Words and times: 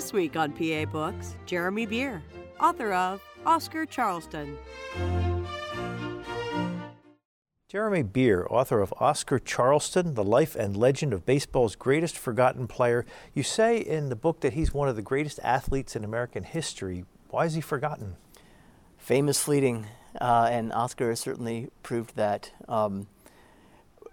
This 0.00 0.14
week 0.14 0.34
on 0.34 0.52
PA 0.52 0.86
Books, 0.86 1.36
Jeremy 1.44 1.84
Beer, 1.84 2.22
author 2.58 2.90
of 2.94 3.20
Oscar 3.44 3.84
Charleston. 3.84 4.56
Jeremy 7.68 8.02
Beer, 8.02 8.46
author 8.48 8.80
of 8.80 8.94
Oscar 8.98 9.38
Charleston, 9.38 10.14
The 10.14 10.24
Life 10.24 10.56
and 10.56 10.74
Legend 10.74 11.12
of 11.12 11.26
Baseball's 11.26 11.76
Greatest 11.76 12.16
Forgotten 12.16 12.66
Player. 12.66 13.04
You 13.34 13.42
say 13.42 13.76
in 13.76 14.08
the 14.08 14.16
book 14.16 14.40
that 14.40 14.54
he's 14.54 14.72
one 14.72 14.88
of 14.88 14.96
the 14.96 15.02
greatest 15.02 15.38
athletes 15.44 15.94
in 15.94 16.02
American 16.02 16.44
history. 16.44 17.04
Why 17.28 17.44
is 17.44 17.52
he 17.52 17.60
forgotten? 17.60 18.16
Famous 18.96 19.38
fleeting, 19.38 19.84
uh, 20.18 20.48
and 20.50 20.72
Oscar 20.72 21.10
has 21.10 21.20
certainly 21.20 21.68
proved 21.82 22.16
that. 22.16 22.52
Um, 22.68 23.06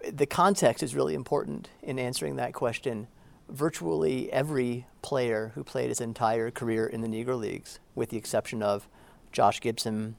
the 0.06 0.26
context 0.26 0.82
is 0.82 0.94
really 0.94 1.14
important 1.14 1.70
in 1.82 1.98
answering 1.98 2.36
that 2.36 2.52
question. 2.52 3.06
Virtually 3.48 4.30
every 4.32 4.86
player 5.02 5.52
who 5.54 5.64
played 5.64 5.88
his 5.88 6.00
entire 6.00 6.50
career 6.50 6.86
in 6.86 7.00
the 7.00 7.08
Negro 7.08 7.38
Leagues, 7.38 7.78
with 7.94 8.10
the 8.10 8.16
exception 8.16 8.62
of 8.62 8.88
Josh 9.32 9.60
Gibson, 9.60 10.16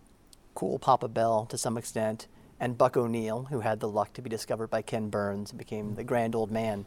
Cool 0.55 0.79
Papa 0.79 1.07
Bell 1.07 1.45
to 1.45 1.57
some 1.57 1.77
extent, 1.77 2.27
and 2.59 2.77
Buck 2.77 2.97
O'Neil, 2.97 3.47
who 3.49 3.61
had 3.61 3.79
the 3.79 3.87
luck 3.87 4.13
to 4.13 4.21
be 4.21 4.29
discovered 4.29 4.69
by 4.69 4.81
Ken 4.81 5.09
Burns 5.09 5.51
and 5.51 5.57
became 5.57 5.95
the 5.95 6.03
grand 6.03 6.35
old 6.35 6.51
man 6.51 6.85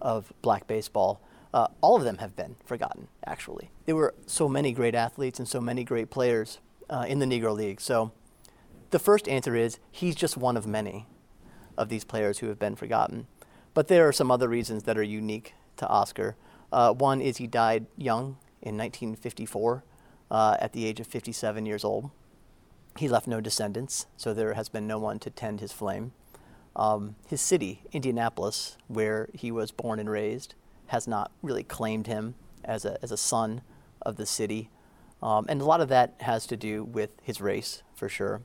of 0.00 0.32
black 0.42 0.66
baseball. 0.66 1.20
Uh, 1.54 1.68
all 1.80 1.96
of 1.96 2.04
them 2.04 2.18
have 2.18 2.34
been 2.34 2.56
forgotten, 2.64 3.08
actually. 3.26 3.70
There 3.86 3.94
were 3.94 4.14
so 4.26 4.48
many 4.48 4.72
great 4.72 4.94
athletes 4.94 5.38
and 5.38 5.46
so 5.46 5.60
many 5.60 5.84
great 5.84 6.10
players 6.10 6.58
uh, 6.88 7.04
in 7.06 7.18
the 7.18 7.26
Negro 7.26 7.54
League. 7.54 7.80
So 7.80 8.12
the 8.90 8.98
first 8.98 9.28
answer 9.28 9.54
is 9.54 9.78
he's 9.90 10.14
just 10.14 10.36
one 10.36 10.56
of 10.56 10.66
many 10.66 11.06
of 11.76 11.88
these 11.88 12.04
players 12.04 12.38
who 12.38 12.48
have 12.48 12.58
been 12.58 12.76
forgotten. 12.76 13.26
But 13.74 13.88
there 13.88 14.08
are 14.08 14.12
some 14.12 14.30
other 14.30 14.48
reasons 14.48 14.82
that 14.84 14.98
are 14.98 15.02
unique 15.02 15.54
to 15.76 15.88
Oscar. 15.88 16.36
Uh, 16.72 16.92
one 16.92 17.20
is 17.20 17.36
he 17.36 17.46
died 17.46 17.86
young 17.96 18.38
in 18.62 18.76
1954 18.76 19.84
uh, 20.30 20.56
at 20.60 20.72
the 20.72 20.86
age 20.86 21.00
of 21.00 21.06
57 21.06 21.66
years 21.66 21.84
old. 21.84 22.10
He 22.98 23.08
left 23.08 23.26
no 23.26 23.40
descendants, 23.40 24.06
so 24.16 24.34
there 24.34 24.54
has 24.54 24.68
been 24.68 24.86
no 24.86 24.98
one 24.98 25.18
to 25.20 25.30
tend 25.30 25.60
his 25.60 25.72
flame. 25.72 26.12
Um, 26.74 27.16
his 27.26 27.40
city, 27.40 27.82
Indianapolis, 27.92 28.76
where 28.88 29.28
he 29.34 29.50
was 29.50 29.70
born 29.70 29.98
and 29.98 30.10
raised, 30.10 30.54
has 30.88 31.06
not 31.06 31.30
really 31.42 31.62
claimed 31.62 32.06
him 32.06 32.34
as 32.64 32.84
a, 32.84 32.98
as 33.02 33.12
a 33.12 33.16
son 33.16 33.62
of 34.02 34.16
the 34.16 34.26
city. 34.26 34.70
Um, 35.22 35.46
and 35.48 35.60
a 35.60 35.64
lot 35.64 35.80
of 35.80 35.88
that 35.88 36.14
has 36.20 36.46
to 36.48 36.56
do 36.56 36.84
with 36.84 37.10
his 37.22 37.40
race, 37.40 37.82
for 37.94 38.08
sure. 38.08 38.42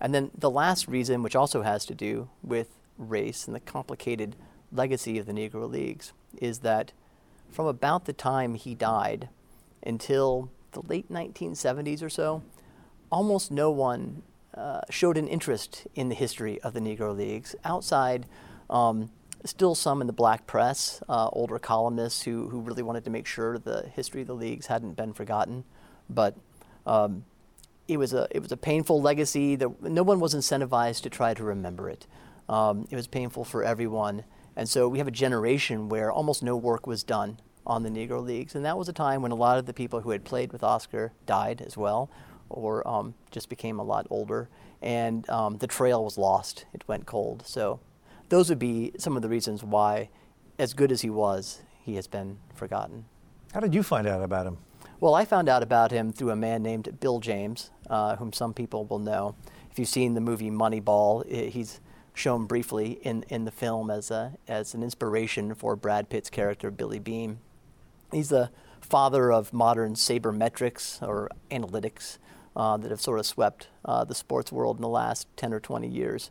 And 0.00 0.14
then 0.14 0.30
the 0.36 0.50
last 0.50 0.88
reason, 0.88 1.22
which 1.22 1.36
also 1.36 1.62
has 1.62 1.86
to 1.86 1.94
do 1.94 2.28
with 2.42 2.78
race 2.98 3.46
and 3.46 3.54
the 3.54 3.60
complicated 3.60 4.36
legacy 4.72 5.18
of 5.18 5.26
the 5.26 5.32
Negro 5.32 5.70
Leagues, 5.70 6.12
is 6.40 6.60
that 6.60 6.92
from 7.50 7.66
about 7.66 8.04
the 8.04 8.12
time 8.12 8.54
he 8.54 8.74
died 8.74 9.28
until 9.82 10.50
the 10.72 10.80
late 10.82 11.10
1970s 11.10 12.02
or 12.02 12.10
so, 12.10 12.42
almost 13.10 13.50
no 13.50 13.70
one 13.70 14.22
uh, 14.54 14.80
showed 14.90 15.16
an 15.16 15.28
interest 15.28 15.86
in 15.94 16.08
the 16.08 16.14
history 16.14 16.60
of 16.60 16.74
the 16.74 16.80
Negro 16.80 17.16
Leagues 17.16 17.54
outside. 17.64 18.26
Um, 18.68 19.10
still 19.44 19.74
some 19.74 20.00
in 20.00 20.06
the 20.06 20.12
black 20.12 20.46
press, 20.46 21.02
uh, 21.08 21.28
older 21.32 21.58
columnists 21.58 22.22
who, 22.22 22.48
who 22.48 22.60
really 22.60 22.82
wanted 22.82 23.04
to 23.04 23.10
make 23.10 23.26
sure 23.26 23.58
the 23.58 23.90
history 23.94 24.22
of 24.22 24.26
the 24.26 24.34
leagues 24.34 24.66
hadn't 24.66 24.94
been 24.94 25.12
forgotten. 25.12 25.64
But 26.10 26.36
um, 26.86 27.24
it, 27.88 27.96
was 27.96 28.12
a, 28.12 28.26
it 28.30 28.40
was 28.40 28.52
a 28.52 28.56
painful 28.56 29.00
legacy 29.00 29.56
that 29.56 29.82
no 29.82 30.02
one 30.02 30.20
was 30.20 30.34
incentivized 30.34 31.02
to 31.02 31.10
try 31.10 31.34
to 31.34 31.44
remember 31.44 31.88
it. 31.88 32.06
Um, 32.48 32.86
it 32.90 32.96
was 32.96 33.06
painful 33.06 33.44
for 33.44 33.64
everyone. 33.64 34.24
And 34.56 34.68
so 34.68 34.88
we 34.88 34.98
have 34.98 35.06
a 35.06 35.12
generation 35.12 35.88
where 35.88 36.10
almost 36.10 36.42
no 36.42 36.56
work 36.56 36.86
was 36.86 37.02
done 37.02 37.38
on 37.66 37.82
the 37.82 37.90
Negro 37.90 38.24
Leagues. 38.24 38.54
And 38.54 38.64
that 38.64 38.78
was 38.78 38.88
a 38.88 38.92
time 38.92 39.22
when 39.22 39.32
a 39.32 39.36
lot 39.36 39.58
of 39.58 39.66
the 39.66 39.74
people 39.74 40.00
who 40.00 40.10
had 40.10 40.24
played 40.24 40.52
with 40.52 40.62
Oscar 40.62 41.12
died 41.26 41.60
as 41.60 41.76
well 41.76 42.10
or 42.48 42.86
um, 42.86 43.14
just 43.30 43.48
became 43.48 43.78
a 43.78 43.82
lot 43.82 44.06
older. 44.08 44.48
And 44.80 45.28
um, 45.28 45.58
the 45.58 45.66
trail 45.66 46.04
was 46.04 46.16
lost, 46.16 46.64
it 46.72 46.86
went 46.86 47.06
cold. 47.06 47.42
So 47.46 47.80
those 48.28 48.48
would 48.48 48.58
be 48.58 48.92
some 48.98 49.16
of 49.16 49.22
the 49.22 49.28
reasons 49.28 49.62
why, 49.64 50.10
as 50.58 50.74
good 50.74 50.92
as 50.92 51.02
he 51.02 51.10
was, 51.10 51.62
he 51.82 51.96
has 51.96 52.06
been 52.06 52.38
forgotten. 52.54 53.04
How 53.52 53.60
did 53.60 53.74
you 53.74 53.82
find 53.82 54.06
out 54.06 54.22
about 54.22 54.46
him? 54.46 54.58
Well, 55.00 55.14
I 55.14 55.24
found 55.24 55.48
out 55.48 55.62
about 55.62 55.90
him 55.90 56.12
through 56.12 56.30
a 56.30 56.36
man 56.36 56.62
named 56.62 56.98
Bill 57.00 57.20
James, 57.20 57.70
uh, 57.90 58.16
whom 58.16 58.32
some 58.32 58.54
people 58.54 58.84
will 58.86 58.98
know. 58.98 59.34
If 59.70 59.78
you've 59.78 59.88
seen 59.88 60.14
the 60.14 60.20
movie 60.20 60.50
Moneyball, 60.50 61.26
he's 61.50 61.80
shown 62.16 62.46
briefly 62.46 62.98
in, 63.02 63.24
in 63.28 63.44
the 63.44 63.50
film 63.50 63.90
as, 63.90 64.10
a, 64.10 64.32
as 64.48 64.74
an 64.74 64.82
inspiration 64.82 65.54
for 65.54 65.76
Brad 65.76 66.08
Pitt's 66.08 66.30
character, 66.30 66.70
Billy 66.70 66.98
Beane. 66.98 67.38
He's 68.10 68.30
the 68.30 68.50
father 68.80 69.30
of 69.30 69.52
modern 69.52 69.94
sabermetrics 69.94 71.02
or 71.06 71.30
analytics 71.50 72.18
uh, 72.56 72.78
that 72.78 72.90
have 72.90 73.00
sort 73.00 73.18
of 73.18 73.26
swept 73.26 73.68
uh, 73.84 74.04
the 74.04 74.14
sports 74.14 74.50
world 74.50 74.78
in 74.78 74.82
the 74.82 74.88
last 74.88 75.28
10 75.36 75.52
or 75.52 75.60
20 75.60 75.86
years. 75.86 76.30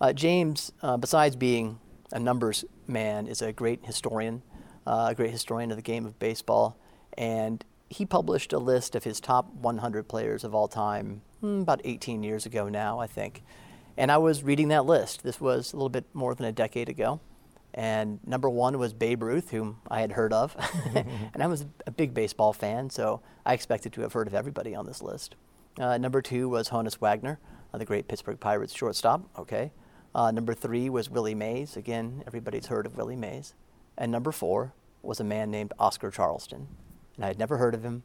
Uh, 0.00 0.12
James, 0.12 0.72
uh, 0.82 0.96
besides 0.96 1.34
being 1.34 1.80
a 2.12 2.20
numbers 2.20 2.64
man, 2.86 3.26
is 3.26 3.42
a 3.42 3.52
great 3.52 3.84
historian, 3.84 4.42
uh, 4.86 5.08
a 5.10 5.14
great 5.14 5.32
historian 5.32 5.72
of 5.72 5.76
the 5.76 5.82
game 5.82 6.06
of 6.06 6.18
baseball, 6.20 6.78
and 7.18 7.64
he 7.88 8.06
published 8.06 8.52
a 8.52 8.58
list 8.58 8.94
of 8.94 9.02
his 9.02 9.18
top 9.18 9.52
100 9.54 10.06
players 10.06 10.44
of 10.44 10.54
all 10.54 10.68
time 10.68 11.22
hmm, 11.40 11.62
about 11.62 11.80
18 11.84 12.22
years 12.22 12.46
ago 12.46 12.68
now, 12.68 13.00
I 13.00 13.08
think. 13.08 13.42
And 13.96 14.12
I 14.12 14.18
was 14.18 14.42
reading 14.42 14.68
that 14.68 14.84
list. 14.84 15.22
This 15.22 15.40
was 15.40 15.72
a 15.72 15.76
little 15.76 15.88
bit 15.88 16.04
more 16.12 16.34
than 16.34 16.46
a 16.46 16.52
decade 16.52 16.88
ago. 16.88 17.20
And 17.72 18.20
number 18.26 18.48
one 18.48 18.78
was 18.78 18.92
Babe 18.92 19.22
Ruth, 19.22 19.50
whom 19.50 19.78
I 19.88 20.00
had 20.00 20.12
heard 20.12 20.32
of. 20.32 20.56
and 20.94 21.42
I 21.42 21.46
was 21.46 21.66
a 21.86 21.90
big 21.90 22.14
baseball 22.14 22.52
fan, 22.52 22.88
so 22.90 23.20
I 23.44 23.54
expected 23.54 23.92
to 23.94 24.00
have 24.02 24.14
heard 24.14 24.26
of 24.26 24.34
everybody 24.34 24.74
on 24.74 24.86
this 24.86 25.02
list. 25.02 25.36
Uh, 25.78 25.98
number 25.98 26.22
two 26.22 26.48
was 26.48 26.70
Honus 26.70 26.98
Wagner, 27.00 27.38
uh, 27.72 27.78
the 27.78 27.84
great 27.84 28.08
Pittsburgh 28.08 28.40
Pirates 28.40 28.74
shortstop. 28.74 29.28
Okay. 29.38 29.72
Uh, 30.14 30.30
number 30.30 30.54
three 30.54 30.88
was 30.88 31.10
Willie 31.10 31.34
Mays. 31.34 31.76
Again, 31.76 32.22
everybody's 32.26 32.66
heard 32.66 32.86
of 32.86 32.96
Willie 32.96 33.16
Mays. 33.16 33.52
And 33.98 34.10
number 34.10 34.32
four 34.32 34.72
was 35.02 35.20
a 35.20 35.24
man 35.24 35.50
named 35.50 35.74
Oscar 35.78 36.10
Charleston. 36.10 36.68
And 37.16 37.24
I 37.24 37.28
had 37.28 37.38
never 37.38 37.58
heard 37.58 37.74
of 37.74 37.82
him. 37.82 38.02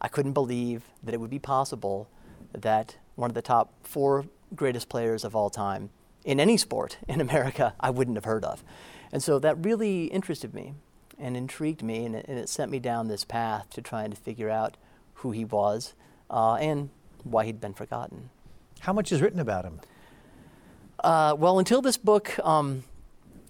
I 0.00 0.08
couldn't 0.08 0.32
believe 0.34 0.84
that 1.02 1.14
it 1.14 1.20
would 1.20 1.30
be 1.30 1.38
possible 1.38 2.10
that 2.52 2.96
one 3.14 3.30
of 3.30 3.34
the 3.34 3.42
top 3.42 3.72
four 3.82 4.26
greatest 4.54 4.88
players 4.88 5.24
of 5.24 5.34
all 5.36 5.50
time 5.50 5.90
in 6.24 6.40
any 6.40 6.56
sport 6.56 6.98
in 7.08 7.20
America 7.20 7.74
I 7.80 7.90
wouldn't 7.90 8.16
have 8.16 8.24
heard 8.24 8.44
of. 8.44 8.64
And 9.12 9.22
so 9.22 9.38
that 9.38 9.64
really 9.64 10.06
interested 10.06 10.54
me 10.54 10.74
and 11.18 11.36
intrigued 11.36 11.82
me, 11.82 12.04
and 12.04 12.16
it, 12.16 12.26
and 12.28 12.38
it 12.38 12.48
sent 12.48 12.70
me 12.70 12.80
down 12.80 13.06
this 13.06 13.24
path 13.24 13.70
to 13.70 13.80
trying 13.80 14.10
to 14.10 14.16
figure 14.16 14.50
out 14.50 14.76
who 15.14 15.30
he 15.30 15.44
was 15.44 15.94
uh, 16.30 16.54
and 16.54 16.90
why 17.22 17.44
he'd 17.44 17.60
been 17.60 17.74
forgotten. 17.74 18.30
How 18.80 18.92
much 18.92 19.12
is 19.12 19.22
written 19.22 19.38
about 19.38 19.64
him? 19.64 19.80
Uh, 21.02 21.36
well, 21.38 21.58
until 21.58 21.80
this 21.80 21.96
book, 21.96 22.36
um, 22.44 22.82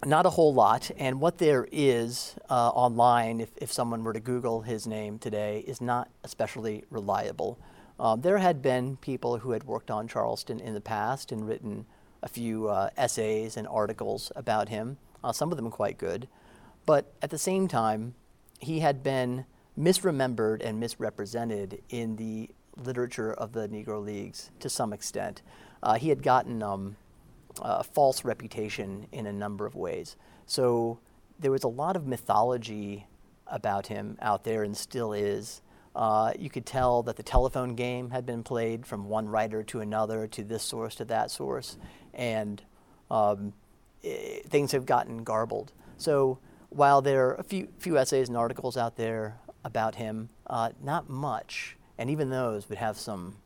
not 0.05 0.27
a 0.27 0.31
whole 0.31 0.53
lot. 0.53 0.91
And 0.99 1.21
what 1.21 1.39
there 1.39 1.67
is 1.73 2.35
uh, 2.51 2.69
online, 2.71 3.41
if, 3.41 3.51
if 3.57 3.73
someone 3.73 4.05
were 4.05 4.13
to 4.13 4.21
Google 4.21 4.63
his 4.63 4.87
name 4.87 5.19
today, 5.19 5.65
is 5.67 5.81
not 5.81 6.09
especially 6.23 6.85
reliable. 6.91 7.59
Um, 7.99 8.21
there 8.23 8.39
had 8.39 8.61
been 8.61 8.97
people 8.97 9.39
who 9.39 9.53
had 9.53 9.65
worked 9.65 9.91
on 9.91 10.09
Charleston 10.09 10.61
in 10.61 10.75
the 10.75 10.81
past 10.81 11.31
and 11.31 11.47
written 11.47 11.87
a 12.23 12.29
few 12.29 12.69
uh, 12.69 12.91
essays 12.97 13.57
and 13.57 13.69
articles 13.69 14.33
about 14.35 14.69
him, 14.69 14.97
uh, 15.23 15.33
some 15.33 15.51
of 15.53 15.57
them 15.57 15.71
quite 15.71 15.99
good. 15.99 16.27
But 16.87 17.13
at 17.23 17.31
the 17.31 17.39
same 17.39 17.69
time, 17.69 18.15
he 18.61 18.81
had 18.81 19.03
been 19.03 19.45
misremembered 19.79 20.63
and 20.65 20.81
misrepresented 20.81 21.83
in 21.89 22.17
the 22.17 22.51
literature 22.77 23.33
of 23.33 23.53
the 23.53 23.69
Negro 23.69 24.05
Leagues 24.05 24.51
to 24.61 24.69
some 24.69 24.93
extent. 24.93 25.43
Uh, 25.83 25.95
he 25.95 26.09
had 26.09 26.23
gotten 26.23 26.63
um, 26.63 26.97
a 27.61 27.85
false 27.85 28.25
reputation 28.25 29.07
in 29.13 29.27
a 29.27 29.33
number 29.33 29.67
of 29.67 29.75
ways. 29.75 30.17
So 30.47 30.99
there 31.39 31.51
was 31.51 31.65
a 31.65 31.69
lot 31.69 31.97
of 31.97 32.07
mythology 32.07 33.07
about 33.47 33.89
him 33.89 34.19
out 34.21 34.45
there 34.45 34.63
and 34.63 34.77
still 34.77 35.13
is. 35.13 35.61
Uh, 35.95 36.33
you 36.39 36.51
could 36.51 36.67
tell 36.67 37.03
that 37.05 37.17
the 37.17 37.23
telephone 37.23 37.75
game 37.75 38.11
had 38.11 38.27
been 38.27 38.43
played 38.43 38.85
from 38.87 39.09
one 39.09 39.29
writer 39.29 39.63
to 39.63 39.81
another, 39.81 40.27
to 40.27 40.43
this 40.43 40.63
source 40.63 40.95
to 40.97 41.05
that 41.05 41.31
source, 41.31 41.77
and 42.13 42.63
um, 43.11 43.53
it, 44.03 44.47
things 44.47 44.73
have 44.73 44.87
gotten 44.87 45.23
garbled. 45.23 45.73
So 45.97 46.39
while 46.71 47.01
there 47.01 47.29
are 47.29 47.35
a 47.35 47.43
few, 47.45 47.69
few 47.79 47.97
essays 47.97 48.29
and 48.29 48.37
articles 48.37 48.77
out 48.77 48.97
there 48.97 49.39
about 49.65 49.95
him? 49.95 50.29
Uh, 50.47 50.71
not 50.83 51.09
much, 51.09 51.77
and 51.97 52.11
even 52.11 52.29
those 52.31 52.69
would 52.69 52.79
have 52.79 52.99
some 52.99 53.37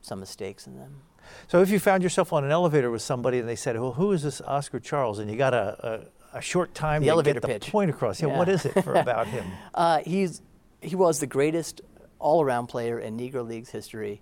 some 0.00 0.18
mistakes 0.18 0.66
in 0.66 0.76
them. 0.76 1.02
So 1.46 1.62
if 1.62 1.70
you 1.70 1.78
found 1.78 2.02
yourself 2.02 2.32
on 2.32 2.42
an 2.44 2.50
elevator 2.50 2.90
with 2.90 3.02
somebody 3.02 3.38
and 3.38 3.48
they 3.48 3.54
said, 3.54 3.78
"Well, 3.78 3.92
who 3.92 4.10
is 4.12 4.22
this 4.24 4.40
Oscar 4.40 4.80
Charles?" 4.80 5.20
and 5.20 5.30
you 5.30 5.36
got 5.36 5.54
a, 5.54 6.08
a, 6.32 6.38
a 6.38 6.40
short 6.40 6.74
time 6.74 7.02
the 7.02 7.06
to 7.06 7.12
elevator 7.12 7.34
get 7.38 7.42
the 7.42 7.48
pitch. 7.60 7.70
point 7.70 7.90
across, 7.90 8.20
yeah, 8.20 8.28
Yeah. 8.28 8.38
what 8.38 8.48
is 8.48 8.64
it 8.66 8.82
for 8.82 8.94
about 9.06 9.28
him? 9.28 9.44
Uh, 9.72 9.98
he's 9.98 10.42
he 10.82 10.96
was 10.96 11.20
the 11.20 11.26
greatest 11.26 11.80
all-around 12.18 12.66
player 12.66 12.98
in 12.98 13.16
Negro 13.16 13.46
Leagues 13.46 13.70
history 13.70 14.20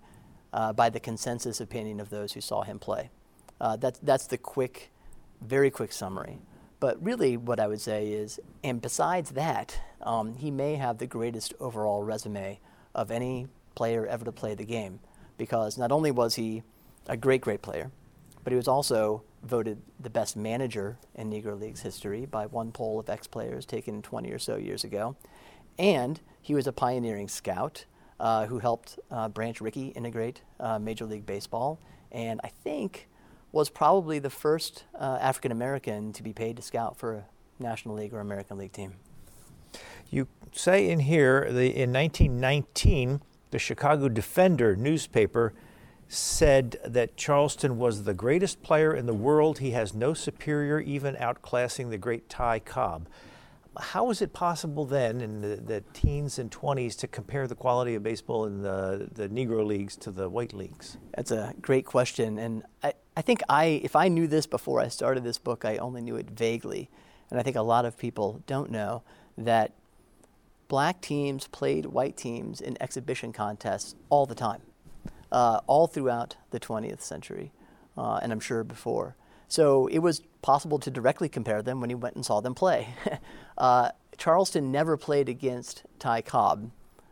uh, 0.52 0.72
by 0.72 0.90
the 0.90 1.00
consensus 1.00 1.60
opinion 1.60 2.00
of 2.00 2.10
those 2.10 2.32
who 2.32 2.40
saw 2.40 2.62
him 2.62 2.78
play. 2.78 3.10
Uh, 3.60 3.76
that's 3.76 3.98
that's 4.00 4.26
the 4.26 4.38
quick, 4.38 4.90
very 5.40 5.70
quick 5.70 5.92
summary. 5.92 6.38
But 6.80 7.02
really, 7.04 7.36
what 7.36 7.60
I 7.60 7.66
would 7.66 7.80
say 7.80 8.08
is, 8.08 8.40
and 8.64 8.80
besides 8.80 9.32
that, 9.32 9.78
um, 10.00 10.34
he 10.34 10.50
may 10.50 10.76
have 10.76 10.96
the 10.96 11.06
greatest 11.06 11.52
overall 11.60 12.02
resume 12.02 12.58
of 12.94 13.10
any 13.10 13.48
player 13.74 14.06
ever 14.06 14.24
to 14.24 14.32
play 14.32 14.54
the 14.54 14.64
game, 14.64 15.00
because 15.36 15.76
not 15.76 15.92
only 15.92 16.10
was 16.10 16.36
he 16.36 16.62
a 17.06 17.18
great, 17.18 17.42
great 17.42 17.60
player, 17.60 17.90
but 18.42 18.52
he 18.52 18.56
was 18.56 18.68
also 18.68 19.22
voted 19.42 19.82
the 19.98 20.10
best 20.10 20.36
manager 20.36 20.98
in 21.14 21.30
Negro 21.30 21.58
Leagues 21.58 21.82
history 21.82 22.24
by 22.24 22.46
one 22.46 22.72
poll 22.72 22.98
of 22.98 23.10
ex 23.10 23.26
players 23.26 23.66
taken 23.66 24.00
20 24.00 24.30
or 24.30 24.38
so 24.38 24.56
years 24.56 24.84
ago. 24.84 25.16
And 25.78 26.20
he 26.42 26.54
was 26.54 26.66
a 26.66 26.72
pioneering 26.72 27.28
scout 27.28 27.84
uh, 28.19 28.46
who 28.46 28.58
helped 28.58 28.98
uh, 29.10 29.28
Branch 29.28 29.60
Rickey 29.60 29.88
integrate 29.88 30.42
uh, 30.58 30.78
Major 30.78 31.06
League 31.06 31.26
Baseball. 31.26 31.81
And 32.12 32.40
I 32.44 32.48
think 32.48 33.08
was 33.52 33.69
probably 33.70 34.19
the 34.19 34.31
first 34.31 34.84
uh, 34.98 35.19
African 35.20 35.52
American 35.52 36.12
to 36.12 36.22
be 36.22 36.32
paid 36.32 36.56
to 36.56 36.62
scout 36.62 36.98
for 36.98 37.14
a 37.14 37.25
National 37.58 37.96
League 37.96 38.14
or 38.14 38.20
American 38.20 38.58
League 38.58 38.72
team. 38.72 38.94
You 40.10 40.28
say 40.52 40.88
in 40.88 41.00
here, 41.00 41.50
the, 41.52 41.66
in 41.66 41.92
1919, 41.92 43.22
the 43.50 43.58
Chicago 43.58 44.08
Defender 44.08 44.76
newspaper 44.76 45.52
said 46.08 46.76
that 46.84 47.16
Charleston 47.16 47.78
was 47.78 48.02
the 48.02 48.14
greatest 48.14 48.62
player 48.62 48.94
in 48.94 49.06
the 49.06 49.14
world. 49.14 49.60
He 49.60 49.70
has 49.70 49.94
no 49.94 50.12
superior, 50.12 50.81
even 50.81 51.14
outclassing 51.16 51.90
the 51.90 51.98
great 51.98 52.28
Ty 52.28 52.60
Cobb. 52.60 53.08
How 53.78 54.11
is 54.11 54.20
it 54.20 54.32
possible 54.32 54.84
then, 54.84 55.20
in 55.20 55.40
the, 55.43 55.56
the 55.56 55.84
teens 55.93 56.38
and 56.38 56.50
20s, 56.50 56.99
to 56.99 57.06
compare 57.06 57.46
the 57.46 57.55
quality 57.55 57.94
of 57.94 58.02
baseball 58.02 58.44
in 58.44 58.62
the, 58.62 59.08
the 59.12 59.28
Negro 59.28 59.64
leagues 59.64 59.96
to 59.99 60.11
the 60.11 60.28
white 60.28 60.52
leagues? 60.52 60.99
That's 61.14 61.31
a 61.31 61.55
great 61.61 61.87
question, 61.87 62.38
and 62.38 62.64
I, 62.82 62.94
I 63.17 63.22
think 63.22 63.43
I, 63.49 63.81
if 63.84 63.94
I 63.94 64.08
knew 64.08 64.26
this 64.26 64.46
before 64.46 64.81
I 64.81 64.88
started 64.88 65.22
this 65.22 65.38
book, 65.38 65.64
I 65.64 65.76
only 65.76 66.02
knew 66.02 66.17
it 66.17 66.31
vaguely, 66.31 66.90
and 67.31 67.38
I 67.38 67.44
think 67.44 67.56
a 67.56 67.62
lot 67.62 67.84
of 67.84 67.96
people 67.96 68.43
don't 68.46 68.70
know 68.70 69.02
that 69.38 69.73
black 70.66 71.00
teams 71.00 71.46
played 71.46 71.87
white 71.87 72.16
teams 72.16 72.61
in 72.61 72.76
exhibition 72.81 73.32
contests 73.32 73.94
all 74.08 74.26
the 74.26 74.34
time, 74.34 74.62
uh, 75.31 75.61
all 75.69 75.87
throughout 75.87 76.37
the 76.50 76.58
20th 76.58 77.02
century, 77.02 77.52
uh, 77.96 78.19
and 78.23 78.32
I'm 78.32 78.40
sure 78.40 78.64
before. 78.64 79.16
So 79.50 79.88
it 79.88 79.99
was 79.99 80.23
possible 80.43 80.79
to 80.79 80.91
directly 80.91 81.29
compare 81.29 81.61
them 81.61 81.81
when 81.81 81.91
he 81.91 81.97
went 81.97 82.14
and 82.14 82.25
saw 82.25 82.41
them 82.41 82.55
play. 82.55 82.94
uh, 83.58 83.91
Charleston 84.17 84.70
never 84.70 84.97
played 84.97 85.29
against 85.29 85.82
Ty 85.99 86.23
Cobb, 86.23 86.70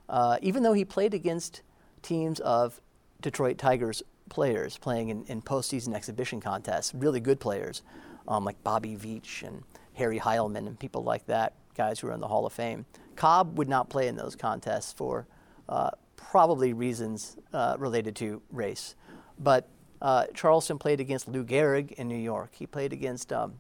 uh, 0.08 0.38
even 0.40 0.62
though 0.62 0.73
he 0.73 0.85
played 0.85 1.14
against 1.14 1.62
teams 2.00 2.38
of 2.40 2.81
Detroit 3.20 3.58
Tigers 3.58 4.02
players 4.29 4.79
playing 4.79 5.08
in, 5.08 5.25
in 5.25 5.43
postseason 5.43 5.94
exhibition 5.94 6.40
contests, 6.40 6.94
really 6.94 7.19
good 7.19 7.40
players 7.40 7.82
um, 8.29 8.44
like 8.44 8.62
Bobby 8.62 8.94
Veach 8.94 9.43
and 9.43 9.64
Harry 9.94 10.20
Heilmann 10.20 10.69
and 10.69 10.79
people 10.79 11.02
like 11.02 11.26
that, 11.26 11.55
guys 11.75 11.99
who 11.99 12.06
are 12.06 12.12
in 12.12 12.20
the 12.20 12.29
Hall 12.29 12.46
of 12.46 12.52
Fame. 12.52 12.87
Cobb 13.17 13.58
would 13.58 13.69
not 13.69 13.90
play 13.90 14.06
in 14.06 14.14
those 14.14 14.37
contests 14.37 14.93
for 14.93 15.26
uh, 15.69 15.90
probably 16.17 16.73
reasons 16.73 17.37
uh, 17.52 17.75
related 17.81 18.14
to 18.17 18.40
race. 18.52 18.94
But 19.40 19.69
uh, 20.00 20.26
Charleston 20.34 20.78
played 20.78 21.00
against 21.00 21.28
Lou 21.28 21.44
Gehrig 21.44 21.92
in 21.92 22.08
New 22.08 22.16
York. 22.16 22.50
He 22.54 22.66
played 22.66 22.92
against 22.92 23.32
um, 23.32 23.54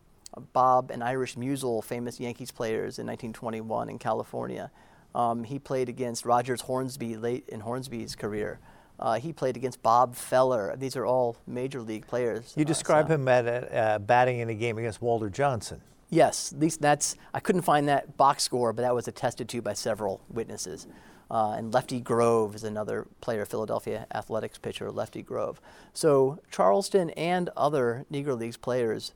Bob 0.52 0.90
and 0.90 1.02
Irish 1.02 1.36
Meusel, 1.36 1.82
famous 1.82 2.20
Yankees 2.20 2.50
players 2.50 2.98
in 2.98 3.06
1921 3.06 3.88
in 3.90 3.98
California. 3.98 4.70
Um, 5.14 5.44
he 5.44 5.58
played 5.58 5.88
against 5.88 6.24
Rogers 6.24 6.60
Hornsby 6.62 7.16
late 7.16 7.48
in 7.48 7.60
Hornsby's 7.60 8.14
career. 8.14 8.58
Uh, 9.00 9.14
he 9.18 9.32
played 9.32 9.56
against 9.56 9.82
Bob 9.82 10.14
Feller. 10.16 10.74
These 10.76 10.96
are 10.96 11.06
all 11.06 11.36
major 11.46 11.80
league 11.82 12.06
players. 12.06 12.52
You 12.56 12.64
Uh, 12.64 12.68
describe 12.68 13.06
so- 13.08 13.14
him 13.14 13.28
at 13.28 13.72
uh, 13.72 13.98
batting 14.00 14.40
in 14.40 14.48
a 14.48 14.54
game 14.54 14.76
against 14.78 15.00
Walter 15.00 15.30
Johnson. 15.30 15.80
Yes, 16.10 16.52
at 16.54 16.58
least 16.58 16.80
that's. 16.80 17.16
I 17.34 17.40
couldn't 17.40 17.62
find 17.62 17.86
that 17.88 18.16
box 18.16 18.42
score, 18.42 18.72
but 18.72 18.80
that 18.82 18.94
was 18.94 19.08
attested 19.08 19.46
to 19.50 19.60
by 19.60 19.74
several 19.74 20.20
witnesses. 20.30 20.86
Uh, 21.30 21.52
and 21.52 21.72
Lefty 21.72 22.00
Grove 22.00 22.54
is 22.54 22.64
another 22.64 23.06
player, 23.20 23.44
Philadelphia 23.44 24.06
Athletics 24.14 24.58
pitcher, 24.58 24.90
Lefty 24.90 25.22
Grove. 25.22 25.60
So 25.92 26.38
Charleston 26.50 27.10
and 27.10 27.50
other 27.56 28.06
Negro 28.10 28.38
Leagues 28.38 28.56
players 28.56 29.12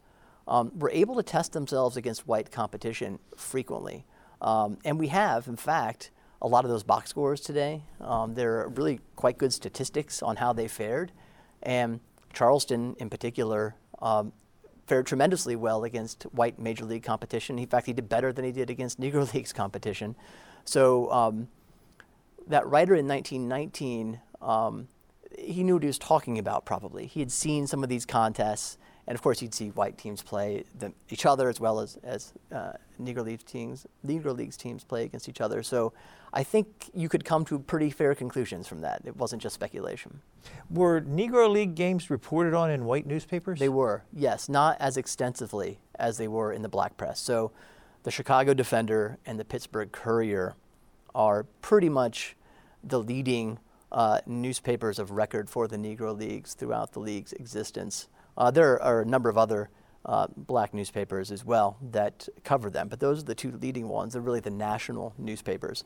um, 0.47 0.73
were 0.79 0.91
able 0.91 1.17
to 1.17 1.23
test 1.23 1.53
themselves 1.53 1.97
against 1.97 2.27
white 2.27 2.51
competition 2.51 3.19
frequently. 3.37 4.05
Um, 4.41 4.79
and 4.85 4.99
we 4.99 5.09
have, 5.09 5.47
in 5.47 5.57
fact, 5.57 6.11
a 6.43 6.49
lot 6.49 6.65
of 6.65 6.71
those 6.71 6.83
box 6.83 7.11
scores 7.11 7.41
today. 7.41 7.83
Um, 8.01 8.35
there 8.35 8.61
are 8.61 8.69
really 8.69 9.01
quite 9.17 9.39
good 9.39 9.53
statistics 9.53 10.23
on 10.23 10.37
how 10.37 10.53
they 10.53 10.69
fared. 10.69 11.13
And 11.63 12.01
Charleston, 12.33 12.97
in 12.99 13.09
particular, 13.09 13.77
um, 14.01 14.33
fared 14.87 15.07
tremendously 15.07 15.55
well 15.55 15.85
against 15.85 16.25
white 16.33 16.59
major 16.59 16.85
league 16.85 17.05
competition. 17.05 17.59
In 17.59 17.67
fact, 17.67 17.87
he 17.87 17.93
did 17.93 18.09
better 18.09 18.33
than 18.33 18.45
he 18.45 18.53
did 18.53 18.69
against 18.69 19.01
Negro 19.01 19.33
Leagues 19.35 19.53
competition. 19.53 20.17
So 20.65 21.11
um, 21.13 21.49
that 22.49 22.67
writer 22.67 22.95
in 22.95 23.07
1919, 23.09 24.21
um, 24.41 24.89
he 25.39 25.63
knew 25.63 25.75
what 25.75 25.83
he 25.83 25.87
was 25.87 25.99
talking 25.99 26.39
about. 26.39 26.65
Probably 26.65 27.07
he 27.07 27.21
had 27.21 27.33
seen 27.33 27.67
some 27.67 27.83
of 27.83 27.89
these 27.89 28.05
contests, 28.05 28.79
and 29.07 29.15
of 29.15 29.23
course 29.23 29.41
he'd 29.41 29.55
see 29.55 29.69
white 29.71 29.99
teams 29.99 30.23
play 30.23 30.65
them, 30.79 30.95
each 31.09 31.27
other 31.27 31.49
as 31.49 31.61
well 31.61 31.81
as 31.81 31.99
as 32.03 32.33
uh, 32.53 32.73
Negro 33.01 33.25
League 33.25 33.45
teams, 33.45 33.87
Negro 34.07 34.37
Leagues 34.37 34.57
teams 34.57 34.85
play 34.85 35.05
against 35.05 35.29
each 35.29 35.41
other. 35.41 35.63
So 35.63 35.93
I 36.33 36.43
think 36.43 36.91
you 36.95 37.09
could 37.09 37.25
come 37.25 37.45
to 37.47 37.59
pretty 37.59 37.91
fair 37.91 38.15
conclusions 38.15 38.67
from 38.67 38.81
that. 38.83 39.03
It 39.05 39.17
wasn't 39.17 39.43
just 39.43 39.55
speculation. 39.55 40.21
Were 40.71 41.01
Negro 41.01 41.51
League 41.51 41.75
games 41.75 42.11
reported 42.11 42.55
on 42.55 42.71
in 42.71 42.85
white 42.85 43.07
newspapers? 43.07 43.59
They 43.59 43.69
were, 43.69 44.05
yes, 44.13 44.49
not 44.49 44.77
as 44.81 44.97
extensively 44.97 45.79
as 45.99 46.19
they 46.19 46.29
were 46.29 46.53
in 46.53 46.63
the 46.63 46.69
black 46.69 46.97
press. 46.97 47.21
So 47.21 47.53
the 48.03 48.11
Chicago 48.11 48.55
Defender 48.55 49.19
and 49.27 49.39
the 49.39 49.45
Pittsburgh 49.45 49.93
Courier 49.93 50.55
are 51.15 51.45
pretty 51.61 51.89
much 51.89 52.37
the 52.83 52.99
leading 52.99 53.59
uh, 53.91 54.21
newspapers 54.27 54.99
of 54.99 55.11
record 55.11 55.51
for 55.51 55.69
the 55.69 55.77
Negro 55.77 56.17
Leagues 56.17 56.55
throughout 56.55 56.93
the 56.93 57.01
league's 57.01 57.33
existence. 57.35 58.09
Uh, 58.37 58.51
there 58.51 58.83
are 58.83 59.03
a 59.03 59.05
number 59.05 59.29
of 59.29 59.37
other 59.37 59.69
uh, 60.05 60.27
black 60.37 60.75
newspapers 60.75 61.31
as 61.31 61.45
well 61.45 61.77
that 61.91 62.29
cover 62.43 62.71
them, 62.71 62.89
but 62.89 63.01
those 63.01 63.21
are 63.21 63.27
the 63.27 63.35
two 63.35 63.53
leading 63.61 63.89
ones. 63.89 64.15
They're 64.15 64.23
really 64.23 64.41
the 64.41 64.51
national 64.51 65.15
newspapers. 65.19 65.85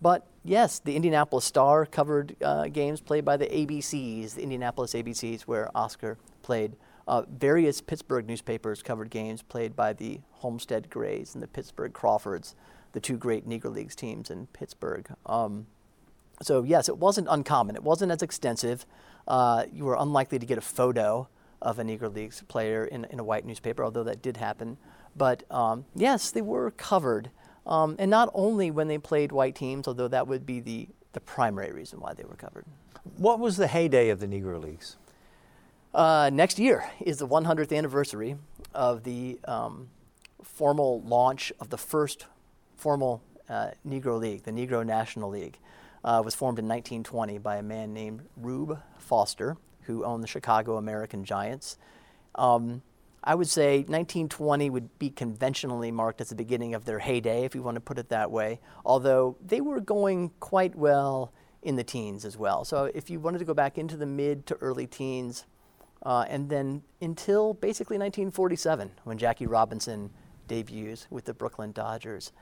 But 0.00 0.26
yes, 0.44 0.80
the 0.80 0.96
Indianapolis 0.96 1.44
Star 1.44 1.86
covered 1.86 2.34
uh, 2.42 2.66
games 2.66 3.00
played 3.00 3.24
by 3.24 3.36
the 3.36 3.46
ABCs, 3.46 4.34
the 4.34 4.42
Indianapolis 4.42 4.94
ABCs, 4.94 5.42
where 5.42 5.70
Oscar 5.76 6.18
played. 6.42 6.74
Uh, 7.06 7.22
various 7.28 7.80
Pittsburgh 7.80 8.26
newspapers 8.26 8.82
covered 8.82 9.10
games 9.10 9.42
played 9.42 9.76
by 9.76 9.92
the 9.92 10.20
Homestead 10.30 10.90
Grays 10.90 11.34
and 11.34 11.42
the 11.42 11.48
Pittsburgh 11.48 11.92
Crawfords, 11.92 12.56
the 12.92 13.00
two 13.00 13.16
great 13.16 13.48
Negro 13.48 13.72
Leagues 13.72 13.94
teams 13.94 14.30
in 14.30 14.46
Pittsburgh. 14.48 15.08
Um, 15.26 15.66
so 16.40 16.62
yes, 16.62 16.88
it 16.88 16.98
wasn't 16.98 17.28
uncommon. 17.30 17.76
It 17.76 17.82
wasn't 17.82 18.12
as 18.12 18.22
extensive. 18.22 18.86
Uh, 19.26 19.64
you 19.72 19.84
were 19.84 19.96
unlikely 19.98 20.38
to 20.38 20.46
get 20.46 20.58
a 20.58 20.62
photo 20.62 21.28
of 21.60 21.78
a 21.78 21.84
Negro 21.84 22.12
Leagues 22.12 22.42
player 22.48 22.84
in, 22.84 23.04
in 23.06 23.20
a 23.20 23.24
white 23.24 23.44
newspaper, 23.44 23.84
although 23.84 24.04
that 24.04 24.20
did 24.20 24.36
happen. 24.36 24.76
But 25.16 25.44
um, 25.50 25.84
yes, 25.94 26.30
they 26.30 26.42
were 26.42 26.70
covered. 26.72 27.30
Um, 27.66 27.96
and 27.98 28.10
not 28.10 28.28
only 28.34 28.70
when 28.70 28.88
they 28.88 28.98
played 28.98 29.30
white 29.30 29.54
teams, 29.54 29.86
although 29.86 30.08
that 30.08 30.26
would 30.26 30.44
be 30.44 30.60
the, 30.60 30.88
the 31.12 31.20
primary 31.20 31.72
reason 31.72 32.00
why 32.00 32.14
they 32.14 32.24
were 32.24 32.34
covered. 32.34 32.64
What 33.16 33.38
was 33.38 33.56
the 33.56 33.68
heyday 33.68 34.08
of 34.08 34.20
the 34.20 34.26
Negro 34.26 34.60
Leagues? 34.62 34.96
Uh, 35.94 36.30
next 36.32 36.58
year 36.58 36.90
is 37.00 37.18
the 37.18 37.28
100th 37.28 37.76
anniversary 37.76 38.36
of 38.74 39.04
the 39.04 39.38
um, 39.44 39.88
formal 40.42 41.02
launch 41.02 41.52
of 41.60 41.70
the 41.70 41.78
first 41.78 42.26
formal 42.82 43.22
uh, 43.48 43.70
Negro 43.86 44.18
League, 44.18 44.42
the 44.42 44.50
Negro 44.50 44.84
National 44.84 45.30
League. 45.30 45.58
Uh, 46.04 46.20
was 46.24 46.34
formed 46.34 46.58
in 46.58 46.66
1920 46.66 47.38
by 47.38 47.58
a 47.58 47.62
man 47.62 47.94
named 47.94 48.22
Rube 48.36 48.76
Foster, 48.98 49.56
who 49.82 50.04
owned 50.04 50.20
the 50.20 50.26
Chicago 50.26 50.76
American 50.76 51.24
Giants. 51.24 51.78
Um, 52.34 52.82
I 53.22 53.36
would 53.36 53.48
say 53.48 53.78
1920 53.78 54.68
would 54.68 54.98
be 54.98 55.10
conventionally 55.10 55.92
marked 55.92 56.20
as 56.20 56.30
the 56.30 56.34
beginning 56.34 56.74
of 56.74 56.84
their 56.86 56.98
heyday, 56.98 57.44
if 57.44 57.54
you 57.54 57.62
want 57.62 57.76
to 57.76 57.80
put 57.80 57.98
it 57.98 58.08
that 58.08 58.32
way, 58.32 58.58
although 58.84 59.36
they 59.46 59.60
were 59.60 59.80
going 59.80 60.32
quite 60.40 60.74
well 60.74 61.32
in 61.62 61.76
the 61.76 61.84
teens 61.84 62.24
as 62.24 62.36
well. 62.36 62.64
So 62.64 62.90
if 62.92 63.08
you 63.08 63.20
wanted 63.20 63.38
to 63.38 63.44
go 63.44 63.54
back 63.54 63.78
into 63.78 63.96
the 63.96 64.06
mid 64.06 64.44
to 64.46 64.56
early 64.56 64.88
teens, 64.88 65.44
uh, 66.04 66.24
and 66.28 66.50
then 66.50 66.82
until 67.00 67.54
basically 67.54 67.96
1947, 67.96 68.90
when 69.04 69.18
Jackie 69.18 69.46
Robinson 69.46 70.10
debuts 70.48 71.06
with 71.10 71.24
the 71.24 71.34
Brooklyn 71.34 71.72
Dodgers. 71.72 72.32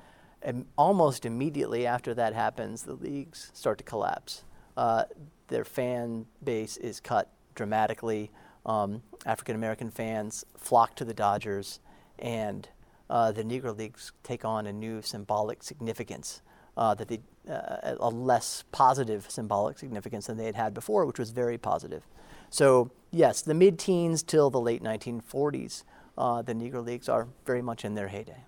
And 0.43 0.67
almost 0.79 1.27
immediately 1.27 1.87
after 1.87 2.15
that 2.15 2.35
happens, 2.35 2.83
the 2.83 2.95
leagues 2.95 3.51
start 3.53 3.79
to 3.79 3.85
collapse. 3.85 4.45
Uh, 4.77 5.05
their 5.49 5.65
fan 5.65 6.27
base 6.43 6.77
is 6.77 7.01
cut 7.01 7.31
dramatically. 7.55 8.31
Um, 8.65 9.03
African 9.27 9.55
American 9.55 9.91
fans 9.91 10.45
flock 10.57 10.95
to 10.97 11.05
the 11.05 11.15
Dodgers, 11.15 11.81
and 12.19 12.69
uh, 13.09 13.33
the 13.33 13.43
Negro 13.43 13.77
Leagues 13.77 14.13
take 14.23 14.45
on 14.45 14.67
a 14.67 14.73
new 14.73 15.03
symbolic 15.03 15.63
significance 15.63 16.43
uh, 16.77 16.95
that 16.95 17.09
they, 17.09 17.21
uh, 17.51 17.97
a 17.99 18.09
less 18.09 18.65
positive 18.73 19.31
symbolic 19.31 19.79
significance 19.79 20.27
than 20.27 20.37
they 20.37 20.47
had 20.47 20.55
had 20.55 20.75
before, 20.75 21.05
which 21.05 21.19
was 21.19 21.31
very 21.31 21.59
positive. 21.59 22.07
So 22.51 22.91
yes, 23.11 23.43
the 23.43 23.55
mid-teens 23.55 24.23
till 24.23 24.51
the 24.51 24.61
late 24.61 24.83
1940s, 24.83 25.85
uh, 26.17 26.43
the 26.43 26.55
Negro 26.55 26.85
Leagues 26.85 27.09
are 27.09 27.29
very 27.45 27.63
much 27.63 27.85
in 27.85 27.95
their 27.95 28.09
heyday. 28.09 28.45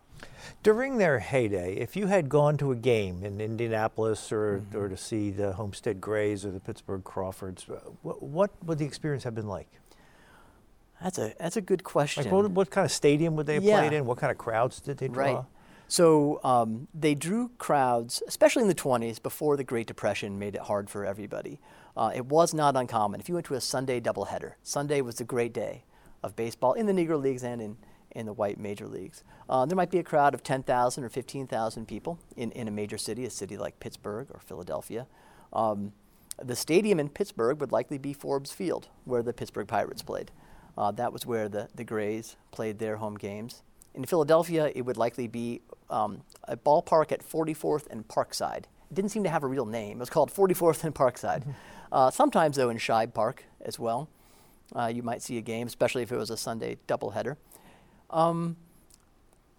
During 0.62 0.98
their 0.98 1.18
heyday, 1.18 1.74
if 1.74 1.96
you 1.96 2.06
had 2.06 2.28
gone 2.28 2.56
to 2.58 2.70
a 2.72 2.76
game 2.76 3.24
in 3.24 3.40
Indianapolis 3.40 4.30
or, 4.30 4.58
mm-hmm. 4.58 4.78
or 4.78 4.88
to 4.88 4.96
see 4.96 5.30
the 5.30 5.52
Homestead 5.52 6.00
Grays 6.00 6.44
or 6.44 6.50
the 6.50 6.60
Pittsburgh 6.60 7.02
Crawfords, 7.02 7.66
what, 8.02 8.22
what 8.22 8.50
would 8.64 8.78
the 8.78 8.84
experience 8.84 9.24
have 9.24 9.34
been 9.34 9.48
like? 9.48 9.68
That's 11.02 11.18
a 11.18 11.34
that's 11.38 11.56
a 11.56 11.60
good 11.60 11.82
question. 11.82 12.24
Like 12.24 12.32
what, 12.32 12.50
what 12.52 12.70
kind 12.70 12.84
of 12.84 12.92
stadium 12.92 13.34
would 13.34 13.46
they 13.46 13.54
have 13.54 13.64
yeah. 13.64 13.80
played 13.80 13.92
in? 13.92 14.06
What 14.06 14.18
kind 14.18 14.30
of 14.30 14.38
crowds 14.38 14.80
did 14.80 14.98
they 14.98 15.08
draw? 15.08 15.24
Right. 15.24 15.44
So 15.88 16.40
um, 16.42 16.88
they 16.94 17.14
drew 17.14 17.50
crowds, 17.58 18.22
especially 18.26 18.62
in 18.62 18.68
the 18.68 18.74
20s, 18.74 19.22
before 19.22 19.58
the 19.58 19.64
Great 19.64 19.86
Depression 19.86 20.38
made 20.38 20.54
it 20.54 20.62
hard 20.62 20.88
for 20.88 21.04
everybody. 21.04 21.60
Uh, 21.94 22.10
it 22.14 22.24
was 22.24 22.54
not 22.54 22.76
uncommon. 22.76 23.20
If 23.20 23.28
you 23.28 23.34
went 23.34 23.46
to 23.48 23.54
a 23.54 23.60
Sunday 23.60 24.00
doubleheader, 24.00 24.54
Sunday 24.62 25.02
was 25.02 25.16
the 25.16 25.24
great 25.24 25.52
day 25.52 25.84
of 26.22 26.34
baseball 26.34 26.72
in 26.72 26.86
the 26.86 26.92
Negro 26.92 27.20
Leagues 27.20 27.42
and 27.42 27.60
in, 27.60 27.76
in 28.14 28.26
the 28.26 28.32
white 28.32 28.58
major 28.58 28.86
leagues. 28.86 29.24
Uh, 29.48 29.66
there 29.66 29.76
might 29.76 29.90
be 29.90 29.98
a 29.98 30.02
crowd 30.02 30.34
of 30.34 30.42
10,000 30.42 31.04
or 31.04 31.08
15,000 31.08 31.86
people 31.86 32.18
in, 32.36 32.52
in 32.52 32.68
a 32.68 32.70
major 32.70 32.98
city, 32.98 33.24
a 33.24 33.30
city 33.30 33.56
like 33.56 33.80
Pittsburgh 33.80 34.28
or 34.30 34.40
Philadelphia. 34.40 35.06
Um, 35.52 35.92
the 36.42 36.56
stadium 36.56 36.98
in 36.98 37.08
Pittsburgh 37.08 37.60
would 37.60 37.72
likely 37.72 37.98
be 37.98 38.12
Forbes 38.12 38.52
Field, 38.52 38.88
where 39.04 39.22
the 39.22 39.32
Pittsburgh 39.32 39.68
Pirates 39.68 40.02
played. 40.02 40.30
Uh, 40.76 40.90
that 40.92 41.12
was 41.12 41.26
where 41.26 41.48
the, 41.48 41.68
the 41.74 41.84
Grays 41.84 42.36
played 42.50 42.78
their 42.78 42.96
home 42.96 43.16
games. 43.16 43.62
In 43.94 44.04
Philadelphia, 44.04 44.72
it 44.74 44.82
would 44.82 44.96
likely 44.96 45.26
be 45.26 45.60
um, 45.90 46.22
a 46.44 46.56
ballpark 46.56 47.12
at 47.12 47.20
44th 47.20 47.86
and 47.90 48.08
Parkside. 48.08 48.64
It 48.90 48.94
didn't 48.94 49.10
seem 49.10 49.22
to 49.24 49.30
have 49.30 49.42
a 49.42 49.46
real 49.46 49.66
name. 49.66 49.98
It 49.98 50.00
was 50.00 50.10
called 50.10 50.32
44th 50.32 50.84
and 50.84 50.94
Parkside. 50.94 51.40
Mm-hmm. 51.40 51.50
Uh, 51.92 52.10
sometimes, 52.10 52.56
though, 52.56 52.70
in 52.70 52.78
Shibe 52.78 53.12
Park 53.12 53.44
as 53.60 53.78
well, 53.78 54.08
uh, 54.74 54.86
you 54.86 55.02
might 55.02 55.20
see 55.20 55.36
a 55.36 55.42
game, 55.42 55.66
especially 55.66 56.02
if 56.02 56.10
it 56.10 56.16
was 56.16 56.30
a 56.30 56.38
Sunday 56.38 56.78
doubleheader. 56.88 57.36
Um, 58.12 58.56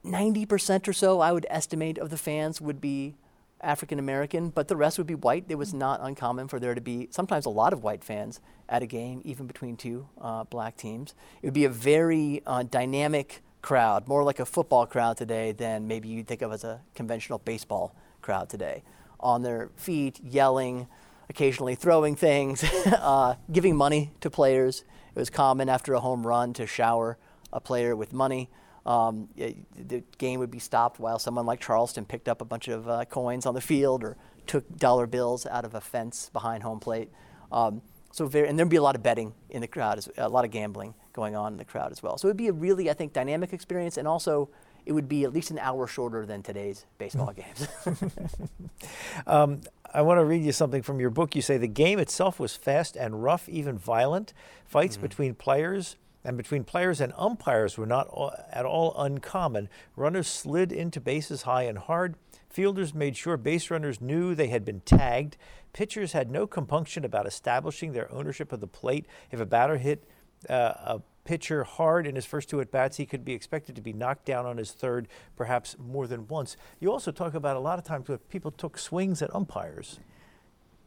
90% 0.06 0.88
or 0.88 0.94
so, 0.94 1.22
I 1.22 1.32
would 1.32 1.46
estimate, 1.50 1.98
of 1.98 2.10
the 2.10 2.18
fans 2.18 2.60
would 2.60 2.82
be 2.82 3.16
African 3.62 3.98
American, 3.98 4.50
but 4.50 4.68
the 4.68 4.76
rest 4.76 4.98
would 4.98 5.08
be 5.08 5.16
white. 5.16 5.46
It 5.48 5.56
was 5.56 5.74
not 5.74 6.02
uncommon 6.04 6.50
for 6.50 6.60
there 6.60 6.76
to 6.76 6.82
be 6.82 7.08
sometimes 7.12 7.46
a 7.46 7.50
lot 7.50 7.72
of 7.72 7.82
white 7.84 8.04
fans 8.04 8.42
at 8.68 8.84
a 8.84 8.86
game, 8.86 9.22
even 9.24 9.48
between 9.48 9.78
two 9.78 10.08
uh, 10.20 10.44
black 10.44 10.76
teams. 10.76 11.14
It 11.42 11.48
would 11.48 11.54
be 11.54 11.66
a 11.66 11.70
very 11.70 12.42
uh, 12.46 12.64
dynamic 12.64 13.42
crowd, 13.62 14.08
more 14.08 14.24
like 14.24 14.40
a 14.40 14.46
football 14.46 14.86
crowd 14.86 15.16
today 15.16 15.54
than 15.54 15.88
maybe 15.88 16.10
you'd 16.10 16.28
think 16.28 16.42
of 16.42 16.52
as 16.52 16.66
a 16.66 16.82
conventional 16.94 17.40
baseball 17.40 17.96
crowd 18.22 18.50
today. 18.50 18.84
On 19.22 19.42
their 19.42 19.70
feet, 19.78 20.20
yelling, 20.22 20.88
occasionally 21.30 21.76
throwing 21.76 22.18
things, 22.18 22.64
uh, 22.86 23.36
giving 23.50 23.78
money 23.78 24.12
to 24.20 24.30
players. 24.30 24.84
It 25.16 25.20
was 25.20 25.30
common 25.30 25.70
after 25.70 25.94
a 25.94 26.02
home 26.02 26.28
run 26.28 26.52
to 26.54 26.68
shower 26.68 27.18
a 27.54 27.62
player 27.62 27.96
with 27.96 28.12
money. 28.12 28.50
Um, 28.86 29.30
the 29.38 30.04
game 30.18 30.42
would 30.42 30.52
be 30.52 30.60
stopped 30.60 31.00
while 31.00 31.18
someone 31.18 31.46
like 31.46 31.62
Charleston 31.62 32.06
picked 32.06 32.28
up 32.28 32.42
a 32.42 32.46
bunch 32.46 32.68
of 32.68 32.90
uh, 32.90 33.06
coins 33.06 33.46
on 33.46 33.54
the 33.54 33.62
field 33.62 34.04
or 34.04 34.18
took 34.46 34.78
dollar 34.78 35.08
bills 35.08 35.46
out 35.46 35.64
of 35.64 35.74
a 35.74 35.80
fence 35.80 36.30
behind 36.34 36.64
home 36.64 36.82
plate. 36.82 37.10
Um, 37.52 37.82
so 38.12 38.28
very, 38.28 38.48
and 38.48 38.60
there'd 38.60 38.70
be 38.70 38.76
a 38.76 38.84
lot 38.84 38.96
of 38.96 39.02
betting 39.02 39.34
in 39.50 39.62
the 39.62 39.68
crowd, 39.68 40.06
a 40.18 40.28
lot 40.28 40.44
of 40.44 40.52
gambling 40.52 40.94
going 41.14 41.36
on 41.36 41.54
in 41.54 41.58
the 41.58 41.66
crowd 41.66 41.92
as 41.92 42.04
well. 42.04 42.18
So 42.18 42.28
it'd 42.28 42.38
be 42.38 42.48
a 42.48 42.54
really, 42.54 42.90
I 42.90 42.94
think, 42.94 43.14
dynamic 43.14 43.54
experience, 43.54 43.98
and 43.98 44.08
also 44.08 44.50
it 44.86 44.92
would 44.92 45.08
be 45.08 45.24
at 45.24 45.32
least 45.34 45.50
an 45.50 45.60
hour 45.60 45.88
shorter 45.88 46.26
than 46.26 46.44
today's 46.44 46.86
baseball 46.98 47.34
games. 47.34 47.68
um, 49.28 49.62
I 49.94 50.02
want 50.02 50.20
to 50.20 50.26
read 50.26 50.44
you 50.44 50.52
something 50.52 50.82
from 50.82 51.00
your 51.00 51.10
book. 51.10 51.36
You 51.36 51.42
say 51.42 51.58
the 51.58 51.68
game 51.68 52.00
itself 52.00 52.40
was 52.40 52.56
fast 52.56 52.96
and 52.96 53.24
rough, 53.24 53.48
even 53.48 53.78
violent. 53.78 54.34
Fights 54.66 54.96
mm-hmm. 54.96 55.04
between 55.04 55.36
players 55.36 55.96
and 56.24 56.38
between 56.38 56.64
players 56.64 57.02
and 57.02 57.14
umpires 57.18 57.78
were 57.78 57.86
not 57.86 58.08
at 58.52 58.66
all 58.66 58.96
uncommon. 58.98 59.70
Runners 59.96 60.28
slid 60.28 60.72
into 60.72 61.02
bases 61.02 61.44
high 61.44 61.64
and 61.64 61.78
hard. 61.78 62.16
Fielders 62.50 62.94
made 62.94 63.18
sure 63.18 63.38
base 63.38 63.70
runners 63.70 64.00
knew 64.00 64.36
they 64.36 64.48
had 64.48 64.64
been 64.64 64.82
tagged. 64.82 65.38
Pitchers 65.74 66.14
had 66.14 66.30
no 66.30 66.46
compunction 66.46 67.04
about 67.04 67.26
establishing 67.26 67.94
their 67.94 68.12
ownership 68.12 68.52
of 68.52 68.60
the 68.60 68.68
plate. 68.68 69.06
If 69.32 69.40
a 69.40 69.46
batter 69.46 69.78
hit 69.78 70.08
uh, 70.50 70.54
a 70.54 71.02
pitcher 71.26 71.64
hard 71.64 72.06
in 72.06 72.16
his 72.16 72.26
first 72.26 72.50
two 72.50 72.62
at 72.62 72.72
bats, 72.72 72.98
he 72.98 73.06
could 73.06 73.26
be 73.26 73.34
expected 73.34 73.76
to 73.76 73.82
be 73.82 73.94
knocked 73.94 74.26
down 74.26 74.46
on 74.46 74.58
his 74.58 74.72
third, 74.72 75.08
perhaps 75.36 75.76
more 75.80 76.06
than 76.06 76.28
once. 76.28 76.58
You 76.80 76.92
also 76.92 77.12
talk 77.12 77.34
about 77.34 77.58
a 77.58 77.62
lot 77.62 77.80
of 77.80 77.86
times 77.86 78.08
when 78.08 78.18
people 78.18 78.52
took 78.52 78.78
swings 78.78 79.22
at 79.22 79.34
umpires 79.34 80.00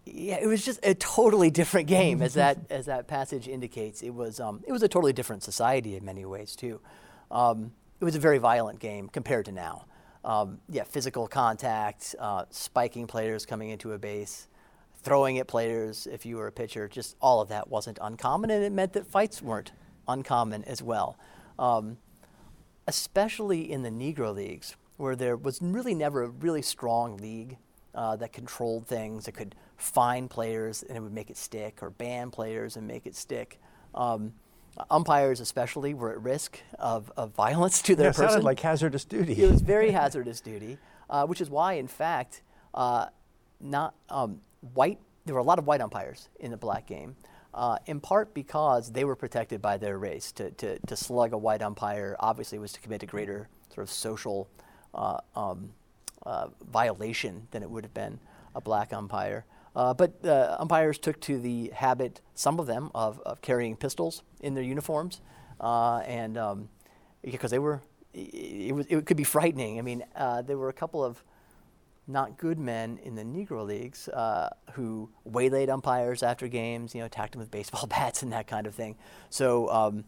yeah, 0.06 0.38
it 0.40 0.46
was 0.46 0.64
just 0.64 0.78
a 0.84 0.94
totally 0.94 1.50
different 1.50 1.88
game, 1.88 2.22
as 2.22 2.34
that 2.34 2.58
as 2.70 2.86
that 2.86 3.08
passage 3.08 3.48
indicates. 3.48 4.02
It 4.02 4.14
was 4.14 4.38
um, 4.40 4.62
it 4.66 4.72
was 4.72 4.82
a 4.82 4.88
totally 4.88 5.12
different 5.12 5.42
society 5.42 5.96
in 5.96 6.04
many 6.04 6.24
ways 6.24 6.54
too. 6.54 6.80
Um, 7.30 7.72
it 8.00 8.04
was 8.04 8.14
a 8.14 8.20
very 8.20 8.38
violent 8.38 8.78
game 8.78 9.08
compared 9.08 9.46
to 9.46 9.52
now. 9.52 9.86
Um, 10.24 10.58
yeah, 10.68 10.84
physical 10.84 11.26
contact, 11.26 12.14
uh, 12.18 12.44
spiking 12.50 13.06
players 13.06 13.46
coming 13.46 13.70
into 13.70 13.92
a 13.92 13.98
base, 13.98 14.48
throwing 15.02 15.38
at 15.38 15.46
players 15.48 16.06
if 16.06 16.24
you 16.24 16.36
were 16.36 16.46
a 16.46 16.52
pitcher. 16.52 16.88
Just 16.88 17.16
all 17.20 17.40
of 17.40 17.48
that 17.48 17.68
wasn't 17.68 17.98
uncommon, 18.00 18.50
and 18.50 18.64
it 18.64 18.72
meant 18.72 18.92
that 18.92 19.06
fights 19.06 19.42
weren't 19.42 19.72
uncommon 20.06 20.62
as 20.64 20.82
well. 20.82 21.18
Um, 21.58 21.98
especially 22.86 23.70
in 23.70 23.82
the 23.82 23.90
Negro 23.90 24.32
leagues, 24.32 24.76
where 24.98 25.16
there 25.16 25.36
was 25.36 25.60
really 25.60 25.94
never 25.94 26.22
a 26.22 26.28
really 26.28 26.62
strong 26.62 27.16
league 27.16 27.56
uh, 27.96 28.14
that 28.16 28.32
controlled 28.32 28.86
things, 28.86 29.24
that 29.24 29.32
could 29.32 29.56
fine 29.76 30.28
players 30.28 30.82
and 30.82 30.96
it 30.96 31.00
would 31.00 31.12
make 31.12 31.30
it 31.30 31.36
stick, 31.36 31.82
or 31.82 31.90
ban 31.90 32.30
players 32.30 32.76
and 32.76 32.86
make 32.86 33.06
it 33.06 33.16
stick. 33.16 33.58
Um, 33.94 34.34
umpires, 34.90 35.40
especially, 35.40 35.94
were 35.94 36.12
at 36.12 36.22
risk 36.22 36.60
of, 36.78 37.10
of 37.16 37.32
violence 37.32 37.80
to 37.82 37.96
their 37.96 38.08
yeah, 38.08 38.12
person. 38.12 38.28
sounded 38.28 38.44
like 38.44 38.60
hazardous 38.60 39.04
duty. 39.04 39.42
it 39.42 39.50
was 39.50 39.62
very 39.62 39.90
hazardous 40.02 40.40
duty, 40.40 40.78
uh, 41.08 41.26
which 41.26 41.40
is 41.40 41.48
why, 41.48 41.74
in 41.74 41.88
fact, 41.88 42.42
uh, 42.74 43.06
not 43.60 43.94
um, 44.10 44.40
white. 44.74 44.98
There 45.24 45.34
were 45.34 45.40
a 45.40 45.44
lot 45.44 45.58
of 45.58 45.66
white 45.66 45.80
umpires 45.80 46.28
in 46.38 46.50
the 46.50 46.56
black 46.56 46.86
game. 46.86 47.16
Uh, 47.54 47.78
in 47.86 48.00
part 48.00 48.34
because 48.34 48.92
they 48.92 49.02
were 49.02 49.16
protected 49.16 49.62
by 49.62 49.78
their 49.78 49.98
race. 49.98 50.30
To, 50.32 50.50
to, 50.50 50.78
to 50.78 50.94
slug 50.94 51.32
a 51.32 51.38
white 51.38 51.62
umpire 51.62 52.14
obviously 52.20 52.58
was 52.58 52.70
to 52.72 52.80
commit 52.80 53.02
a 53.02 53.06
greater 53.06 53.48
sort 53.72 53.84
of 53.84 53.90
social 53.90 54.46
uh, 54.94 55.20
um, 55.34 55.70
uh, 56.26 56.48
violation 56.70 57.48
than 57.52 57.62
it 57.62 57.70
would 57.70 57.84
have 57.84 57.94
been 57.94 58.18
a 58.54 58.60
black 58.60 58.92
umpire. 58.92 59.44
Uh, 59.74 59.92
but 59.94 60.24
uh, 60.24 60.56
umpires 60.58 60.98
took 60.98 61.20
to 61.20 61.38
the 61.38 61.70
habit, 61.74 62.20
some 62.34 62.58
of 62.58 62.66
them, 62.66 62.90
of, 62.94 63.20
of 63.20 63.40
carrying 63.42 63.76
pistols 63.76 64.22
in 64.40 64.54
their 64.54 64.64
uniforms, 64.64 65.20
uh, 65.60 65.98
and 65.98 66.36
um, 66.38 66.68
because 67.22 67.50
they 67.50 67.58
were, 67.58 67.82
it, 68.14 68.74
was, 68.74 68.86
it 68.86 69.04
could 69.04 69.18
be 69.18 69.24
frightening. 69.24 69.78
I 69.78 69.82
mean, 69.82 70.02
uh, 70.16 70.40
there 70.42 70.56
were 70.56 70.70
a 70.70 70.74
couple 70.74 71.04
of 71.04 71.22
not 72.08 72.38
good 72.38 72.58
men 72.58 72.98
in 73.02 73.16
the 73.16 73.22
Negro 73.22 73.66
leagues 73.66 74.08
uh, 74.08 74.48
who 74.72 75.10
waylaid 75.24 75.68
umpires 75.68 76.22
after 76.22 76.48
games, 76.48 76.94
you 76.94 77.00
know, 77.00 77.06
attacked 77.06 77.32
them 77.32 77.40
with 77.40 77.50
baseball 77.50 77.86
bats 77.88 78.22
and 78.22 78.32
that 78.32 78.46
kind 78.46 78.66
of 78.66 78.74
thing. 78.74 78.96
So 79.28 79.68
um, 79.70 80.04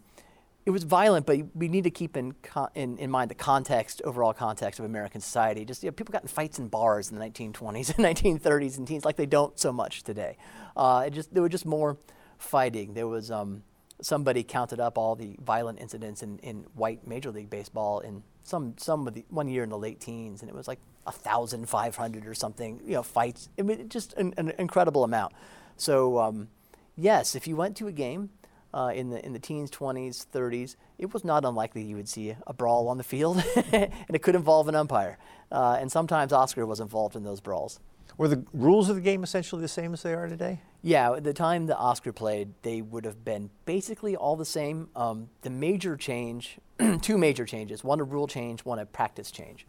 it 0.69 0.71
was 0.71 0.83
violent, 0.83 1.25
but 1.25 1.39
we 1.55 1.67
need 1.67 1.85
to 1.85 1.91
keep 1.91 2.15
in, 2.15 2.35
in, 2.75 2.99
in 2.99 3.11
mind 3.11 3.31
the 3.31 3.35
context, 3.35 4.03
overall 4.05 4.35
context 4.35 4.79
of 4.79 4.85
American 4.85 5.19
society. 5.19 5.65
Just 5.65 5.83
you 5.83 5.89
know, 5.89 5.95
people 5.95 6.13
got 6.13 6.21
in 6.21 6.29
fights 6.29 6.59
in 6.59 6.69
bars 6.69 7.11
in 7.11 7.19
the 7.19 7.25
1920s 7.25 7.97
and 7.97 8.05
1930s 8.05 8.77
and 8.77 8.87
teens, 8.87 9.03
like 9.03 9.17
they 9.17 9.25
don't 9.25 9.59
so 9.59 9.73
much 9.73 10.03
today. 10.03 10.37
Uh, 10.77 11.05
it 11.07 11.15
just 11.15 11.33
there 11.33 11.43
was 11.43 11.51
just 11.51 11.65
more 11.65 11.97
fighting. 12.37 12.93
There 12.93 13.07
was 13.07 13.31
um, 13.31 13.63
somebody 14.03 14.43
counted 14.43 14.79
up 14.79 14.99
all 14.99 15.17
the 15.17 15.39
violent 15.43 15.81
incidents 15.81 16.23
in, 16.23 16.39
in 16.41 16.67
white 16.75 17.07
Major 17.07 17.31
League 17.31 17.49
Baseball 17.49 18.01
in 18.01 18.23
some 18.43 18.75
some 18.77 19.09
of 19.09 19.15
the 19.15 19.25
one 19.31 19.49
year 19.49 19.63
in 19.63 19.71
the 19.71 19.79
late 19.79 20.01
teens, 20.01 20.43
and 20.43 20.51
it 20.51 20.55
was 20.55 20.69
like 20.69 20.81
thousand 21.11 21.67
five 21.67 21.97
hundred 21.97 22.27
or 22.27 22.35
something. 22.35 22.83
You 22.85 22.97
know, 22.97 23.03
fights. 23.03 23.49
I 23.59 23.63
mean, 23.63 23.89
just 23.89 24.13
an, 24.19 24.35
an 24.37 24.53
incredible 24.59 25.03
amount. 25.03 25.33
So 25.79 26.19
um, 26.19 26.49
yes, 26.95 27.35
if 27.35 27.47
you 27.47 27.57
went 27.57 27.75
to 27.79 27.87
a 27.87 27.93
game 27.93 28.29
uh, 28.75 28.93
in 28.95 29.11
the 29.11 29.25
in 29.25 29.33
the 29.33 29.39
teens, 29.39 29.71
20s, 29.71 30.27
30s, 30.33 30.77
it 30.99 31.13
was 31.13 31.25
not 31.25 31.45
unlikely 31.45 31.83
you 31.83 31.97
would 31.97 32.09
see 32.09 32.35
a 32.47 32.53
brawl 32.53 32.89
on 32.89 32.99
the 32.99 33.05
field, 33.05 33.43
and 33.73 33.91
it 34.13 34.23
could 34.23 34.35
involve 34.35 34.69
an 34.69 34.75
umpire. 34.75 35.19
Uh, 35.51 35.79
and 35.81 35.91
sometimes 35.91 36.33
Oscar 36.33 36.67
was 36.67 36.81
involved 36.81 37.17
in 37.17 37.25
those 37.25 37.41
brawls. 37.41 37.81
Were 38.19 38.29
the 38.29 38.45
rules 38.53 38.89
of 38.89 38.97
the 38.97 39.03
game 39.03 39.23
essentially 39.23 39.63
the 39.63 39.69
same 39.69 39.95
as 39.95 40.03
they 40.03 40.13
are 40.13 40.27
today? 40.27 40.61
Yeah, 40.83 41.13
at 41.13 41.25
the 41.25 41.33
time 41.33 41.67
that 41.67 41.79
Oscar 41.79 42.13
played, 42.13 42.53
they 42.63 42.83
would 42.83 43.05
have 43.05 43.25
been 43.25 43.51
basically 43.65 44.17
all 44.17 44.37
the 44.37 44.45
same. 44.45 44.89
Um, 44.97 45.29
the 45.43 45.51
major 45.51 45.97
change, 45.97 46.59
two 47.01 47.17
major 47.17 47.47
changes, 47.47 47.85
one 47.85 48.01
a 48.01 48.05
rule 48.05 48.27
change, 48.27 48.65
one 48.65 48.81
a 48.81 48.87
practice 48.87 49.31
change. 49.31 49.67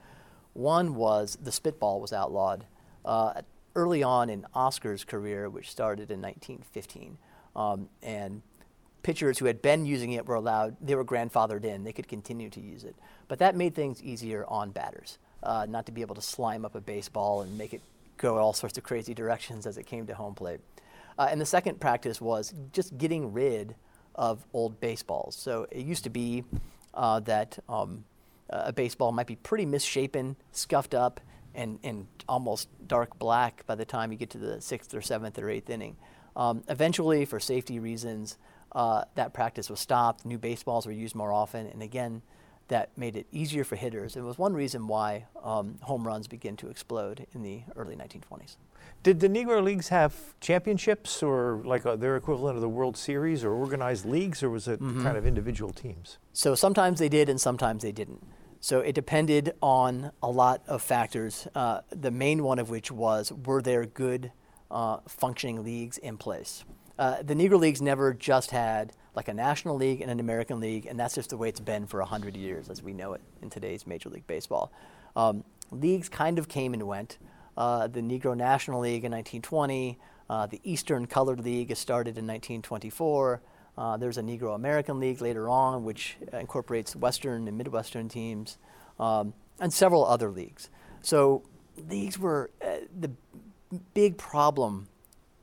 One 0.53 0.95
was 0.95 1.37
the 1.41 1.51
spitball 1.51 2.01
was 2.01 2.11
outlawed 2.11 2.65
uh, 3.05 3.41
early 3.75 4.01
on 4.01 4.29
in 4.29 4.45
Oscar's 4.53 5.03
career, 5.03 5.47
which 5.49 5.69
started 5.69 6.09
in 6.11 6.19
1915. 6.21 7.17
Um, 7.55 7.89
and 8.01 8.41
pitchers 9.03 9.39
who 9.39 9.45
had 9.45 9.61
been 9.61 9.85
using 9.85 10.11
it 10.11 10.25
were 10.25 10.35
allowed, 10.35 10.75
they 10.81 10.95
were 10.95 11.05
grandfathered 11.05 11.63
in, 11.63 11.83
they 11.83 11.93
could 11.93 12.07
continue 12.07 12.49
to 12.49 12.59
use 12.59 12.83
it. 12.83 12.95
But 13.27 13.39
that 13.39 13.55
made 13.55 13.75
things 13.75 14.01
easier 14.01 14.45
on 14.47 14.71
batters, 14.71 15.17
uh, 15.43 15.65
not 15.69 15.85
to 15.85 15.91
be 15.91 16.01
able 16.01 16.15
to 16.15 16.21
slime 16.21 16.65
up 16.65 16.75
a 16.75 16.81
baseball 16.81 17.41
and 17.41 17.57
make 17.57 17.73
it 17.73 17.81
go 18.17 18.37
all 18.37 18.53
sorts 18.53 18.77
of 18.77 18.83
crazy 18.83 19.13
directions 19.13 19.65
as 19.65 19.77
it 19.77 19.85
came 19.85 20.05
to 20.07 20.15
home 20.15 20.35
plate. 20.35 20.59
Uh, 21.17 21.27
and 21.29 21.39
the 21.39 21.45
second 21.45 21.79
practice 21.79 22.21
was 22.21 22.53
just 22.71 22.97
getting 22.97 23.33
rid 23.33 23.75
of 24.15 24.45
old 24.53 24.79
baseballs. 24.79 25.35
So 25.35 25.67
it 25.71 25.85
used 25.85 26.03
to 26.03 26.09
be 26.09 26.43
uh, 26.93 27.19
that 27.21 27.59
um, 27.67 28.03
a 28.49 28.73
baseball 28.73 29.11
might 29.11 29.27
be 29.27 29.35
pretty 29.35 29.65
misshapen, 29.65 30.35
scuffed 30.51 30.93
up, 30.93 31.19
and, 31.55 31.79
and 31.83 32.07
almost 32.27 32.69
dark 32.87 33.17
black 33.17 33.65
by 33.65 33.75
the 33.75 33.85
time 33.85 34.11
you 34.11 34.17
get 34.17 34.29
to 34.31 34.37
the 34.37 34.61
sixth 34.61 34.93
or 34.93 35.01
seventh 35.01 35.39
or 35.39 35.49
eighth 35.49 35.69
inning. 35.69 35.95
Um, 36.35 36.63
eventually, 36.69 37.25
for 37.25 37.39
safety 37.39 37.79
reasons, 37.79 38.37
uh, 38.73 39.03
that 39.15 39.33
practice 39.33 39.69
was 39.69 39.79
stopped. 39.79 40.25
New 40.25 40.37
baseballs 40.37 40.85
were 40.85 40.91
used 40.91 41.15
more 41.15 41.33
often, 41.33 41.67
and 41.67 41.81
again, 41.81 42.21
that 42.67 42.95
made 42.95 43.15
it 43.15 43.25
easier 43.31 43.63
for 43.63 43.75
hitters. 43.75 44.15
It 44.15 44.21
was 44.21 44.37
one 44.37 44.53
reason 44.53 44.87
why 44.87 45.25
um, 45.43 45.79
home 45.81 46.05
runs 46.05 46.27
began 46.27 46.55
to 46.57 46.69
explode 46.69 47.25
in 47.33 47.41
the 47.41 47.63
early 47.75 47.95
1920s. 47.95 48.57
Did 49.01 49.19
the 49.19 49.27
Negro 49.27 49.63
Leagues 49.63 49.89
have 49.89 50.13
championships 50.39 51.23
or 51.23 51.61
like 51.65 51.85
a, 51.85 51.91
uh, 51.91 51.95
their 51.95 52.15
equivalent 52.15 52.55
of 52.55 52.61
the 52.61 52.69
World 52.69 52.95
Series 52.95 53.43
or 53.43 53.51
organized 53.51 54.05
leagues, 54.05 54.43
or 54.43 54.49
was 54.49 54.67
it 54.67 54.81
mm-hmm. 54.81 55.03
kind 55.03 55.17
of 55.17 55.25
individual 55.25 55.71
teams? 55.71 56.17
So 56.33 56.53
sometimes 56.53 56.99
they 56.99 57.09
did 57.09 57.27
and 57.27 57.41
sometimes 57.41 57.81
they 57.81 57.91
didn't. 57.91 58.23
So 58.61 58.81
it 58.81 58.93
depended 58.93 59.53
on 59.61 60.11
a 60.21 60.29
lot 60.29 60.61
of 60.67 60.81
factors, 60.81 61.47
uh, 61.55 61.81
the 61.89 62.11
main 62.11 62.43
one 62.43 62.59
of 62.59 62.69
which 62.69 62.91
was 62.91 63.31
were 63.31 63.61
there 63.61 63.85
good 63.85 64.31
uh, 64.69 64.97
functioning 65.07 65.63
leagues 65.63 65.97
in 65.97 66.17
place? 66.17 66.65
Uh, 66.99 67.23
the 67.23 67.33
Negro 67.33 67.57
Leagues 67.57 67.81
never 67.81 68.13
just 68.13 68.51
had 68.51 68.91
like 69.15 69.29
a 69.29 69.33
National 69.33 69.77
League 69.77 70.01
and 70.01 70.11
an 70.11 70.19
American 70.19 70.59
League, 70.59 70.85
and 70.85 70.99
that's 70.99 71.15
just 71.15 71.29
the 71.29 71.37
way 71.37 71.47
it's 71.47 71.61
been 71.61 71.87
for 71.87 72.01
100 72.01 72.35
years 72.35 72.69
as 72.69 72.83
we 72.83 72.91
know 72.91 73.13
it 73.13 73.21
in 73.41 73.49
today's 73.49 73.87
Major 73.87 74.09
League 74.09 74.27
Baseball. 74.27 74.69
Um, 75.15 75.45
leagues 75.71 76.09
kind 76.09 76.37
of 76.37 76.49
came 76.49 76.73
and 76.73 76.83
went. 76.83 77.17
Uh, 77.55 77.87
the 77.87 78.01
Negro 78.01 78.35
National 78.35 78.81
League 78.81 79.05
in 79.05 79.13
1920, 79.13 79.97
uh, 80.29 80.45
the 80.47 80.59
Eastern 80.65 81.07
Colored 81.07 81.39
League 81.39 81.71
is 81.71 81.79
started 81.79 82.17
in 82.17 82.27
1924. 82.27 83.41
Uh, 83.77 83.95
there's 83.95 84.17
a 84.17 84.21
Negro 84.21 84.53
American 84.53 84.99
League 84.99 85.21
later 85.21 85.47
on, 85.47 85.85
which 85.85 86.17
incorporates 86.33 86.97
Western 86.97 87.47
and 87.47 87.57
Midwestern 87.57 88.09
teams, 88.09 88.57
um, 88.99 89.33
and 89.61 89.71
several 89.71 90.05
other 90.05 90.29
leagues. 90.29 90.69
So 91.01 91.43
leagues 91.89 92.19
were 92.19 92.51
uh, 92.61 92.79
the 92.99 93.11
big 93.93 94.17
problem, 94.17 94.89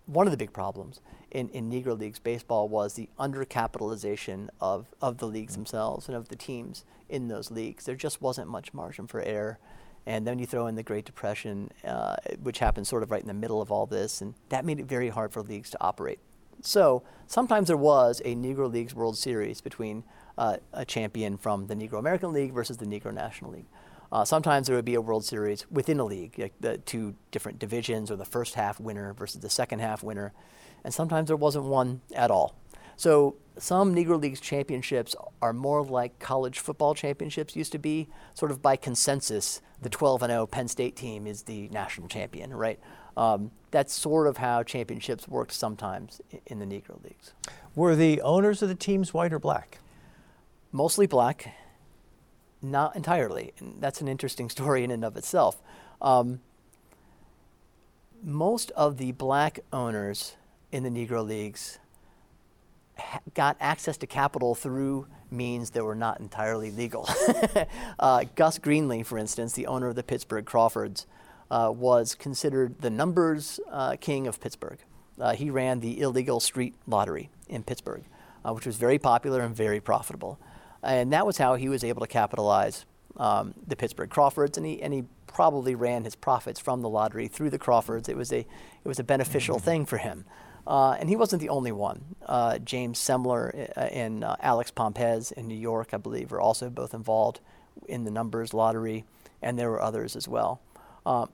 one 0.05 0.27
of 0.27 0.33
the 0.33 0.37
big 0.37 0.53
problems 0.53 1.01
in, 1.31 1.49
in 1.51 1.71
Negro 1.71 1.99
Leagues 1.99 2.19
baseball 2.19 2.69
was 2.69 2.95
the 2.95 3.09
undercapitalization 3.19 4.49
of, 4.61 4.87
of 5.01 5.19
the 5.19 5.27
leagues 5.27 5.55
themselves 5.55 6.09
and 6.09 6.17
of 6.17 6.29
the 6.29 6.37
teams 6.37 6.85
in 7.09 7.29
those 7.29 7.51
leagues. 7.51 7.85
There 7.85 7.97
just 7.97 8.23
wasn't 8.23 8.49
much 8.49 8.73
margin 8.73 9.07
for 9.07 9.21
error. 9.23 9.59
And 10.07 10.25
then 10.25 10.39
you 10.39 10.47
throw 10.47 10.69
in 10.69 10.77
the 10.77 10.85
Great 10.85 11.05
Depression, 11.05 11.71
uh, 11.85 12.17
which 12.41 12.61
happened 12.61 12.87
sort 12.87 13.03
of 13.03 13.11
right 13.11 13.21
in 13.21 13.27
the 13.27 13.35
middle 13.35 13.61
of 13.61 13.73
all 13.73 13.87
this, 13.87 14.21
and 14.21 14.35
that 14.51 14.65
made 14.65 14.79
it 14.79 14.87
very 14.87 15.09
hard 15.09 15.33
for 15.33 15.43
leagues 15.43 15.71
to 15.71 15.79
operate. 15.81 16.21
So 16.63 17.03
sometimes 17.27 17.67
there 17.67 17.77
was 17.77 18.23
a 18.25 18.37
Negro 18.37 18.73
Leagues 18.73 18.95
World 18.95 19.19
Series 19.19 19.61
between 19.61 20.05
uh, 20.39 20.59
a 20.73 20.85
champion 20.85 21.37
from 21.37 21.67
the 21.67 21.75
Negro 21.75 21.99
American 21.99 22.33
League 22.33 22.53
versus 22.53 22.77
the 22.77 22.87
Negro 22.87 23.13
National 23.13 23.51
League. 23.51 23.67
Uh, 24.13 24.25
sometimes 24.25 24.69
there 24.69 24.77
would 24.77 24.85
be 24.85 24.95
a 24.95 25.01
World 25.01 25.25
Series 25.25 25.69
within 25.71 25.99
a 25.99 26.05
league, 26.05 26.39
like 26.39 26.55
the 26.61 26.79
two 26.79 27.17
different 27.33 27.59
divisions 27.59 28.11
or 28.11 28.17
the 28.17 28.25
first 28.25 28.55
half 28.55 28.79
winner 28.79 29.13
versus 29.13 29.41
the 29.41 29.51
second 29.51 29.81
half 29.81 30.03
winner. 30.05 30.33
And 30.85 30.95
sometimes 30.95 31.29
there 31.29 31.37
wasn't 31.37 31.65
one 31.67 32.01
at 32.15 32.31
all. 32.31 32.55
So 32.97 33.37
some 33.59 33.95
Negro 33.95 34.21
Leagues 34.21 34.41
championships 34.41 35.15
are 35.41 35.53
more 35.53 35.83
like 35.85 36.19
college 36.19 36.59
football 36.59 36.95
championships 36.95 37.57
used 37.57 37.73
to 37.73 37.79
be, 37.79 38.09
sort 38.35 38.51
of 38.51 38.63
by 38.63 38.77
consensus. 38.77 39.61
The 39.81 39.91
12 39.91 40.23
and 40.23 40.31
0 40.31 40.47
Penn 40.47 40.69
State 40.69 40.97
team 40.97 41.27
is 41.27 41.43
the 41.43 41.69
national 41.69 42.09
champion, 42.09 42.53
right? 42.55 42.81
Um, 43.17 43.51
that's 43.71 43.95
sort 43.95 44.27
of 44.27 44.39
how 44.39 44.63
championships 44.63 45.27
worked 45.29 45.53
sometimes 45.53 46.21
in 46.47 46.59
the 46.59 46.67
Negro 46.67 47.03
Leagues. 47.03 47.33
Were 47.75 47.97
the 47.97 48.21
owners 48.21 48.63
of 48.63 48.69
the 48.69 48.75
teams 48.75 49.15
white 49.15 49.33
or 49.33 49.39
black? 49.39 49.79
Mostly 50.73 51.07
black, 51.07 51.55
not 52.63 52.97
entirely. 52.97 53.53
And 53.59 53.81
that's 53.81 54.01
an 54.01 54.09
interesting 54.09 54.49
story 54.51 54.85
in 54.85 54.91
and 54.91 55.05
of 55.05 55.17
itself. 55.17 55.63
Um, 56.01 56.41
most 58.23 58.71
of 58.73 58.97
the 58.99 59.13
black 59.13 59.61
owners 59.73 60.37
in 60.73 60.83
the 60.83 60.91
Negro 60.91 61.25
Leagues 61.27 61.79
got 63.35 63.57
access 63.61 63.97
to 63.99 64.07
capital 64.07 64.55
through 64.55 65.07
means 65.31 65.71
that 65.71 65.85
were 65.85 65.95
not 65.95 66.21
entirely 66.21 66.71
legal. 66.71 67.09
uh, 67.99 68.25
Gus 68.35 68.59
Greenlee, 68.59 69.05
for 69.05 69.19
instance, 69.19 69.53
the 69.53 69.67
owner 69.67 69.89
of 69.89 69.97
the 69.97 70.03
Pittsburgh 70.03 70.45
Crawfords, 70.45 71.07
uh, 71.51 71.73
was 71.75 72.15
considered 72.15 72.81
the 72.81 72.91
numbers 72.91 73.61
uh, 73.71 73.97
king 74.01 74.27
of 74.27 74.41
Pittsburgh. 74.41 74.79
Uh, 75.21 75.35
he 75.35 75.51
ran 75.51 75.81
the 75.81 76.01
illegal 76.01 76.41
street 76.41 76.75
lottery 76.87 77.31
in 77.49 77.63
Pittsburgh, 77.63 78.05
uh, 78.45 78.53
which 78.53 78.67
was 78.67 78.77
very 78.77 78.99
popular 78.99 79.41
and 79.41 79.55
very 79.55 79.81
profitable. 79.81 80.39
And 80.83 81.13
that 81.13 81.27
was 81.27 81.39
how 81.39 81.55
he 81.55 81.69
was 81.69 81.85
able 81.85 82.01
to 82.01 82.07
capitalize 82.07 82.85
um, 83.17 83.55
the 83.67 83.77
Pittsburgh 83.77 84.11
Crawfords, 84.11 84.57
and 84.57 84.67
he, 84.67 84.83
and 84.83 84.93
he 84.93 85.05
probably 85.27 85.75
ran 85.75 86.05
his 86.05 86.15
profits 86.15 86.61
from 86.61 86.83
the 86.83 86.89
lottery 86.89 87.29
through 87.29 87.51
the 87.51 87.59
Crawfords. 87.59 88.09
It 88.09 88.17
was 88.17 88.33
a, 88.33 88.41
it 88.41 88.89
was 88.89 88.99
a 88.99 89.05
beneficial 89.05 89.59
thing 89.59 89.87
for 89.87 89.99
him. 89.99 90.25
Uh, 90.67 90.97
and 90.99 91.09
he 91.09 91.17
wasn't 91.17 91.41
the 91.41 91.49
only 91.49 91.71
one. 91.73 92.17
Uh, 92.25 92.59
James 92.59 92.99
Semler 92.99 93.71
and 93.77 94.25
uh, 94.25 94.37
Alex 94.41 94.71
Pompez 94.71 95.31
in 95.31 95.47
New 95.47 95.57
York, 95.57 95.91
I 95.93 95.97
believe, 95.97 96.33
were 96.33 96.41
also 96.41 96.69
both 96.71 96.93
involved 96.93 97.41
in 97.89 98.05
the 98.05 98.11
numbers 98.11 98.53
lottery, 98.53 99.05
and 99.41 99.59
there 99.59 99.71
were 99.71 99.81
others 99.81 100.17
as 100.17 100.27
well. 100.27 100.61
Um, 101.05 101.31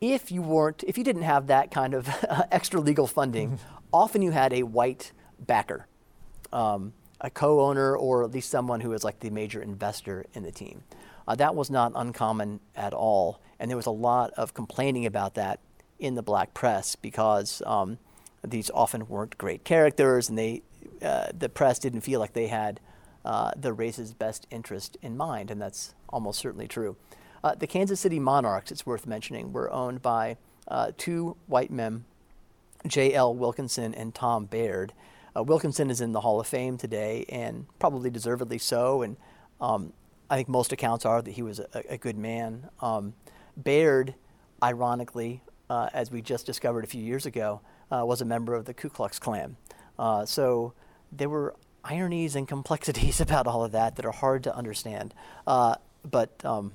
if 0.00 0.30
you 0.30 0.42
weren't, 0.42 0.82
if 0.86 0.98
you 0.98 1.04
didn't 1.04 1.22
have 1.22 1.46
that 1.46 1.70
kind 1.70 1.94
of 1.94 2.08
extra 2.50 2.80
legal 2.80 3.06
funding, 3.06 3.58
often 3.92 4.22
you 4.22 4.32
had 4.32 4.52
a 4.52 4.64
white 4.64 5.12
backer, 5.38 5.86
um, 6.52 6.92
a 7.20 7.30
co-owner, 7.30 7.96
or 7.96 8.24
at 8.24 8.32
least 8.32 8.50
someone 8.50 8.80
who 8.80 8.90
was 8.90 9.04
like 9.04 9.20
the 9.20 9.30
major 9.30 9.62
investor 9.62 10.26
in 10.34 10.42
the 10.42 10.52
team. 10.52 10.82
Uh, 11.28 11.34
that 11.36 11.54
was 11.54 11.70
not 11.70 11.92
uncommon 11.94 12.60
at 12.74 12.92
all, 12.92 13.40
and 13.58 13.70
there 13.70 13.76
was 13.76 13.86
a 13.86 13.90
lot 13.90 14.32
of 14.32 14.52
complaining 14.52 15.06
about 15.06 15.34
that 15.34 15.60
in 15.98 16.14
the 16.14 16.22
black 16.22 16.54
press 16.54 16.94
because 16.94 17.62
um, 17.64 17.98
these 18.50 18.70
often 18.70 19.08
weren't 19.08 19.36
great 19.38 19.64
characters, 19.64 20.28
and 20.28 20.38
they, 20.38 20.62
uh, 21.02 21.26
the 21.36 21.48
press 21.48 21.78
didn't 21.78 22.02
feel 22.02 22.20
like 22.20 22.32
they 22.32 22.46
had 22.46 22.80
uh, 23.24 23.50
the 23.56 23.72
race's 23.72 24.14
best 24.14 24.46
interest 24.50 24.96
in 25.02 25.16
mind, 25.16 25.50
and 25.50 25.60
that's 25.60 25.94
almost 26.08 26.38
certainly 26.38 26.68
true. 26.68 26.96
Uh, 27.42 27.54
the 27.54 27.66
Kansas 27.66 28.00
City 28.00 28.18
Monarchs, 28.18 28.70
it's 28.70 28.86
worth 28.86 29.06
mentioning, 29.06 29.52
were 29.52 29.70
owned 29.72 30.02
by 30.02 30.36
uh, 30.68 30.92
two 30.96 31.36
white 31.46 31.70
men, 31.70 32.04
J.L. 32.86 33.34
Wilkinson 33.34 33.94
and 33.94 34.14
Tom 34.14 34.46
Baird. 34.46 34.92
Uh, 35.36 35.42
Wilkinson 35.42 35.90
is 35.90 36.00
in 36.00 36.12
the 36.12 36.20
Hall 36.20 36.40
of 36.40 36.46
Fame 36.46 36.78
today, 36.78 37.24
and 37.28 37.66
probably 37.78 38.10
deservedly 38.10 38.58
so. 38.58 39.02
And 39.02 39.16
um, 39.60 39.92
I 40.30 40.36
think 40.36 40.48
most 40.48 40.72
accounts 40.72 41.04
are 41.04 41.20
that 41.20 41.32
he 41.32 41.42
was 41.42 41.60
a, 41.60 41.82
a 41.88 41.98
good 41.98 42.16
man. 42.16 42.68
Um, 42.80 43.14
Baird, 43.56 44.14
ironically, 44.62 45.42
uh, 45.68 45.88
as 45.92 46.10
we 46.10 46.22
just 46.22 46.46
discovered 46.46 46.84
a 46.84 46.86
few 46.86 47.02
years 47.02 47.26
ago, 47.26 47.60
uh, 47.90 48.04
was 48.04 48.20
a 48.20 48.24
member 48.24 48.54
of 48.54 48.64
the 48.64 48.74
Ku 48.74 48.88
Klux 48.88 49.18
Klan. 49.18 49.56
Uh, 49.98 50.24
so 50.24 50.72
there 51.12 51.28
were 51.28 51.54
ironies 51.84 52.34
and 52.34 52.46
complexities 52.48 53.20
about 53.26 53.46
all 53.46 53.64
of 53.64 53.72
that 53.72 53.96
that 53.96 54.04
are 54.04 54.12
hard 54.12 54.42
to 54.44 54.54
understand. 54.54 55.14
but 55.46 56.44
um, 56.44 56.72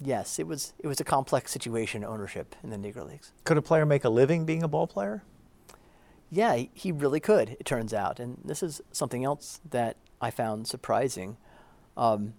yes, 0.00 0.38
it 0.38 0.46
was 0.46 0.72
it 0.78 0.86
was 0.86 1.00
a 1.00 1.04
complex 1.04 1.50
situation 1.50 2.04
ownership 2.04 2.54
in 2.62 2.70
the 2.70 2.76
Negro 2.76 3.08
Leagues. 3.08 3.32
Could 3.44 3.56
a 3.56 3.62
player 3.62 3.86
make 3.86 4.04
a 4.04 4.08
living 4.08 4.44
being 4.44 4.62
a 4.62 4.68
ball 4.68 4.86
player? 4.86 5.22
Yeah, 6.30 6.64
he 6.72 6.92
really 6.92 7.20
could. 7.20 7.56
It 7.60 7.66
turns 7.66 7.92
out, 7.92 8.18
and 8.18 8.38
this 8.42 8.62
is 8.62 8.80
something 8.90 9.22
else 9.22 9.60
that 9.68 9.96
I 10.20 10.30
found 10.30 10.66
surprising. 10.66 11.36
Um, 11.96 12.34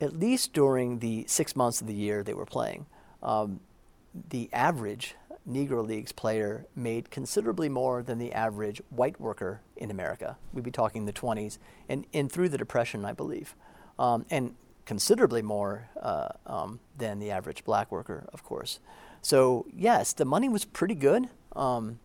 at 0.00 0.18
least 0.18 0.52
during 0.52 0.98
the 0.98 1.24
six 1.28 1.54
months 1.54 1.80
of 1.80 1.86
the 1.86 1.94
year 1.94 2.22
they 2.22 2.34
were 2.34 2.44
playing, 2.44 2.86
um, 3.22 3.60
the 4.30 4.50
average 4.52 5.14
Negro 5.48 5.86
Leagues 5.86 6.12
player 6.12 6.66
made 6.74 7.10
considerably 7.10 7.68
more 7.68 8.02
than 8.02 8.18
the 8.18 8.32
average 8.32 8.82
white 8.90 9.20
worker 9.20 9.60
in 9.76 9.90
America. 9.90 10.36
We'd 10.52 10.64
be 10.64 10.70
talking 10.70 11.06
the 11.06 11.12
20s, 11.12 11.58
and, 11.88 12.06
and 12.12 12.30
through 12.30 12.48
the 12.48 12.58
Depression, 12.58 13.04
I 13.04 13.12
believe. 13.12 13.54
Um, 13.98 14.26
and 14.30 14.54
considerably 14.84 15.42
more 15.42 15.88
uh, 16.00 16.28
um, 16.46 16.80
than 16.96 17.18
the 17.18 17.30
average 17.30 17.64
black 17.64 17.92
worker, 17.92 18.28
of 18.32 18.42
course. 18.42 18.80
So, 19.22 19.66
yes, 19.74 20.12
the 20.12 20.24
money 20.24 20.48
was 20.48 20.64
pretty 20.64 20.94
good. 20.94 21.28
Um, 21.54 21.98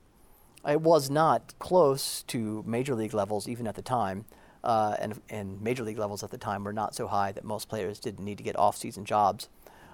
it 0.68 0.82
was 0.82 1.10
not 1.10 1.54
close 1.60 2.24
to 2.24 2.64
major 2.68 2.96
league 2.96 3.14
levels 3.14 3.48
even 3.48 3.68
at 3.68 3.76
the 3.76 3.82
time. 3.82 4.26
Uh, 4.64 4.96
and, 5.00 5.20
and 5.30 5.60
major 5.62 5.84
league 5.84 5.98
levels 5.98 6.24
at 6.24 6.30
the 6.30 6.38
time 6.38 6.64
were 6.64 6.74
not 6.74 6.94
so 6.94 7.08
high 7.08 7.32
that 7.32 7.44
most 7.44 7.68
players 7.68 8.00
didn't 8.00 8.24
need 8.24 8.38
to 8.38 8.44
get 8.44 8.56
off 8.58 8.78
season 8.78 9.06
jobs. 9.06 9.50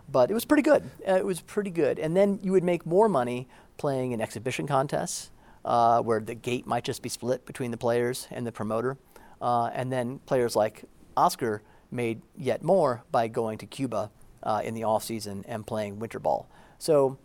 But 0.10 0.32
it 0.32 0.34
was 0.34 0.46
pretty 0.46 0.64
good. 0.64 0.84
Uh, 1.08 1.16
it 1.16 1.26
was 1.26 1.42
pretty 1.42 1.70
good. 1.70 2.00
And 2.00 2.16
then 2.16 2.40
you 2.42 2.52
would 2.52 2.64
make 2.64 2.86
more 2.86 3.10
money 3.10 3.48
playing 3.78 4.12
in 4.12 4.22
exhibition 4.22 4.68
contests 4.68 5.32
uh, 5.66 6.02
where 6.02 6.20
the 6.20 6.36
gate 6.36 6.66
might 6.66 6.84
just 6.84 7.02
be 7.02 7.10
split 7.10 7.46
between 7.46 7.72
the 7.72 7.78
players 7.78 8.28
and 8.32 8.46
the 8.48 8.52
promoter. 8.52 8.98
Uh, 9.42 9.68
and 9.74 9.92
then 9.92 10.20
players 10.20 10.56
like 10.56 10.86
Oscar 11.16 11.62
made 11.92 12.22
yet 12.36 12.64
more 12.64 13.04
by 13.12 13.28
going 13.28 13.58
to 13.58 13.66
Cuba 13.66 14.12
uh, 14.44 14.62
in 14.64 14.74
the 14.74 14.84
off 14.84 15.04
season 15.04 15.44
and 15.48 15.68
playing 15.68 16.00
winter 16.00 16.20
ball. 16.20 16.50
So 16.80 17.18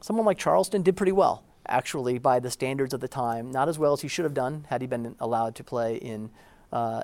someone 0.00 0.26
like 0.26 0.38
Charleston 0.38 0.82
did 0.82 0.96
pretty 0.96 1.12
well, 1.12 1.44
actually, 1.66 2.18
by 2.18 2.40
the 2.40 2.50
standards 2.50 2.92
of 2.92 3.00
the 3.00 3.08
time. 3.08 3.50
Not 3.50 3.68
as 3.68 3.78
well 3.78 3.92
as 3.92 4.00
he 4.00 4.08
should 4.08 4.24
have 4.24 4.34
done 4.34 4.66
had 4.68 4.80
he 4.80 4.86
been 4.86 5.14
allowed 5.20 5.54
to 5.56 5.64
play 5.64 5.96
in 5.96 6.30
uh, 6.72 7.02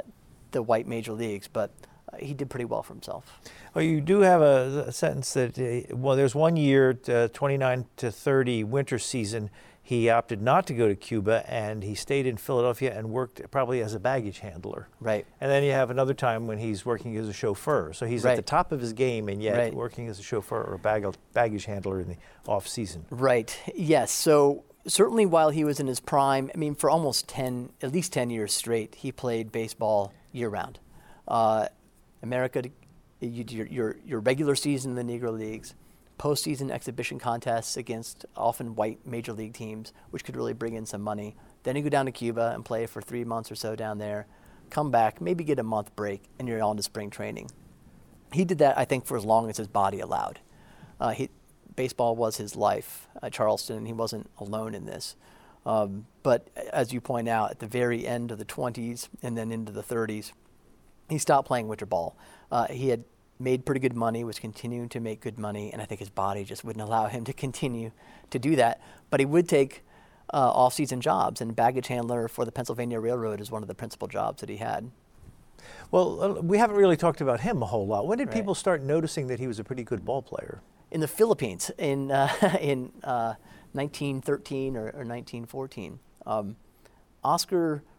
the 0.51 0.63
white 0.63 0.87
major 0.87 1.13
leagues, 1.13 1.49
but 1.49 1.71
he 2.19 2.35
did 2.35 2.51
pretty 2.51 2.65
well 2.65 2.83
for 2.83 2.95
himself. 2.95 3.41
Well, 3.75 3.85
you 3.85 4.01
do 4.01 4.21
have 4.21 4.41
a, 4.41 4.85
a 4.89 4.93
sentence 4.93 5.33
that, 5.35 5.59
uh, 5.59 5.95
well, 5.97 6.17
there's 6.17 6.35
one 6.35 6.57
year, 6.57 6.99
uh, 7.09 7.29
29 7.29 7.87
to 7.97 8.11
30 8.11 8.65
winter 8.65 8.99
season 8.99 9.51
he 9.91 10.09
opted 10.09 10.41
not 10.41 10.69
to 10.69 10.75
go 10.75 10.87
to 10.87 10.95
Cuba 10.95 11.43
and 11.51 11.83
he 11.83 11.97
stayed 11.97 12.25
in 12.25 12.37
Philadelphia 12.37 12.97
and 12.97 13.11
worked 13.11 13.51
probably 13.51 13.81
as 13.81 13.93
a 13.93 13.99
baggage 13.99 14.39
handler. 14.39 14.87
Right. 15.01 15.27
And 15.41 15.51
then 15.51 15.65
you 15.65 15.73
have 15.73 15.91
another 15.91 16.15
time 16.15 16.47
when 16.47 16.59
he's 16.59 16.87
working 16.87 17.17
as 17.17 17.27
a 17.27 17.33
chauffeur. 17.33 17.93
So 17.93 18.07
he's 18.07 18.23
right. 18.23 18.31
at 18.31 18.37
the 18.37 18.43
top 18.43 18.71
of 18.71 18.81
his 18.81 18.93
game 18.93 19.29
and 19.29 19.43
yet 19.43 19.57
right. 19.57 19.75
working 19.75 20.07
as 20.07 20.21
a 20.21 20.23
chauffeur 20.23 20.63
or 20.63 20.75
a 20.75 20.79
bag- 20.79 21.13
baggage 21.33 21.65
handler 21.65 21.99
in 21.99 22.11
the 22.11 22.17
off 22.47 22.69
season. 22.69 23.05
Right. 23.11 23.59
Yes. 23.75 24.13
So 24.13 24.63
certainly 24.87 25.27
while 25.27 25.51
he 25.51 25.65
was 25.65 25.81
in 25.81 25.89
his 25.89 25.99
prime, 25.99 26.53
I 26.55 26.57
mean, 26.57 26.77
for 26.77 26.89
almost 26.89 27.27
10, 27.27 27.71
at 27.83 27.91
least 27.91 28.13
10 28.13 28.31
years 28.31 28.53
straight, 28.53 28.95
he 28.95 29.11
played 29.11 29.51
baseball 29.51 30.13
year 30.31 30.51
round. 30.51 30.79
Uh, 31.27 31.67
America, 32.23 32.63
your, 33.21 33.67
your, 33.67 33.97
your 34.05 34.21
regular 34.21 34.55
season 34.55 34.97
in 34.97 35.07
the 35.07 35.19
Negro 35.19 35.37
Leagues, 35.37 35.75
postseason 36.19 36.71
exhibition 36.71 37.19
contests 37.19 37.77
against 37.77 38.27
often 38.37 38.75
white 38.75 38.99
major 39.07 39.33
league 39.33 39.55
teams, 39.55 39.93
which 40.11 40.25
could 40.25 40.37
really 40.37 40.53
bring 40.53 40.75
in 40.75 40.85
some 40.85 41.01
money. 41.01 41.35
Then 41.63 41.77
you 41.77 41.83
go 41.83 41.89
down 41.89 42.07
to 42.07 42.13
Cuba 42.13 42.53
and 42.55 42.65
play 42.65 42.87
for 42.87 43.01
three 43.01 43.25
months 43.25 43.51
or 43.51 43.55
so 43.55 43.75
down 43.75 43.99
there, 43.99 44.27
come 44.69 44.91
back, 44.91 45.21
maybe 45.21 45.45
get 45.45 45.59
a 45.59 45.63
month 45.63 45.95
break, 45.97 46.23
and 46.39 46.47
you're 46.47 46.63
on 46.63 46.77
to 46.77 46.83
spring 46.83 47.11
training. 47.11 47.51
He 48.33 48.45
did 48.45 48.59
that, 48.59 48.79
I 48.79 48.85
think, 48.85 49.07
for 49.07 49.17
as 49.17 49.25
long 49.25 49.49
as 49.49 49.57
his 49.57 49.69
body 49.69 50.01
allowed. 50.01 50.41
Uh, 51.01 51.11
he, 51.11 51.31
baseball 51.75 52.15
was 52.15 52.37
his 52.37 52.55
life 52.55 53.09
at 53.23 53.33
Charleston, 53.33 53.79
and 53.79 53.87
he 53.87 53.93
wasn't 53.93 54.31
alone 54.39 54.75
in 54.75 54.85
this. 54.85 55.17
Um, 55.67 56.07
but 56.23 56.49
as 56.73 56.93
you 56.93 57.01
point 57.01 57.29
out, 57.29 57.51
at 57.51 57.59
the 57.59 57.67
very 57.67 58.07
end 58.07 58.31
of 58.31 58.39
the 58.39 58.45
20s 58.45 59.09
and 59.23 59.37
then 59.37 59.51
into 59.51 59.73
the 59.73 59.83
30s, 59.83 60.33
he 61.11 61.19
stopped 61.19 61.47
playing 61.47 61.69
winter 61.69 61.87
ball. 61.87 62.17
Uh, 62.51 62.67
he 62.69 62.89
had 62.89 63.05
made 63.39 63.65
pretty 63.65 63.81
good 63.81 63.97
money, 63.97 64.23
was 64.23 64.39
continuing 64.39 64.89
to 64.91 65.01
make 65.01 65.21
good 65.21 65.39
money, 65.39 65.73
and 65.73 65.81
I 65.81 65.87
think 65.87 65.99
his 65.99 66.11
body 66.11 66.45
just 66.45 66.63
wouldn't 66.65 66.83
allow 66.83 67.07
him 67.07 67.25
to 67.25 67.33
continue 67.33 67.91
to 68.31 68.39
do 68.39 68.57
that. 68.57 68.81
But 69.09 69.21
he 69.21 69.27
would 69.27 69.49
take 69.49 69.83
uh, 70.33 70.51
off-season 70.51 71.01
jobs, 71.01 71.41
and 71.41 71.57
baggage 71.57 71.89
handler 71.89 72.29
for 72.29 72.45
the 72.45 72.53
Pennsylvania 72.53 73.01
Railroad 73.01 73.41
is 73.41 73.51
one 73.51 73.63
of 73.63 73.69
the 73.69 73.75
principal 73.75 74.09
jobs 74.09 74.41
that 74.41 74.49
he 74.49 74.59
had. 74.59 74.91
Well, 75.91 76.23
uh, 76.23 76.41
we 76.41 76.59
haven't 76.59 76.77
really 76.77 76.97
talked 76.97 77.21
about 77.21 77.41
him 77.41 77.63
a 77.63 77.67
whole 77.67 77.87
lot. 77.87 78.07
When 78.07 78.19
did 78.19 78.29
right. 78.29 78.37
people 78.37 78.55
start 78.55 78.83
noticing 78.83 79.27
that 79.29 79.41
he 79.41 79.47
was 79.47 79.59
a 79.59 79.65
pretty 79.65 79.83
good 79.83 80.05
ball 80.05 80.23
player? 80.23 80.61
In 80.91 81.01
the 81.01 81.09
Philippines, 81.09 81.71
in 81.79 82.11
uh, 82.11 82.29
in 82.61 82.93
1913 83.73 84.77
or, 84.77 84.81
or 84.81 85.05
1914, 85.05 85.99
um, 86.27 86.57
Oscar 87.23 87.83
uh, 87.87 87.90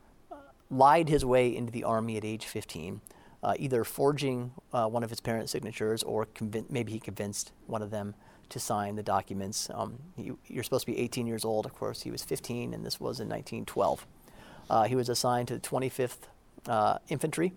lied 0.72 1.10
his 1.10 1.24
way 1.24 1.56
into 1.56 1.72
the 1.72 1.84
army 1.84 2.18
at 2.18 2.26
age 2.26 2.46
15 2.46 3.02
uh, 3.44 3.54
either 3.58 3.84
forging 3.84 4.52
uh, 4.74 4.88
one 4.88 5.04
of 5.04 5.10
his 5.10 5.20
parents' 5.20 5.52
signatures 5.52 6.04
or 6.04 6.28
maybe 6.70 6.92
he 6.92 7.00
convinced 7.00 7.52
one 7.68 7.82
of 7.82 7.92
them 7.92 8.14
to 8.50 8.60
sign 8.60 8.96
the 8.96 9.04
documents. 9.04 9.70
Um, 9.74 9.98
he, 10.16 10.32
you're 10.48 10.64
supposed 10.64 10.86
to 10.86 10.92
be 10.92 11.00
18 11.00 11.26
years 11.26 11.46
old. 11.46 11.66
Of 11.66 11.74
course, 11.74 12.02
he 12.02 12.12
was 12.12 12.24
15, 12.24 12.74
and 12.74 12.86
this 12.86 13.00
was 13.00 13.20
in 13.20 13.30
1912. 13.30 14.06
Uh, 14.70 14.84
he 14.84 14.96
was 14.96 15.10
assigned 15.10 15.48
to 15.48 15.56
the 15.56 15.62
25th 15.62 16.28
uh, 16.68 16.98
Infantry, 17.08 17.54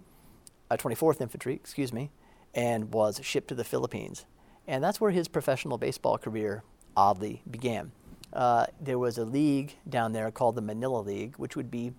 24th 0.70 1.20
uh, 1.20 1.24
Infantry, 1.24 1.54
excuse 1.54 1.92
me, 1.92 2.10
and 2.54 2.92
was 2.92 3.20
shipped 3.22 3.48
to 3.48 3.54
the 3.54 3.64
Philippines. 3.64 4.24
And 4.66 4.82
that's 4.82 5.00
where 5.00 5.10
his 5.10 5.28
professional 5.28 5.78
baseball 5.78 6.16
career 6.16 6.62
oddly 6.96 7.42
began. 7.50 7.92
Uh, 8.32 8.66
there 8.80 8.98
was 8.98 9.18
a 9.18 9.24
league 9.24 9.74
down 9.88 10.12
there 10.12 10.30
called 10.30 10.54
the 10.54 10.62
Manila 10.62 11.00
League, 11.00 11.34
which 11.36 11.56
would 11.56 11.70
be 11.70 11.92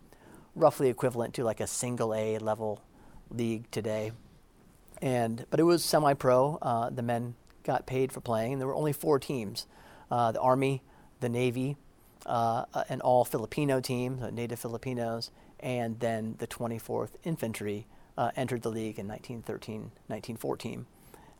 roughly 0.56 0.89
equivalent 0.89 1.34
to 1.36 1.44
like 1.44 1.60
a 1.60 1.68
single 1.68 2.13
A 2.13 2.38
level 2.38 2.82
league 3.30 3.70
today. 3.72 4.12
And 5.02 5.46
but 5.50 5.60
it 5.60 5.63
was 5.63 5.84
semi-pro. 5.84 6.58
Uh, 6.62 6.89
the 6.89 7.02
men 7.02 7.36
got 7.63 7.86
paid 7.86 8.12
for 8.12 8.22
playing. 8.22 8.54
and 8.54 8.62
There 8.62 8.68
were 8.68 8.76
only 8.76 8.94
four 8.94 9.20
teams: 9.20 9.68
uh, 10.10 10.32
the 10.32 10.39
Army, 10.39 10.82
the 11.20 11.30
Navy, 11.30 11.78
uh, 12.26 12.65
an 12.89 13.02
all 13.02 13.26
Filipino 13.26 13.80
team, 13.82 14.20
native 14.32 14.60
Filipinos, 14.60 15.32
and 15.60 16.00
then 16.00 16.36
the 16.39 16.48
24th 16.48 17.12
Infantry 17.24 17.88
uh, 18.18 18.32
entered 18.36 18.62
the 18.62 18.70
league 18.70 18.98
in 18.98 19.08
1913, 19.08 19.91
1914. 20.08 20.86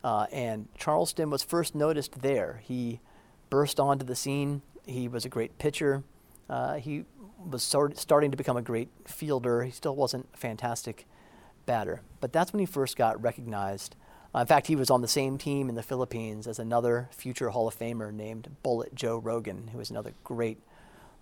Uh, 0.04 0.26
and 0.30 0.68
Charleston 0.78 1.30
was 1.30 1.42
first 1.42 1.74
noticed 1.74 2.20
there. 2.22 2.60
He 2.62 3.00
burst 3.50 3.80
onto 3.80 4.04
the 4.04 4.14
scene. 4.14 4.62
He 4.84 5.08
was 5.08 5.24
a 5.24 5.28
great 5.28 5.58
pitcher. 5.58 6.04
Uh, 6.48 6.74
he 6.74 7.04
was 7.48 7.62
start, 7.62 7.98
starting 7.98 8.30
to 8.30 8.36
become 8.36 8.56
a 8.56 8.62
great 8.62 8.88
fielder. 9.06 9.62
He 9.62 9.70
still 9.70 9.96
wasn't 9.96 10.28
a 10.34 10.36
fantastic 10.36 11.06
batter. 11.66 12.00
But 12.20 12.32
that's 12.32 12.52
when 12.52 12.60
he 12.60 12.66
first 12.66 12.96
got 12.96 13.20
recognized. 13.22 13.96
Uh, 14.34 14.40
in 14.40 14.46
fact, 14.46 14.66
he 14.66 14.76
was 14.76 14.90
on 14.90 15.02
the 15.02 15.08
same 15.08 15.38
team 15.38 15.68
in 15.68 15.74
the 15.74 15.82
Philippines 15.82 16.46
as 16.46 16.58
another 16.58 17.08
future 17.12 17.50
Hall 17.50 17.68
of 17.68 17.78
Famer 17.78 18.12
named 18.12 18.56
Bullet 18.62 18.94
Joe 18.94 19.18
Rogan, 19.18 19.68
who 19.68 19.78
was 19.78 19.90
another 19.90 20.12
great 20.24 20.58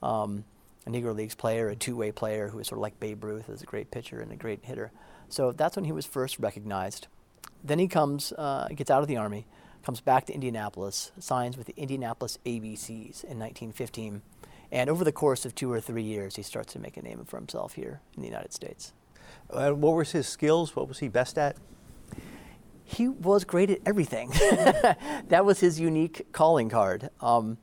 um, 0.03 0.45
Negro 0.87 1.15
Leagues 1.15 1.35
player, 1.35 1.69
a 1.69 1.77
two-way 1.77 2.13
player 2.13 2.49
who 2.49 2.59
was 2.59 2.69
sort 2.69 2.79
of 2.79 2.83
like 2.83 2.99
Babe 3.01 3.23
Ruth, 3.25 3.49
as 3.49 3.63
a 3.63 3.67
great 3.67 3.91
pitcher 3.91 4.21
and 4.21 4.33
a 4.33 4.37
great 4.37 4.65
hitter. 4.65 4.93
So 5.29 5.53
that's 5.53 5.77
when 5.77 5.85
he 5.85 5.93
was 5.93 6.07
first 6.07 6.39
recognized. 6.39 7.07
Then 7.63 7.79
he 7.79 7.89
comes, 7.89 8.33
uh, 8.37 8.69
gets 8.75 8.91
out 8.91 9.03
of 9.03 9.09
the 9.09 9.17
army, 9.17 9.47
comes 9.83 10.01
back 10.01 10.27
to 10.27 10.35
Indianapolis, 10.35 11.13
signs 11.19 11.57
with 11.57 11.67
the 11.67 11.75
Indianapolis 11.77 12.39
ABCs 12.45 13.25
in 13.25 13.39
1915, 13.39 14.23
and 14.75 14.91
over 14.91 15.05
the 15.05 15.13
course 15.13 15.47
of 15.47 15.55
two 15.55 15.71
or 15.73 15.81
three 15.81 16.03
years, 16.03 16.35
he 16.35 16.43
starts 16.43 16.73
to 16.73 16.81
make 16.81 16.97
a 16.97 17.03
name 17.03 17.25
for 17.25 17.37
himself 17.37 17.75
here 17.75 18.01
in 18.17 18.23
the 18.23 18.29
United 18.29 18.53
States. 18.53 18.93
Uh, 19.49 19.71
what 19.71 19.95
were 19.95 20.03
his 20.03 20.27
skills? 20.27 20.75
What 20.75 20.89
was 20.89 20.99
he 20.99 21.07
best 21.07 21.39
at? 21.39 21.57
He 22.83 23.09
was 23.09 23.45
great 23.45 23.71
at 23.71 23.79
everything. 23.87 24.31
that 25.29 25.45
was 25.45 25.61
his 25.61 25.79
unique 25.79 26.27
calling 26.33 26.69
card. 26.69 27.09
Um, 27.21 27.57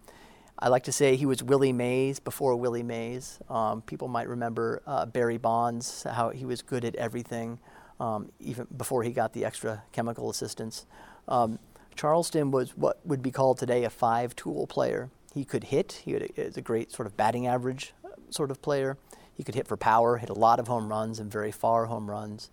I 0.58 0.70
like 0.70 0.84
to 0.84 0.94
say 0.94 1.18
he 1.18 1.26
was 1.26 1.44
Willie 1.44 1.74
Mays 1.74 2.22
before 2.22 2.56
Willie 2.56 2.82
Mays. 2.82 3.40
Um, 3.50 3.82
people 3.82 4.08
might 4.08 4.30
remember 4.30 4.82
uh, 4.88 5.06
Barry 5.06 5.38
Bonds, 5.38 6.04
how 6.10 6.30
he 6.30 6.46
was 6.46 6.62
good 6.62 6.86
at 6.86 6.96
everything, 6.96 7.60
um, 8.00 8.32
even 8.40 8.68
before 8.78 9.04
he 9.04 9.12
got 9.12 9.34
the 9.34 9.44
extra 9.44 9.84
chemical 9.92 10.30
assistance. 10.30 10.86
Um, 11.28 11.60
Charleston 11.94 12.52
was 12.52 12.78
what 12.78 13.06
would 13.06 13.22
be 13.22 13.32
called 13.32 13.58
today 13.58 13.84
a 13.84 13.90
five 13.90 14.34
tool 14.38 14.66
player. 14.66 15.10
He 15.34 15.46
could 15.46 15.66
hit, 15.66 16.02
he 16.04 16.14
was 16.14 16.58
a 16.58 16.62
great 16.62 16.92
sort 16.92 17.08
of 17.08 17.16
batting 17.16 17.48
average 17.48 17.94
uh, 18.04 18.10
sort 18.30 18.52
of 18.52 18.62
player. 18.62 18.98
He 19.34 19.44
could 19.44 19.56
hit 19.56 19.68
for 19.68 19.78
power, 19.78 20.18
hit 20.18 20.30
a 20.30 20.34
lot 20.34 20.60
of 20.60 20.68
home 20.68 20.90
runs 20.90 21.20
and 21.20 21.32
very 21.32 21.52
far 21.52 21.86
home 21.86 22.10
runs. 22.10 22.50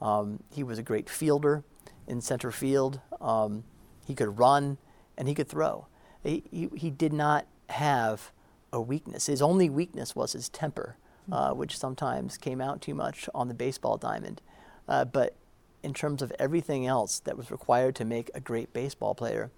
Um, 0.00 0.42
he 0.50 0.62
was 0.62 0.78
a 0.78 0.82
great 0.82 1.08
fielder 1.08 1.64
in 2.06 2.20
center 2.20 2.50
field. 2.50 3.00
Um, 3.20 3.64
he 4.06 4.14
could 4.14 4.38
run 4.38 4.78
and 5.16 5.28
he 5.28 5.34
could 5.34 5.48
throw. 5.48 5.86
He, 6.22 6.44
he, 6.50 6.70
he, 6.74 6.90
did 6.90 7.12
not 7.12 7.46
have 7.68 8.32
a 8.72 8.80
weakness. 8.80 9.26
His 9.26 9.42
only 9.42 9.68
weakness 9.68 10.16
was 10.16 10.32
his 10.32 10.48
temper, 10.48 10.96
uh, 11.30 11.52
which 11.52 11.78
sometimes 11.78 12.38
came 12.38 12.60
out 12.60 12.80
too 12.80 12.94
much 12.94 13.28
on 13.34 13.48
the 13.48 13.54
baseball 13.54 13.96
diamond. 13.96 14.40
Uh, 14.88 15.04
but 15.04 15.36
in 15.82 15.92
terms 15.92 16.22
of 16.22 16.32
everything 16.38 16.86
else 16.86 17.20
that 17.20 17.36
was 17.36 17.50
required 17.50 17.94
to 17.96 18.04
make 18.04 18.30
a 18.34 18.40
great 18.40 18.72
baseball 18.72 19.14
player, 19.14 19.50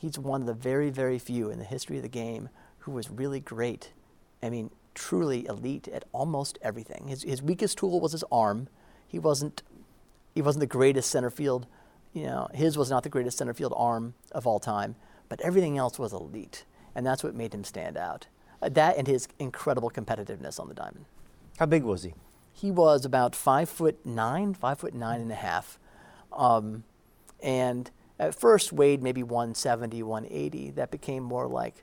he's 0.00 0.18
one 0.18 0.40
of 0.40 0.46
the 0.46 0.54
very, 0.54 0.88
very 0.88 1.18
few 1.18 1.50
in 1.50 1.58
the 1.58 1.64
history 1.64 1.98
of 1.98 2.02
the 2.02 2.08
game 2.08 2.48
who 2.80 2.92
was 2.92 3.10
really 3.10 3.38
great. 3.38 3.92
I 4.42 4.48
mean, 4.48 4.70
truly 4.94 5.44
elite 5.46 5.88
at 5.88 6.04
almost 6.12 6.58
everything. 6.62 7.08
His, 7.08 7.22
his 7.22 7.42
weakest 7.42 7.76
tool 7.76 8.00
was 8.00 8.12
his 8.12 8.24
arm. 8.32 8.68
He 9.06 9.18
wasn't, 9.18 9.62
he 10.34 10.40
wasn't 10.40 10.60
the 10.60 10.66
greatest 10.66 11.10
center 11.10 11.28
field. 11.28 11.66
You 12.14 12.24
know, 12.24 12.48
his 12.54 12.78
was 12.78 12.90
not 12.90 13.02
the 13.02 13.10
greatest 13.10 13.36
center 13.36 13.52
field 13.52 13.74
arm 13.76 14.14
of 14.32 14.46
all 14.46 14.58
time, 14.58 14.96
but 15.28 15.40
everything 15.42 15.76
else 15.76 15.98
was 15.98 16.14
elite, 16.14 16.64
and 16.94 17.06
that's 17.06 17.22
what 17.22 17.34
made 17.34 17.54
him 17.54 17.62
stand 17.62 17.96
out. 17.96 18.26
Uh, 18.62 18.70
that 18.70 18.96
and 18.96 19.06
his 19.06 19.28
incredible 19.38 19.90
competitiveness 19.90 20.58
on 20.58 20.68
the 20.68 20.74
diamond. 20.74 21.04
How 21.58 21.66
big 21.66 21.82
was 21.82 22.02
he? 22.02 22.14
He 22.52 22.70
was 22.70 23.04
about 23.04 23.36
five 23.36 23.68
foot 23.68 24.04
nine, 24.04 24.54
five 24.54 24.78
foot 24.78 24.94
nine 24.94 25.20
and 25.20 25.30
a 25.30 25.36
half, 25.36 25.78
um, 26.32 26.84
and 27.42 27.90
at 28.20 28.34
first 28.34 28.72
weighed 28.72 29.02
maybe 29.02 29.22
170, 29.22 30.02
180. 30.02 30.70
That 30.72 30.90
became 30.90 31.22
more 31.22 31.48
like 31.48 31.82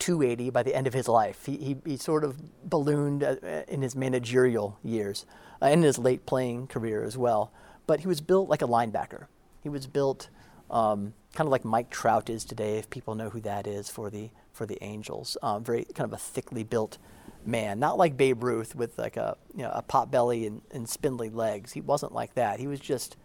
280 0.00 0.50
by 0.50 0.64
the 0.64 0.74
end 0.74 0.88
of 0.88 0.92
his 0.92 1.06
life. 1.06 1.46
He, 1.46 1.56
he, 1.56 1.76
he 1.86 1.96
sort 1.96 2.24
of 2.24 2.68
ballooned 2.68 3.22
uh, 3.22 3.36
in 3.68 3.80
his 3.80 3.94
managerial 3.94 4.78
years 4.82 5.24
uh, 5.62 5.66
and 5.66 5.74
in 5.74 5.82
his 5.82 5.96
late 5.96 6.26
playing 6.26 6.66
career 6.66 7.04
as 7.04 7.16
well. 7.16 7.52
But 7.86 8.00
he 8.00 8.08
was 8.08 8.20
built 8.20 8.48
like 8.48 8.62
a 8.62 8.66
linebacker. 8.66 9.26
He 9.62 9.68
was 9.68 9.86
built 9.86 10.28
um, 10.70 11.14
kind 11.34 11.46
of 11.46 11.52
like 11.52 11.64
Mike 11.64 11.88
Trout 11.88 12.28
is 12.28 12.44
today, 12.44 12.78
if 12.78 12.90
people 12.90 13.14
know 13.14 13.30
who 13.30 13.40
that 13.42 13.66
is 13.66 13.88
for 13.88 14.10
the 14.10 14.30
for 14.52 14.66
the 14.66 14.82
Angels. 14.82 15.36
Um, 15.42 15.64
very 15.64 15.84
kind 15.84 16.06
of 16.06 16.12
a 16.12 16.16
thickly 16.16 16.64
built 16.64 16.98
man, 17.44 17.78
not 17.78 17.98
like 17.98 18.16
Babe 18.16 18.42
Ruth 18.42 18.74
with 18.74 18.98
like 18.98 19.16
a 19.16 19.36
you 19.54 19.62
know 19.62 19.70
a 19.72 19.82
pot 19.82 20.10
belly 20.10 20.46
and, 20.46 20.62
and 20.72 20.88
spindly 20.88 21.30
legs. 21.30 21.72
He 21.72 21.80
wasn't 21.80 22.12
like 22.12 22.34
that. 22.34 22.58
He 22.58 22.66
was 22.66 22.80
just 22.80 23.16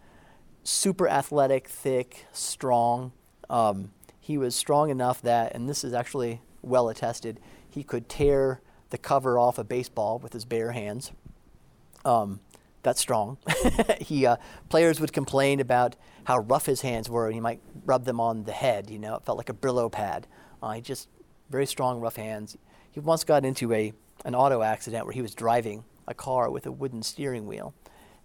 super 0.64 1.08
athletic, 1.08 1.68
thick, 1.68 2.26
strong. 2.32 3.12
Um, 3.48 3.92
he 4.20 4.38
was 4.38 4.54
strong 4.54 4.90
enough 4.90 5.22
that, 5.22 5.54
and 5.54 5.68
this 5.68 5.84
is 5.84 5.92
actually 5.92 6.40
well 6.62 6.88
attested, 6.88 7.40
he 7.68 7.82
could 7.82 8.08
tear 8.08 8.60
the 8.90 8.98
cover 8.98 9.38
off 9.38 9.58
a 9.58 9.64
baseball 9.64 10.18
with 10.18 10.32
his 10.32 10.44
bare 10.44 10.72
hands. 10.72 11.12
Um, 12.04 12.40
that's 12.82 13.00
strong. 13.00 13.38
he 14.00 14.26
uh, 14.26 14.36
players 14.68 15.00
would 15.00 15.12
complain 15.12 15.60
about 15.60 15.96
how 16.24 16.38
rough 16.38 16.66
his 16.66 16.80
hands 16.80 17.08
were, 17.08 17.26
and 17.26 17.34
he 17.34 17.40
might 17.40 17.60
rub 17.84 18.04
them 18.04 18.20
on 18.20 18.44
the 18.44 18.52
head. 18.52 18.90
You 18.90 18.98
know, 18.98 19.16
it 19.16 19.24
felt 19.24 19.38
like 19.38 19.48
a 19.48 19.54
Brillo 19.54 19.90
pad. 19.90 20.26
Uh, 20.62 20.72
he 20.72 20.80
just 20.80 21.08
very 21.50 21.66
strong, 21.66 22.00
rough 22.00 22.16
hands. 22.16 22.56
He 22.90 23.00
once 23.00 23.24
got 23.24 23.44
into 23.44 23.72
a 23.72 23.92
an 24.24 24.34
auto 24.34 24.62
accident 24.62 25.06
where 25.06 25.14
he 25.14 25.22
was 25.22 25.34
driving 25.34 25.84
a 26.06 26.12
car 26.12 26.50
with 26.50 26.66
a 26.66 26.72
wooden 26.72 27.02
steering 27.02 27.46
wheel, 27.46 27.74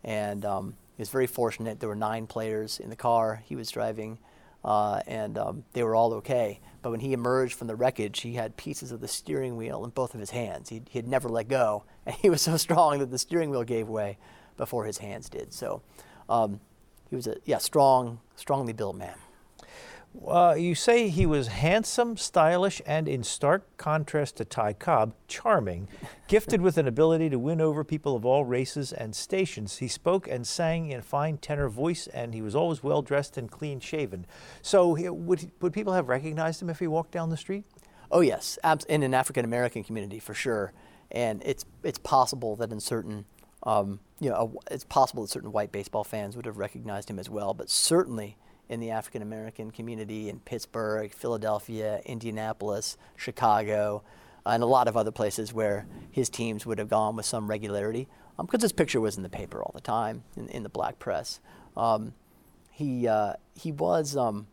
and 0.04 0.46
um, 0.46 0.76
he 0.96 1.02
was 1.02 1.10
very 1.10 1.28
fortunate. 1.28 1.80
There 1.80 1.90
were 1.90 1.96
nine 1.96 2.28
players 2.28 2.80
in 2.80 2.90
the 2.90 2.96
car 2.96 3.44
he 3.46 3.56
was 3.56 3.70
driving, 3.70 4.18
uh, 4.64 5.02
and 5.08 5.38
um, 5.38 5.66
they 5.74 5.84
were 5.84 5.96
all 5.96 6.14
okay. 6.16 6.62
But 6.82 6.92
when 6.92 7.02
he 7.02 7.14
emerged 7.14 7.56
from 7.56 7.68
the 7.68 7.76
wreckage, 7.76 8.22
he 8.22 8.36
had 8.36 8.56
pieces 8.58 8.92
of 8.92 9.02
the 9.02 9.08
steering 9.08 9.58
wheel 9.58 9.84
in 9.84 9.90
both 9.90 10.14
of 10.14 10.20
his 10.20 10.30
hands. 10.30 10.70
He 10.70 10.84
had 10.94 11.08
never 11.08 11.28
let 11.28 11.48
go, 11.48 11.84
and 12.06 12.16
he 12.16 12.30
was 12.30 12.42
so 12.42 12.58
strong 12.58 13.00
that 13.00 13.12
the 13.12 13.18
steering 13.18 13.50
wheel 13.50 13.64
gave 13.64 13.88
way 13.88 14.18
before 14.58 14.86
his 14.86 15.00
hands 15.00 15.30
did. 15.30 15.54
So 15.54 15.82
um, 16.30 16.62
he 17.10 17.16
was 17.16 17.28
a 17.28 17.38
yeah 17.46 17.58
strong, 17.58 18.20
strongly 18.36 18.74
built 18.74 18.96
man. 18.96 19.16
Uh, 20.28 20.56
you 20.58 20.76
say 20.76 21.10
he 21.10 21.26
was 21.26 21.48
handsome, 21.48 22.18
stylish, 22.18 22.82
and 22.86 23.08
in 23.08 23.24
stark 23.24 23.78
contrast 23.78 24.38
to 24.38 24.46
Ty 24.46 24.74
Cobb, 24.74 25.14
charming, 25.28 25.88
gifted 26.28 26.62
with 26.62 26.78
an 26.78 26.88
ability 26.88 27.30
to 27.30 27.40
win 27.40 27.62
over 27.62 27.84
people 27.84 28.16
of 28.16 28.26
all 28.26 28.46
races 28.46 28.92
and 28.92 29.16
stations. 29.16 29.78
He 29.78 29.88
spoke 29.88 30.28
and 30.28 30.46
sang 30.46 30.90
in 30.90 31.00
a 31.00 31.04
fine 31.04 31.38
tenor 31.38 31.70
voice, 31.70 32.08
and 32.08 32.34
he 32.34 32.42
was 32.42 32.56
always 32.56 32.84
well 32.84 33.02
dressed 33.02 33.38
and 33.38 33.50
clean 33.50 33.80
shaven. 33.80 34.26
So, 34.62 34.96
he, 34.96 35.10
would, 35.10 35.52
would 35.62 35.74
people 35.74 35.94
have 35.94 36.10
recognized 36.10 36.62
him 36.62 36.70
if 36.70 36.80
he 36.80 36.88
walked 36.88 37.12
down 37.12 37.30
the 37.30 37.38
street? 37.38 37.66
Oh, 38.12 38.22
yes, 38.22 38.58
in 38.88 39.04
an 39.04 39.14
African 39.14 39.46
American 39.46 39.84
community 39.84 40.20
for 40.20 40.34
sure. 40.34 40.74
And 41.12 41.42
it's, 41.46 41.66
it's 41.84 42.00
possible 42.00 42.56
that 42.58 42.72
in 42.72 42.80
certain 42.80 43.26
um, 43.66 44.00
you 44.20 44.30
know, 44.30 44.60
it's 44.70 44.84
possible 44.84 45.24
that 45.24 45.30
certain 45.30 45.52
white 45.52 45.72
baseball 45.72 46.04
fans 46.04 46.36
would 46.36 46.46
have 46.46 46.58
recognized 46.58 47.10
him 47.10 47.20
as 47.20 47.30
well, 47.30 47.54
but 47.54 47.70
certainly 47.70 48.38
in 48.70 48.80
the 48.80 48.92
African 48.92 49.22
American 49.22 49.72
community 49.72 50.30
in 50.30 50.40
Pittsburgh, 50.40 51.14
Philadelphia, 51.14 52.02
Indianapolis, 52.06 52.98
Chicago, 53.16 54.04
and 54.46 54.64
a 54.64 54.66
lot 54.66 54.88
of 54.88 54.96
other 54.96 55.12
places 55.12 55.54
where 55.54 55.86
his 56.12 56.30
teams 56.30 56.66
would 56.66 56.80
have 56.80 56.90
gone 56.90 57.16
with 57.16 57.26
some 57.26 57.50
regularity, 57.50 58.08
because 58.38 58.62
um, 58.62 58.66
his 58.66 58.72
picture 58.72 59.02
was 59.02 59.18
in 59.18 59.24
the 59.24 59.30
paper 59.30 59.62
all 59.62 59.72
the 59.74 59.82
time 59.82 60.24
in, 60.36 60.48
in 60.50 60.64
the 60.64 60.70
black 60.70 61.00
press. 61.00 61.40
Um, 61.76 62.14
he 62.72 63.08
uh, 63.08 63.34
he 63.54 63.72
was 63.72 64.18
um, 64.18 64.48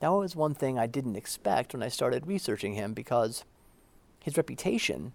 that 0.00 0.08
was 0.08 0.36
one 0.36 0.54
thing 0.54 0.78
I 0.78 0.86
didn't 0.86 1.16
expect 1.16 1.72
when 1.72 1.82
I 1.82 1.88
started 1.88 2.26
researching 2.26 2.74
him 2.74 2.92
because 2.92 3.44
his 4.22 4.36
reputation 4.36 5.12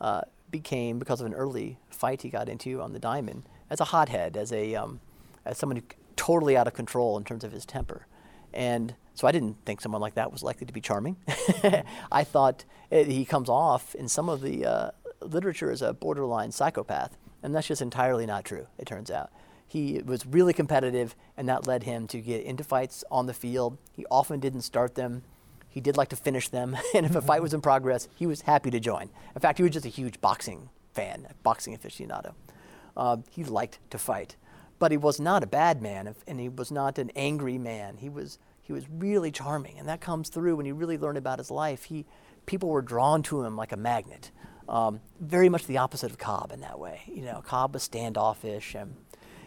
uh, 0.00 0.22
became 0.50 0.98
because 0.98 1.20
of 1.20 1.26
an 1.26 1.34
early 1.34 1.78
fight 1.88 2.22
he 2.22 2.30
got 2.30 2.48
into 2.48 2.80
on 2.80 2.92
the 2.92 2.98
diamond 2.98 3.44
as 3.70 3.80
a 3.80 3.84
hothead, 3.84 4.36
as 4.36 4.52
a 4.52 4.74
um, 4.74 5.00
as 5.44 5.58
someone 5.58 5.76
who 5.76 5.82
totally 6.16 6.56
out 6.56 6.66
of 6.66 6.74
control 6.74 7.16
in 7.16 7.24
terms 7.24 7.44
of 7.44 7.52
his 7.52 7.64
temper, 7.64 8.06
and 8.52 8.94
so 9.14 9.28
I 9.28 9.32
didn't 9.32 9.64
think 9.64 9.80
someone 9.80 10.00
like 10.00 10.14
that 10.14 10.32
was 10.32 10.42
likely 10.42 10.66
to 10.66 10.72
be 10.72 10.80
charming. 10.80 11.16
I 12.12 12.24
thought 12.24 12.64
it, 12.90 13.06
he 13.06 13.24
comes 13.24 13.48
off 13.48 13.94
in 13.94 14.08
some 14.08 14.28
of 14.28 14.40
the 14.40 14.66
uh, 14.66 14.90
literature 15.20 15.70
as 15.70 15.82
a 15.82 15.92
borderline 15.92 16.50
psychopath, 16.50 17.16
and 17.42 17.54
that's 17.54 17.68
just 17.68 17.80
entirely 17.80 18.26
not 18.26 18.44
true. 18.44 18.66
It 18.78 18.86
turns 18.86 19.10
out. 19.10 19.30
He 19.66 20.00
was 20.04 20.26
really 20.26 20.52
competitive, 20.52 21.14
and 21.36 21.48
that 21.48 21.66
led 21.66 21.84
him 21.84 22.06
to 22.08 22.20
get 22.20 22.44
into 22.44 22.64
fights 22.64 23.04
on 23.10 23.26
the 23.26 23.34
field. 23.34 23.78
He 23.92 24.04
often 24.10 24.40
didn't 24.40 24.62
start 24.62 24.94
them. 24.94 25.22
He 25.68 25.80
did 25.80 25.96
like 25.96 26.08
to 26.10 26.16
finish 26.16 26.48
them, 26.48 26.76
and 26.94 27.06
if 27.06 27.14
a 27.14 27.22
fight 27.22 27.42
was 27.42 27.54
in 27.54 27.60
progress, 27.60 28.08
he 28.14 28.26
was 28.26 28.42
happy 28.42 28.70
to 28.70 28.80
join. 28.80 29.10
In 29.34 29.40
fact, 29.40 29.58
he 29.58 29.64
was 29.64 29.72
just 29.72 29.86
a 29.86 29.90
huge 29.90 30.20
boxing 30.20 30.70
fan, 30.92 31.26
boxing 31.42 31.76
aficionado. 31.76 32.34
Uh, 32.96 33.18
he 33.30 33.42
liked 33.42 33.78
to 33.90 33.98
fight, 33.98 34.36
but 34.78 34.90
he 34.90 34.96
was 34.96 35.20
not 35.20 35.42
a 35.42 35.46
bad 35.46 35.82
man, 35.82 36.14
and 36.26 36.40
he 36.40 36.48
was 36.48 36.70
not 36.70 36.98
an 36.98 37.10
angry 37.16 37.58
man. 37.58 37.98
He 37.98 38.08
was 38.08 38.38
he 38.60 38.72
was 38.72 38.84
really 38.88 39.30
charming, 39.30 39.78
and 39.78 39.88
that 39.88 40.00
comes 40.00 40.28
through 40.28 40.56
when 40.56 40.66
you 40.66 40.74
really 40.74 40.98
learn 40.98 41.16
about 41.16 41.38
his 41.38 41.50
life. 41.50 41.84
He 41.84 42.06
people 42.46 42.68
were 42.68 42.82
drawn 42.82 43.22
to 43.24 43.42
him 43.42 43.56
like 43.56 43.72
a 43.72 43.76
magnet. 43.76 44.30
Um, 44.68 45.00
very 45.20 45.50
much 45.50 45.66
the 45.66 45.76
opposite 45.76 46.10
of 46.10 46.18
Cobb 46.18 46.50
in 46.50 46.60
that 46.60 46.78
way. 46.78 47.02
You 47.06 47.22
know, 47.22 47.42
Cobb 47.42 47.74
was 47.74 47.82
standoffish, 47.82 48.74
and 48.74 48.96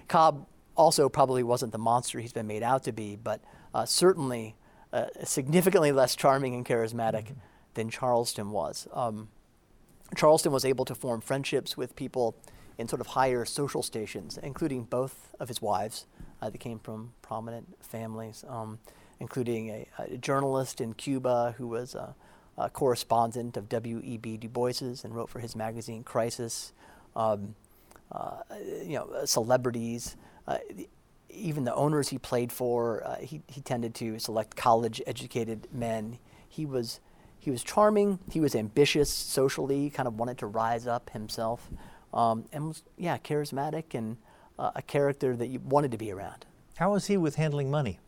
Cobb 0.08 0.46
also 0.76 1.10
probably 1.10 1.42
wasn't 1.44 1.72
the 1.72 1.80
monster 1.80 2.20
he's 2.20 2.34
been 2.34 2.48
made 2.48 2.64
out 2.64 2.84
to 2.84 2.92
be, 2.92 3.16
but 3.16 3.42
uh, 3.74 3.86
certainly 3.86 4.56
uh, 4.94 5.08
significantly 5.24 5.92
less 5.92 6.16
charming 6.16 6.54
and 6.54 6.66
charismatic 6.66 7.24
mm-hmm. 7.24 7.40
than 7.74 7.90
Charleston 7.90 8.52
was. 8.52 8.88
Um, 8.94 9.30
Charleston 10.16 10.52
was 10.52 10.64
able 10.64 10.86
to 10.86 10.96
form 10.96 11.20
friendships 11.20 11.76
with 11.76 11.96
people 11.96 12.36
in 12.78 12.88
sort 12.88 13.02
of 13.02 13.08
higher 13.08 13.46
social 13.46 13.82
stations, 13.82 14.38
including 14.42 14.84
both 14.84 15.34
of 15.40 15.48
his 15.48 15.62
wives 15.62 16.06
uh, 16.42 16.50
that 16.50 16.58
came 16.60 16.80
from 16.80 17.14
prominent 17.22 17.68
families, 17.84 18.44
um, 18.48 18.80
including 19.20 19.70
a, 19.70 19.88
a, 19.98 20.18
journalist 20.18 20.80
in 20.80 20.94
Cuba 20.94 21.56
who 21.58 21.68
was 21.68 21.96
a, 21.96 22.16
a 22.58 22.70
correspondent 22.70 23.58
of 23.58 23.68
W.E.B. 23.70 24.38
Du 24.38 24.48
Bois's 24.48 25.04
and 25.04 25.16
wrote 25.16 25.30
for 25.30 25.40
his 25.40 25.56
magazine 25.56 26.04
Crisis. 26.04 26.72
Um, 27.16 27.56
uh, 28.12 28.38
you 28.84 28.96
know, 28.96 29.26
celebrities. 29.26 30.16
Uh, 30.48 30.60
even 31.30 31.66
the 31.66 31.76
owners 31.76 32.10
he 32.10 32.18
played 32.18 32.52
for, 32.52 33.04
uh, 33.06 33.18
he, 33.18 33.42
he 33.48 33.62
tended 33.62 33.94
to 33.96 34.18
select 34.20 34.56
college 34.56 35.02
educated 35.06 35.68
men. 35.74 36.18
He 36.48 36.66
was, 36.66 37.00
he 37.38 37.52
was 37.52 37.64
charming, 37.64 38.20
he 38.32 38.40
was 38.40 38.56
ambitious 38.56 39.12
socially, 39.12 39.90
kind 39.90 40.08
of 40.08 40.18
wanted 40.18 40.38
to 40.40 40.48
rise 40.48 40.88
up 40.88 41.10
himself, 41.10 41.70
um, 42.14 42.46
and 42.52 42.68
was, 42.70 42.84
yeah, 42.98 43.18
charismatic 43.18 43.94
and 43.94 44.18
uh, 44.58 44.72
a 44.76 44.82
character 44.82 45.36
that 45.36 45.48
you 45.48 45.60
wanted 45.60 45.92
to 45.92 45.98
be 45.98 46.12
around. 46.12 46.46
How 46.76 46.92
was 46.92 47.08
he 47.08 47.18
with 47.18 47.36
handling 47.36 47.72
money? 47.72 48.00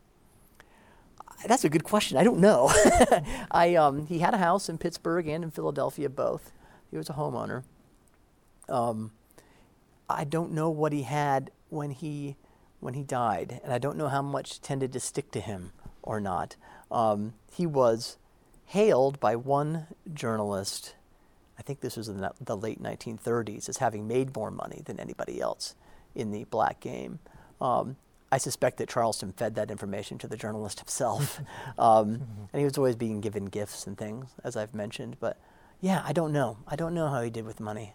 That's 1.46 1.64
a 1.64 1.68
good 1.68 1.84
question. 1.84 2.18
I 2.18 2.24
don't 2.24 2.40
know. 2.40 2.70
I, 3.50 3.74
um, 3.74 4.06
he 4.06 4.18
had 4.18 4.34
a 4.34 4.38
house 4.38 4.68
in 4.68 4.78
Pittsburgh 4.78 5.26
and 5.26 5.42
in 5.42 5.50
Philadelphia, 5.50 6.08
both. 6.08 6.52
He 6.90 6.96
was 6.96 7.08
a 7.08 7.14
homeowner. 7.14 7.62
Um, 8.68 9.12
I 10.08 10.24
don't 10.24 10.52
know 10.52 10.70
what 10.70 10.92
he 10.92 11.02
had 11.02 11.50
when 11.68 11.90
he 11.90 12.36
when 12.80 12.94
he 12.94 13.02
died, 13.02 13.60
and 13.62 13.72
I 13.72 13.78
don't 13.78 13.98
know 13.98 14.08
how 14.08 14.22
much 14.22 14.60
tended 14.60 14.92
to 14.94 15.00
stick 15.00 15.30
to 15.32 15.40
him 15.40 15.72
or 16.02 16.18
not. 16.18 16.56
Um, 16.90 17.34
he 17.52 17.66
was 17.66 18.16
hailed 18.66 19.20
by 19.20 19.36
one 19.36 19.86
journalist, 20.12 20.94
I 21.60 21.62
think 21.62 21.80
this 21.80 21.98
was 21.98 22.08
in 22.08 22.22
the, 22.22 22.32
the, 22.40 22.56
late 22.56 22.82
1930s, 22.82 23.68
as 23.68 23.76
having 23.76 24.08
made 24.08 24.34
more 24.34 24.50
money 24.50 24.80
than 24.86 24.98
anybody 24.98 25.42
else 25.42 25.74
in 26.14 26.30
the 26.30 26.44
black 26.44 26.80
game. 26.80 27.18
Um, 27.60 27.96
I 28.32 28.38
suspect 28.38 28.78
that 28.78 28.88
Charleston 28.88 29.32
fed 29.32 29.56
that 29.56 29.70
information 29.70 30.16
to 30.18 30.26
the 30.26 30.38
journalist 30.38 30.78
himself. 30.80 31.38
um, 31.78 32.22
and 32.50 32.60
he 32.60 32.64
was 32.64 32.78
always 32.78 32.96
being 32.96 33.20
given 33.20 33.44
gifts 33.44 33.86
and 33.86 33.98
things, 33.98 34.30
as 34.42 34.56
I've 34.56 34.74
mentioned. 34.74 35.18
But 35.20 35.36
yeah, 35.82 36.02
I 36.02 36.14
don't 36.14 36.32
know. 36.32 36.56
I 36.66 36.76
don't 36.76 36.94
know 36.94 37.08
how 37.08 37.20
he 37.20 37.28
did 37.28 37.44
with 37.44 37.60
money. 37.60 37.92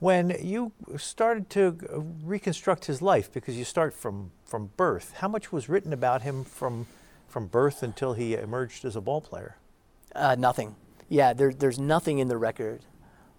When 0.00 0.36
you 0.42 0.72
started 0.98 1.48
to 1.50 1.78
reconstruct 2.22 2.84
his 2.84 3.00
life, 3.00 3.32
because 3.32 3.56
you 3.56 3.64
start 3.64 3.94
from, 3.94 4.32
from 4.44 4.72
birth, 4.76 5.14
how 5.20 5.28
much 5.28 5.50
was 5.50 5.70
written 5.70 5.94
about 5.94 6.20
him 6.20 6.44
from, 6.44 6.86
from 7.26 7.46
birth 7.46 7.82
until 7.82 8.12
he 8.12 8.34
emerged 8.34 8.84
as 8.84 8.96
a 8.96 9.00
ball 9.00 9.22
player? 9.22 9.56
Uh, 10.14 10.36
nothing. 10.38 10.76
Yeah, 11.08 11.32
there, 11.32 11.54
there's 11.54 11.78
nothing 11.78 12.18
in 12.18 12.28
the 12.28 12.36
record 12.36 12.82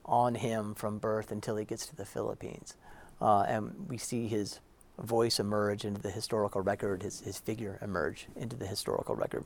on 0.10 0.36
him 0.36 0.76
from 0.76 0.98
birth 0.98 1.32
until 1.32 1.56
he 1.56 1.64
gets 1.64 1.86
to 1.88 1.96
the 1.96 2.06
Philippines. 2.06 2.76
Uh, 3.22 3.42
and 3.42 3.88
we 3.88 3.98
see 3.98 4.28
his 4.28 4.60
voice 4.98 5.40
emerge 5.40 5.86
into 5.86 6.02
the 6.02 6.12
historical 6.12 6.62
record, 6.62 7.04
his, 7.04 7.22
his 7.22 7.38
figure 7.38 7.78
emerge 7.82 8.28
into 8.36 8.56
the 8.56 8.66
historical 8.66 9.16
record. 9.16 9.46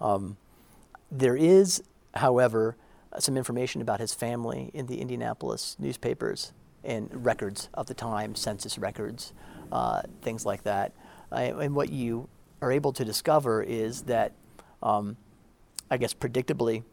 Um, 0.00 0.36
there 1.10 1.36
is, 1.36 1.82
however, 2.14 2.76
some 3.18 3.36
information 3.36 3.82
about 3.82 4.00
his 4.00 4.14
family 4.14 4.70
in 4.72 4.86
the 4.86 5.00
Indianapolis 5.00 5.76
newspapers 5.78 6.52
and 6.82 7.08
records 7.12 7.68
of 7.74 7.86
the 7.86 7.94
time, 7.94 8.34
census 8.34 8.78
records, 8.78 9.32
uh, 9.70 10.02
things 10.22 10.46
like 10.46 10.62
that. 10.62 10.92
Uh, 11.30 11.60
and 11.60 11.74
what 11.74 11.90
you 11.90 12.28
are 12.62 12.72
able 12.72 12.92
to 12.92 13.04
discover 13.04 13.62
is 13.62 14.02
that, 14.02 14.32
um, 14.82 15.16
I 15.90 15.96
guess, 15.96 16.14
predictably, 16.14 16.84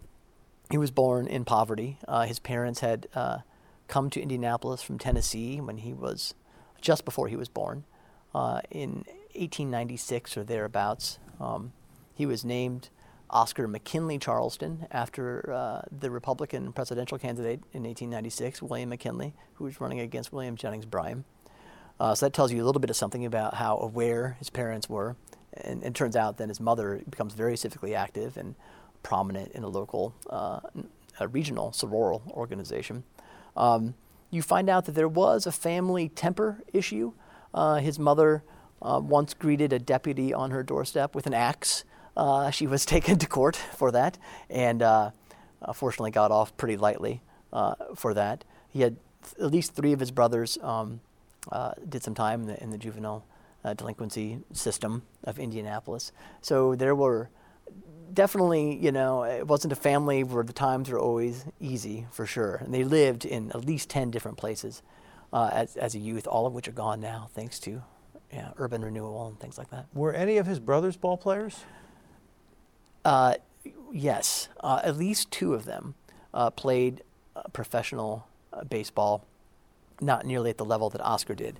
he 0.69 0.77
was 0.77 0.91
born 0.91 1.27
in 1.27 1.45
poverty. 1.45 1.97
Uh, 2.07 2.23
his 2.23 2.39
parents 2.39 2.81
had 2.81 3.07
uh, 3.15 3.39
come 3.87 4.09
to 4.09 4.21
Indianapolis 4.21 4.81
from 4.81 4.97
Tennessee 4.97 5.61
when 5.61 5.77
he 5.77 5.93
was 5.93 6.33
just 6.81 7.05
before 7.05 7.27
he 7.27 7.35
was 7.35 7.49
born, 7.49 7.85
uh, 8.35 8.61
in 8.69 9.05
1896 9.33 10.37
or 10.37 10.43
thereabouts. 10.43 11.19
Um, 11.39 11.73
he 12.13 12.25
was 12.25 12.43
named 12.43 12.89
Oscar 13.29 13.67
McKinley 13.67 14.17
Charleston 14.17 14.87
after 14.91 15.51
uh, 15.51 15.81
the 15.91 16.09
Republican 16.09 16.71
presidential 16.71 17.17
candidate 17.17 17.59
in 17.73 17.83
1896, 17.83 18.61
William 18.61 18.89
McKinley, 18.89 19.33
who 19.55 19.65
was 19.65 19.81
running 19.81 19.99
against 19.99 20.31
William 20.31 20.55
Jennings 20.55 20.85
Bryan. 20.85 21.25
Uh, 21.99 22.13
so 22.13 22.25
that 22.25 22.33
tells 22.33 22.51
you 22.51 22.63
a 22.63 22.65
little 22.65 22.79
bit 22.79 22.89
of 22.89 22.95
something 22.95 23.25
about 23.25 23.55
how 23.55 23.77
aware 23.77 24.35
his 24.39 24.49
parents 24.49 24.87
were. 24.87 25.15
And 25.53 25.83
it 25.83 25.95
turns 25.95 26.15
out 26.15 26.37
then 26.37 26.49
his 26.49 26.59
mother 26.59 27.01
becomes 27.09 27.33
very 27.33 27.55
civically 27.55 27.95
active 27.95 28.37
and 28.37 28.55
prominent 29.07 29.49
in 29.53 29.63
a 29.63 29.69
local, 29.69 30.13
uh, 30.29 30.59
a 31.17 31.29
regional 31.29 31.71
sororal 31.71 32.29
organization. 32.31 33.05
Um, 33.55 33.93
you 34.31 34.41
find 34.41 34.69
out 34.69 34.83
that 34.83 34.95
there 34.95 35.07
was 35.07 35.47
a 35.47 35.51
family 35.53 36.09
temper 36.09 36.61
issue. 36.73 37.13
Uh, 37.53 37.75
his 37.75 37.97
mother 37.97 38.43
uh, 38.81 38.99
once 39.01 39.33
greeted 39.33 39.71
a 39.71 39.79
deputy 39.79 40.33
on 40.33 40.51
her 40.51 40.61
doorstep 40.61 41.15
with 41.15 41.25
an 41.25 41.33
axe. 41.33 41.85
Uh, 42.17 42.51
she 42.51 42.67
was 42.67 42.85
taken 42.95 43.17
to 43.17 43.27
court 43.27 43.55
for 43.55 43.91
that, 43.91 44.17
and 44.49 44.81
uh, 44.81 45.11
fortunately 45.73 46.11
got 46.11 46.29
off 46.29 46.57
pretty 46.57 46.75
lightly 46.75 47.21
uh, 47.53 47.75
for 47.95 48.13
that. 48.13 48.43
He 48.67 48.81
had 48.81 48.97
th- 49.23 49.35
at 49.45 49.51
least 49.53 49.73
three 49.73 49.93
of 49.93 50.01
his 50.01 50.11
brothers 50.11 50.57
um, 50.61 50.99
did 51.87 52.03
some 52.03 52.13
time 52.13 52.41
in 52.41 52.47
the, 52.47 52.61
in 52.61 52.71
the 52.71 52.77
juvenile 52.77 53.25
delinquency 53.77 54.39
system 54.51 55.03
of 55.23 55.39
Indianapolis. 55.39 56.11
So 56.41 56.75
there 56.75 56.93
were 56.93 57.29
definitely, 58.13 58.75
you 58.77 58.91
know, 58.91 59.23
it 59.23 59.47
wasn't 59.47 59.73
a 59.73 59.75
family 59.75 60.23
where 60.23 60.43
the 60.43 60.53
times 60.53 60.89
were 60.89 60.99
always 60.99 61.45
easy 61.59 62.07
for 62.11 62.25
sure. 62.25 62.55
And 62.55 62.73
they 62.73 62.83
lived 62.83 63.25
in 63.25 63.51
at 63.51 63.65
least 63.65 63.89
10 63.89 64.11
different 64.11 64.37
places 64.37 64.81
uh, 65.33 65.49
as, 65.51 65.75
as 65.77 65.95
a 65.95 65.99
youth, 65.99 66.27
all 66.27 66.45
of 66.45 66.53
which 66.53 66.67
are 66.67 66.73
gone 66.73 66.99
now 66.99 67.29
thanks 67.33 67.59
to 67.61 67.83
yeah, 68.31 68.51
urban 68.57 68.83
renewal 68.83 69.27
and 69.27 69.39
things 69.39 69.57
like 69.57 69.69
that. 69.69 69.85
Were 69.93 70.13
any 70.13 70.37
of 70.37 70.45
his 70.45 70.59
brothers 70.59 70.97
ball 70.97 71.17
players? 71.17 71.63
Uh, 73.05 73.35
yes, 73.91 74.49
uh, 74.61 74.81
at 74.83 74.97
least 74.97 75.31
two 75.31 75.53
of 75.53 75.65
them 75.65 75.95
uh, 76.33 76.49
played 76.49 77.03
uh, 77.35 77.43
professional 77.53 78.27
uh, 78.51 78.63
baseball, 78.63 79.25
not 80.01 80.25
nearly 80.25 80.49
at 80.49 80.57
the 80.57 80.65
level 80.65 80.89
that 80.89 81.01
Oscar 81.01 81.35
did. 81.35 81.59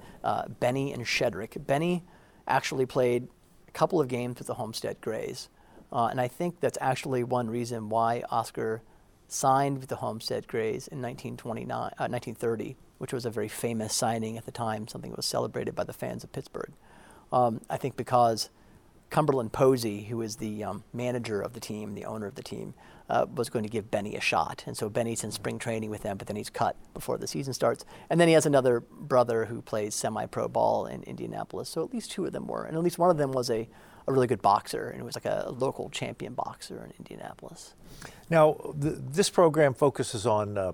Benny 0.60 0.92
and 0.92 1.06
Shedrick. 1.06 1.66
Benny 1.66 2.04
actually 2.48 2.86
played 2.86 3.28
a 3.68 3.72
couple 3.72 4.00
of 4.00 4.08
games 4.08 4.38
with 4.38 4.48
the 4.48 4.56
Homestead 4.56 5.00
Grays. 5.02 5.50
Uh, 5.92 6.08
and 6.08 6.20
I 6.20 6.28
think 6.28 6.60
that's 6.60 6.78
actually 6.82 7.24
one 7.24 7.50
reason 7.50 7.90
why 7.90 8.24
Oscar 8.30 8.82
signed 9.28 9.80
with 9.80 9.90
the 9.90 9.98
Homestead 9.98 10.48
Grays 10.48 10.88
in 10.88 11.02
1929, 11.02 11.78
uh, 11.78 12.08
1930, 12.08 12.76
which 12.98 13.14
was 13.14 13.26
a 13.26 13.30
very 13.30 13.48
famous 13.48 13.94
signing 13.94 14.38
at 14.38 14.46
the 14.46 14.52
time, 14.52 14.88
something 14.88 15.12
that 15.12 15.18
was 15.18 15.26
celebrated 15.26 15.76
by 15.76 15.84
the 15.84 15.94
fans 15.94 16.24
of 16.24 16.32
Pittsburgh. 16.32 16.74
Um, 17.32 17.62
I 17.70 17.78
think 17.78 17.98
because 17.98 18.50
Cumberland 19.10 19.54
Posey, 19.54 20.04
who 20.04 20.22
is 20.22 20.38
the 20.38 20.64
um, 20.64 20.84
manager 20.94 21.42
of 21.42 21.54
the 21.54 21.60
team, 21.60 21.94
the 21.94 22.06
owner 22.06 22.26
of 22.26 22.36
the 22.36 22.44
team, 22.44 22.74
uh, 23.10 23.26
was 23.34 23.50
going 23.50 23.64
to 23.64 23.70
give 23.70 23.90
Benny 23.90 24.16
a 24.16 24.22
shot. 24.22 24.64
And 24.68 24.76
so 24.76 24.90
Benny's 24.90 25.24
in 25.24 25.32
spring 25.32 25.60
training 25.60 25.90
with 25.90 26.04
them, 26.04 26.18
but 26.18 26.28
then 26.28 26.36
he's 26.36 26.50
cut 26.50 26.76
before 26.94 27.18
the 27.18 27.28
season 27.28 27.54
starts. 27.54 27.86
And 28.10 28.20
then 28.20 28.28
he 28.28 28.34
has 28.34 28.46
another 28.46 28.82
brother 28.82 29.46
who 29.46 29.62
plays 29.62 29.96
semi 29.96 30.26
pro 30.26 30.50
ball 30.50 30.88
in 30.88 31.04
Indianapolis. 31.04 31.70
So 31.70 31.84
at 31.84 31.94
least 31.94 32.12
two 32.12 32.26
of 32.26 32.34
them 32.34 32.48
were. 32.48 32.66
And 32.66 32.76
at 32.76 32.84
least 32.84 32.98
one 32.98 33.10
of 33.10 33.18
them 33.18 33.32
was 33.32 33.50
a 33.50 33.70
a 34.08 34.12
really 34.12 34.28
good 34.28 34.42
boxer, 34.42 34.90
and 34.90 35.00
it 35.02 35.04
was 35.04 35.16
like 35.16 35.26
a 35.26 35.52
local 35.52 35.90
champion 35.90 36.34
boxer 36.34 36.84
in 36.84 36.94
Indianapolis. 36.98 37.76
Now, 38.30 38.58
this 38.76 39.30
program 39.30 39.74
focuses 39.74 40.26
on 40.26 40.58
uh, 40.58 40.72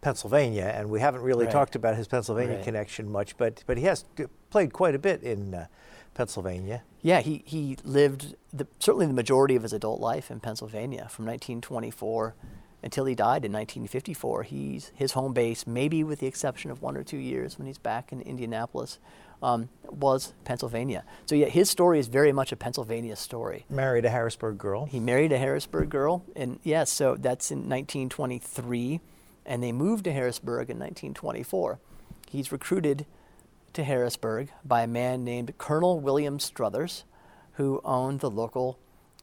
Pennsylvania, 0.00 0.72
and 0.74 0.90
we 0.90 1.00
haven't 1.00 1.22
really 1.22 1.44
right. 1.44 1.52
talked 1.52 1.76
about 1.76 1.96
his 1.96 2.08
Pennsylvania 2.08 2.56
right. 2.56 2.64
connection 2.64 3.10
much, 3.10 3.36
but 3.36 3.62
but 3.66 3.78
he 3.78 3.84
has 3.84 4.04
played 4.50 4.72
quite 4.72 4.94
a 4.94 4.98
bit 4.98 5.22
in 5.22 5.54
uh, 5.54 5.66
Pennsylvania. 6.14 6.82
Yeah, 7.02 7.20
he 7.20 7.42
he 7.46 7.76
lived 7.84 8.34
the, 8.52 8.66
certainly 8.80 9.06
the 9.06 9.12
majority 9.14 9.56
of 9.56 9.62
his 9.62 9.72
adult 9.72 10.00
life 10.00 10.30
in 10.30 10.40
Pennsylvania 10.40 11.08
from 11.08 11.24
1924 11.26 12.34
until 12.82 13.04
he 13.04 13.14
died 13.14 13.44
in 13.44 13.52
1954. 13.52 14.42
He's 14.42 14.90
his 14.94 15.12
home 15.12 15.32
base, 15.32 15.66
maybe 15.66 16.02
with 16.02 16.18
the 16.18 16.26
exception 16.26 16.70
of 16.70 16.82
one 16.82 16.96
or 16.96 17.04
two 17.04 17.16
years 17.16 17.56
when 17.58 17.66
he's 17.66 17.78
back 17.78 18.12
in 18.12 18.20
Indianapolis, 18.22 18.98
um, 19.42 19.68
was 19.90 20.32
Pennsylvania. 20.44 21.04
So 21.26 21.34
yeah, 21.34 21.48
his 21.48 21.68
story 21.68 21.98
is 21.98 22.08
very 22.08 22.32
much 22.32 22.52
a 22.52 22.56
Pennsylvania 22.56 23.16
story. 23.16 23.66
Married 23.68 24.04
a 24.04 24.10
Harrisburg 24.10 24.58
girl. 24.58 24.86
He 24.86 25.00
married 25.00 25.32
a 25.32 25.38
Harrisburg 25.38 25.90
girl, 25.90 26.24
and 26.36 26.58
yes, 26.62 26.90
so 26.90 27.16
that's 27.16 27.50
in 27.50 27.58
1923, 27.68 29.00
and 29.44 29.62
they 29.62 29.72
moved 29.72 30.04
to 30.04 30.12
Harrisburg 30.12 30.70
in 30.70 30.78
1924. 30.78 31.78
He's 32.30 32.52
recruited 32.52 33.04
to 33.72 33.84
Harrisburg 33.84 34.50
by 34.64 34.82
a 34.82 34.86
man 34.86 35.24
named 35.24 35.56
Colonel 35.58 36.00
William 36.00 36.38
Struthers, 36.38 37.04
who 37.54 37.80
owned 37.84 38.20
the 38.20 38.30
local 38.30 38.78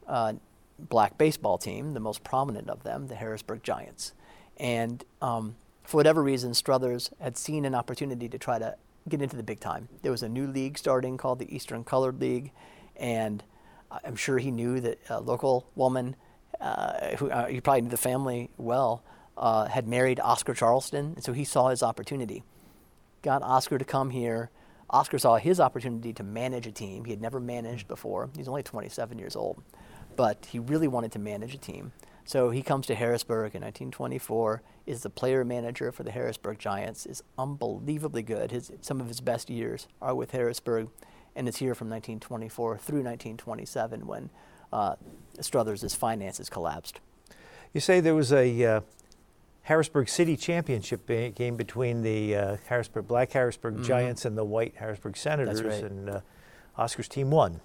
uh, 0.06 0.34
black 0.78 1.18
baseball 1.18 1.58
team, 1.58 1.94
the 1.94 2.00
most 2.00 2.22
prominent 2.24 2.68
of 2.68 2.82
them, 2.82 3.08
the 3.08 3.14
Harrisburg 3.14 3.62
Giants. 3.62 4.12
And 4.56 5.04
um, 5.22 5.56
for 5.82 5.96
whatever 5.96 6.22
reason, 6.22 6.54
Struthers 6.54 7.10
had 7.20 7.36
seen 7.36 7.64
an 7.64 7.74
opportunity 7.74 8.28
to 8.28 8.38
try 8.38 8.58
to 8.58 8.76
get 9.08 9.22
into 9.22 9.36
the 9.36 9.42
big 9.42 9.60
time. 9.60 9.88
There 10.02 10.12
was 10.12 10.22
a 10.22 10.28
new 10.28 10.46
league 10.46 10.78
starting 10.78 11.16
called 11.16 11.38
the 11.38 11.54
Eastern 11.54 11.84
Colored 11.84 12.20
League, 12.20 12.52
and 12.96 13.42
I'm 14.04 14.16
sure 14.16 14.38
he 14.38 14.50
knew 14.50 14.80
that 14.80 14.98
a 15.08 15.20
local 15.20 15.66
woman, 15.74 16.16
uh, 16.60 17.16
who 17.16 17.30
uh, 17.30 17.46
he 17.46 17.60
probably 17.60 17.82
knew 17.82 17.88
the 17.88 17.96
family 17.96 18.50
well, 18.56 19.02
uh, 19.36 19.66
had 19.66 19.88
married 19.88 20.20
Oscar 20.20 20.54
Charleston, 20.54 21.14
and 21.16 21.24
so 21.24 21.32
he 21.32 21.44
saw 21.44 21.68
his 21.68 21.82
opportunity. 21.82 22.44
Got 23.22 23.42
Oscar 23.42 23.78
to 23.78 23.84
come 23.84 24.10
here. 24.10 24.50
Oscar 24.88 25.18
saw 25.18 25.36
his 25.36 25.60
opportunity 25.60 26.12
to 26.12 26.22
manage 26.22 26.66
a 26.66 26.72
team. 26.72 27.04
He 27.04 27.12
had 27.12 27.20
never 27.20 27.40
managed 27.40 27.88
before. 27.88 28.30
He's 28.36 28.48
only 28.48 28.62
27 28.62 29.18
years 29.18 29.36
old, 29.36 29.62
but 30.16 30.46
he 30.46 30.58
really 30.58 30.88
wanted 30.88 31.12
to 31.12 31.18
manage 31.18 31.54
a 31.54 31.58
team. 31.58 31.92
So 32.30 32.50
he 32.50 32.62
comes 32.62 32.86
to 32.86 32.94
Harrisburg 32.94 33.56
in 33.56 33.62
1924, 33.62 34.62
is 34.86 35.02
the 35.02 35.10
player 35.10 35.44
manager 35.44 35.90
for 35.90 36.04
the 36.04 36.12
Harrisburg 36.12 36.60
Giants, 36.60 37.04
is 37.04 37.24
unbelievably 37.36 38.22
good. 38.22 38.52
His, 38.52 38.70
some 38.82 39.00
of 39.00 39.08
his 39.08 39.20
best 39.20 39.50
years 39.50 39.88
are 40.00 40.14
with 40.14 40.30
Harrisburg, 40.30 40.90
and 41.34 41.48
is 41.48 41.56
here 41.56 41.74
from 41.74 41.88
1924 41.88 42.78
through 42.78 43.02
1927 43.02 44.06
when 44.06 44.30
uh, 44.72 44.94
Struthers' 45.40 45.92
finances 45.96 46.48
collapsed. 46.48 47.00
You 47.72 47.80
say 47.80 47.98
there 47.98 48.14
was 48.14 48.32
a 48.32 48.64
uh, 48.64 48.80
Harrisburg 49.62 50.08
City 50.08 50.36
Championship 50.36 51.08
game 51.34 51.56
between 51.56 52.02
the 52.02 52.36
uh, 52.36 52.56
Harrisburg 52.68 53.08
Black 53.08 53.32
Harrisburg 53.32 53.74
mm-hmm. 53.74 53.82
Giants 53.82 54.24
and 54.24 54.38
the 54.38 54.44
White 54.44 54.74
Harrisburg 54.76 55.16
Senators, 55.16 55.64
right. 55.64 55.82
and 55.82 56.08
uh, 56.08 56.20
Oscar's 56.78 57.08
team 57.08 57.32
won. 57.32 57.60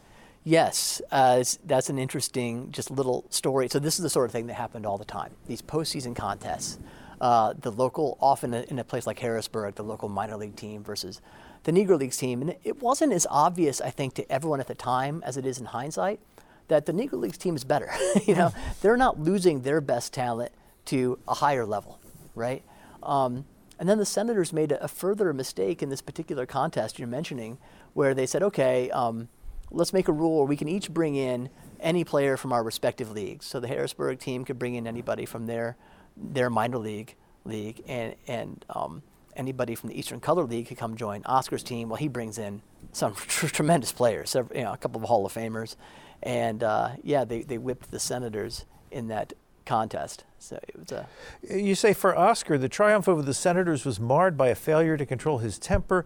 Yes, 0.47 1.01
uh, 1.11 1.43
that's 1.65 1.89
an 1.89 1.97
interesting, 1.97 2.71
just 2.71 2.91
little 2.91 3.25
story. 3.31 3.67
So 3.67 3.79
this 3.79 3.95
is 3.95 4.03
the 4.03 4.11
sort 4.11 4.27
of 4.27 4.31
thing 4.31 4.45
that 4.45 4.53
happened 4.53 4.85
all 4.85 4.99
the 4.99 5.03
time. 5.03 5.31
These 5.47 5.63
postseason 5.63 6.15
contests, 6.15 6.77
uh, 7.19 7.55
the 7.59 7.71
local, 7.71 8.15
often 8.21 8.53
in 8.53 8.77
a 8.77 8.83
place 8.83 9.07
like 9.07 9.17
Harrisburg, 9.17 9.73
the 9.73 9.83
local 9.83 10.07
minor 10.07 10.37
league 10.37 10.55
team 10.55 10.83
versus 10.83 11.19
the 11.63 11.71
Negro 11.71 11.97
Leagues 11.97 12.17
team, 12.17 12.43
and 12.43 12.55
it 12.63 12.79
wasn't 12.79 13.11
as 13.11 13.25
obvious, 13.31 13.81
I 13.81 13.89
think, 13.89 14.13
to 14.13 14.31
everyone 14.31 14.59
at 14.59 14.67
the 14.67 14.75
time 14.75 15.23
as 15.25 15.35
it 15.35 15.47
is 15.47 15.57
in 15.57 15.65
hindsight, 15.65 16.19
that 16.67 16.85
the 16.85 16.93
Negro 16.93 17.13
Leagues 17.13 17.39
team 17.39 17.55
is 17.55 17.63
better. 17.63 17.89
you 18.27 18.35
know, 18.35 18.53
they're 18.83 18.97
not 18.97 19.19
losing 19.19 19.63
their 19.63 19.81
best 19.81 20.13
talent 20.13 20.51
to 20.85 21.17
a 21.27 21.33
higher 21.33 21.65
level, 21.65 21.99
right? 22.35 22.61
Um, 23.01 23.45
and 23.79 23.89
then 23.89 23.97
the 23.97 24.05
Senators 24.05 24.53
made 24.53 24.71
a, 24.71 24.83
a, 24.83 24.87
further 24.87 25.33
mistake 25.33 25.81
in 25.81 25.89
this 25.89 26.01
particular 26.01 26.45
contest 26.45 26.99
you're 26.99 27.07
mentioning, 27.07 27.57
where 27.95 28.13
they 28.13 28.27
said, 28.27 28.43
okay. 28.43 28.91
Um, 28.91 29.27
let's 29.71 29.93
make 29.93 30.07
a 30.07 30.11
rule 30.11 30.37
where 30.37 30.45
we 30.45 30.57
can 30.57 30.67
each 30.67 30.91
bring 30.91 31.15
in 31.15 31.49
any 31.79 32.03
player 32.03 32.37
from 32.37 32.53
our 32.53 32.63
respective 32.63 33.11
leagues. 33.11 33.45
So 33.45 33.59
the 33.59 33.67
Harrisburg 33.67 34.19
team 34.19 34.45
could 34.45 34.59
bring 34.59 34.75
in 34.75 34.87
anybody 34.87 35.25
from 35.25 35.45
their 35.45 35.77
their 36.17 36.49
minor 36.49 36.77
league 36.77 37.15
league, 37.43 37.83
and 37.87 38.15
and 38.27 38.65
um, 38.69 39.03
anybody 39.35 39.75
from 39.75 39.89
the 39.89 39.99
Eastern 39.99 40.19
Color 40.19 40.45
League 40.45 40.67
could 40.67 40.77
come 40.77 40.95
join 40.95 41.23
Oscar's 41.25 41.63
team. 41.63 41.89
Well, 41.89 41.97
he 41.97 42.07
brings 42.07 42.37
in 42.37 42.61
some 42.91 43.13
tr- 43.15 43.47
tremendous 43.47 43.91
players, 43.91 44.31
several, 44.31 44.57
you 44.57 44.63
know, 44.63 44.73
a 44.73 44.77
couple 44.77 45.01
of 45.01 45.07
Hall 45.07 45.25
of 45.25 45.33
Famers, 45.33 45.75
and 46.23 46.63
uh, 46.63 46.91
yeah, 47.03 47.25
they 47.25 47.43
they 47.43 47.57
whipped 47.57 47.91
the 47.91 47.99
Senators 47.99 48.65
in 48.91 49.07
that 49.07 49.33
contest. 49.65 50.23
So 50.39 50.59
it 50.67 50.79
was 50.79 50.91
a. 50.91 51.07
You 51.49 51.75
say 51.75 51.93
for 51.93 52.17
Oscar, 52.17 52.57
the 52.57 52.69
triumph 52.69 53.07
over 53.07 53.21
the 53.21 53.33
Senators 53.33 53.85
was 53.85 53.99
marred 53.99 54.37
by 54.37 54.47
a 54.47 54.55
failure 54.55 54.97
to 54.97 55.05
control 55.05 55.39
his 55.39 55.59
temper 55.59 56.05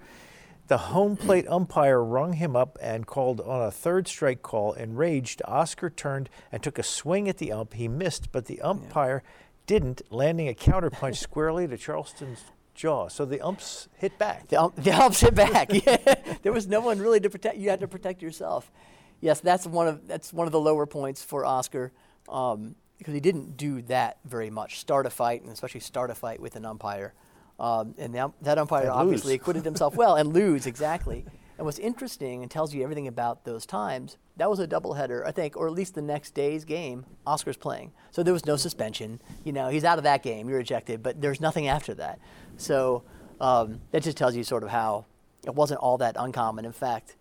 the 0.70 0.78
home 0.78 1.18
plate 1.18 1.48
umpire 1.50 2.02
rung 2.02 2.34
him 2.34 2.56
up 2.56 2.78
and 2.80 3.08
called 3.08 3.42
on 3.42 3.62
a 3.62 3.72
third 3.72 4.08
strike 4.08 4.44
call. 4.44 4.74
Enraged, 4.74 5.42
Oscar 5.46 5.90
turned 5.90 6.30
and 6.52 6.62
took 6.62 6.78
a 6.78 6.84
swing 6.84 7.28
at 7.28 7.40
the 7.40 7.52
ump. 7.52 7.74
He 7.74 7.88
missed, 7.88 8.32
but 8.32 8.46
the 8.46 8.62
umpire 8.62 9.24
yeah. 9.26 9.32
didn't, 9.66 10.04
landing 10.12 10.48
a 10.48 10.54
counterpunch 10.54 11.16
squarely 11.18 11.68
to 11.68 11.76
Charleston's 11.76 12.44
jaw. 12.76 13.08
So 13.08 13.26
the 13.26 13.42
umps 13.42 13.90
hit 13.98 14.20
back. 14.20 14.48
The, 14.48 14.62
ump, 14.62 14.76
the 14.76 14.92
umps 14.92 15.22
hit 15.22 15.34
back. 15.36 15.74
yeah. 15.86 15.98
There 16.44 16.54
was 16.54 16.68
no 16.68 16.80
one 16.80 17.00
really 17.00 17.20
to 17.20 17.30
protect. 17.30 17.58
You 17.58 17.70
had 17.70 17.82
to 17.82 17.88
protect 17.88 18.22
yourself. 18.22 18.72
Yes, 19.20 19.42
that's 19.42 19.68
one 19.68 19.88
of 19.90 20.08
that's 20.08 20.32
one 20.32 20.48
of 20.48 20.54
the 20.54 20.60
lower 20.60 20.86
points 20.86 21.22
for 21.22 21.46
Oscar. 21.46 21.92
Um, 22.30 22.76
because 22.98 23.14
he 23.14 23.20
didn't 23.20 23.58
do 23.58 23.82
that 23.84 24.20
very 24.26 24.50
much. 24.50 24.80
Start 24.80 25.06
a 25.06 25.10
fight, 25.10 25.42
and 25.42 25.52
especially 25.52 25.80
start 25.80 26.12
a 26.12 26.16
fight 26.16 26.40
with 26.40 26.56
an 26.56 26.66
umpire. 26.66 27.14
Um, 27.60 27.94
and 27.98 28.16
that, 28.16 28.32
that 28.42 28.58
umpire 28.58 28.84
and 28.84 28.92
obviously 28.92 29.34
lose. 29.34 29.42
acquitted 29.42 29.66
himself 29.66 29.96
well 29.96 30.16
and 30.16 30.34
lose 30.34 30.66
exactly. 30.66 31.26
And 31.58 31.66
what's 31.66 31.78
interesting 31.78 32.42
and 32.42 32.50
tells 32.50 32.74
you 32.74 32.82
everything 32.84 33.08
about 33.08 33.44
those 33.44 33.66
times, 33.66 34.18
that 34.38 34.50
was 34.50 34.60
a 34.60 34.68
doubleheader, 34.68 35.28
I 35.28 35.32
think, 35.32 35.58
or 35.58 35.68
at 35.68 35.74
least 35.74 35.94
the 35.94 36.02
next 36.02 36.34
day's 36.34 36.64
game, 36.64 37.06
Oscar's 37.28 37.58
playing. 37.58 37.92
So 38.12 38.24
there 38.24 38.32
was 38.32 38.46
no 38.46 38.56
suspension. 38.56 39.22
You 39.44 39.52
know, 39.52 39.68
he's 39.68 39.84
out 39.84 39.98
of 39.98 40.06
that 40.06 40.24
game, 40.24 40.48
you're 40.48 40.62
ejected, 40.62 41.04
but 41.04 41.20
there's 41.20 41.42
nothing 41.42 41.68
after 41.68 41.94
that. 41.96 42.20
So 42.56 43.04
um, 43.42 43.82
that 43.92 44.04
just 44.04 44.16
tells 44.16 44.38
you 44.38 44.44
sort 44.46 44.64
of 44.64 44.70
how 44.70 45.06
it 45.46 45.54
wasn't 45.54 45.82
all 45.82 45.98
that 45.98 46.16
uncommon. 46.18 46.64
In 46.64 46.72
fact, 46.72 47.18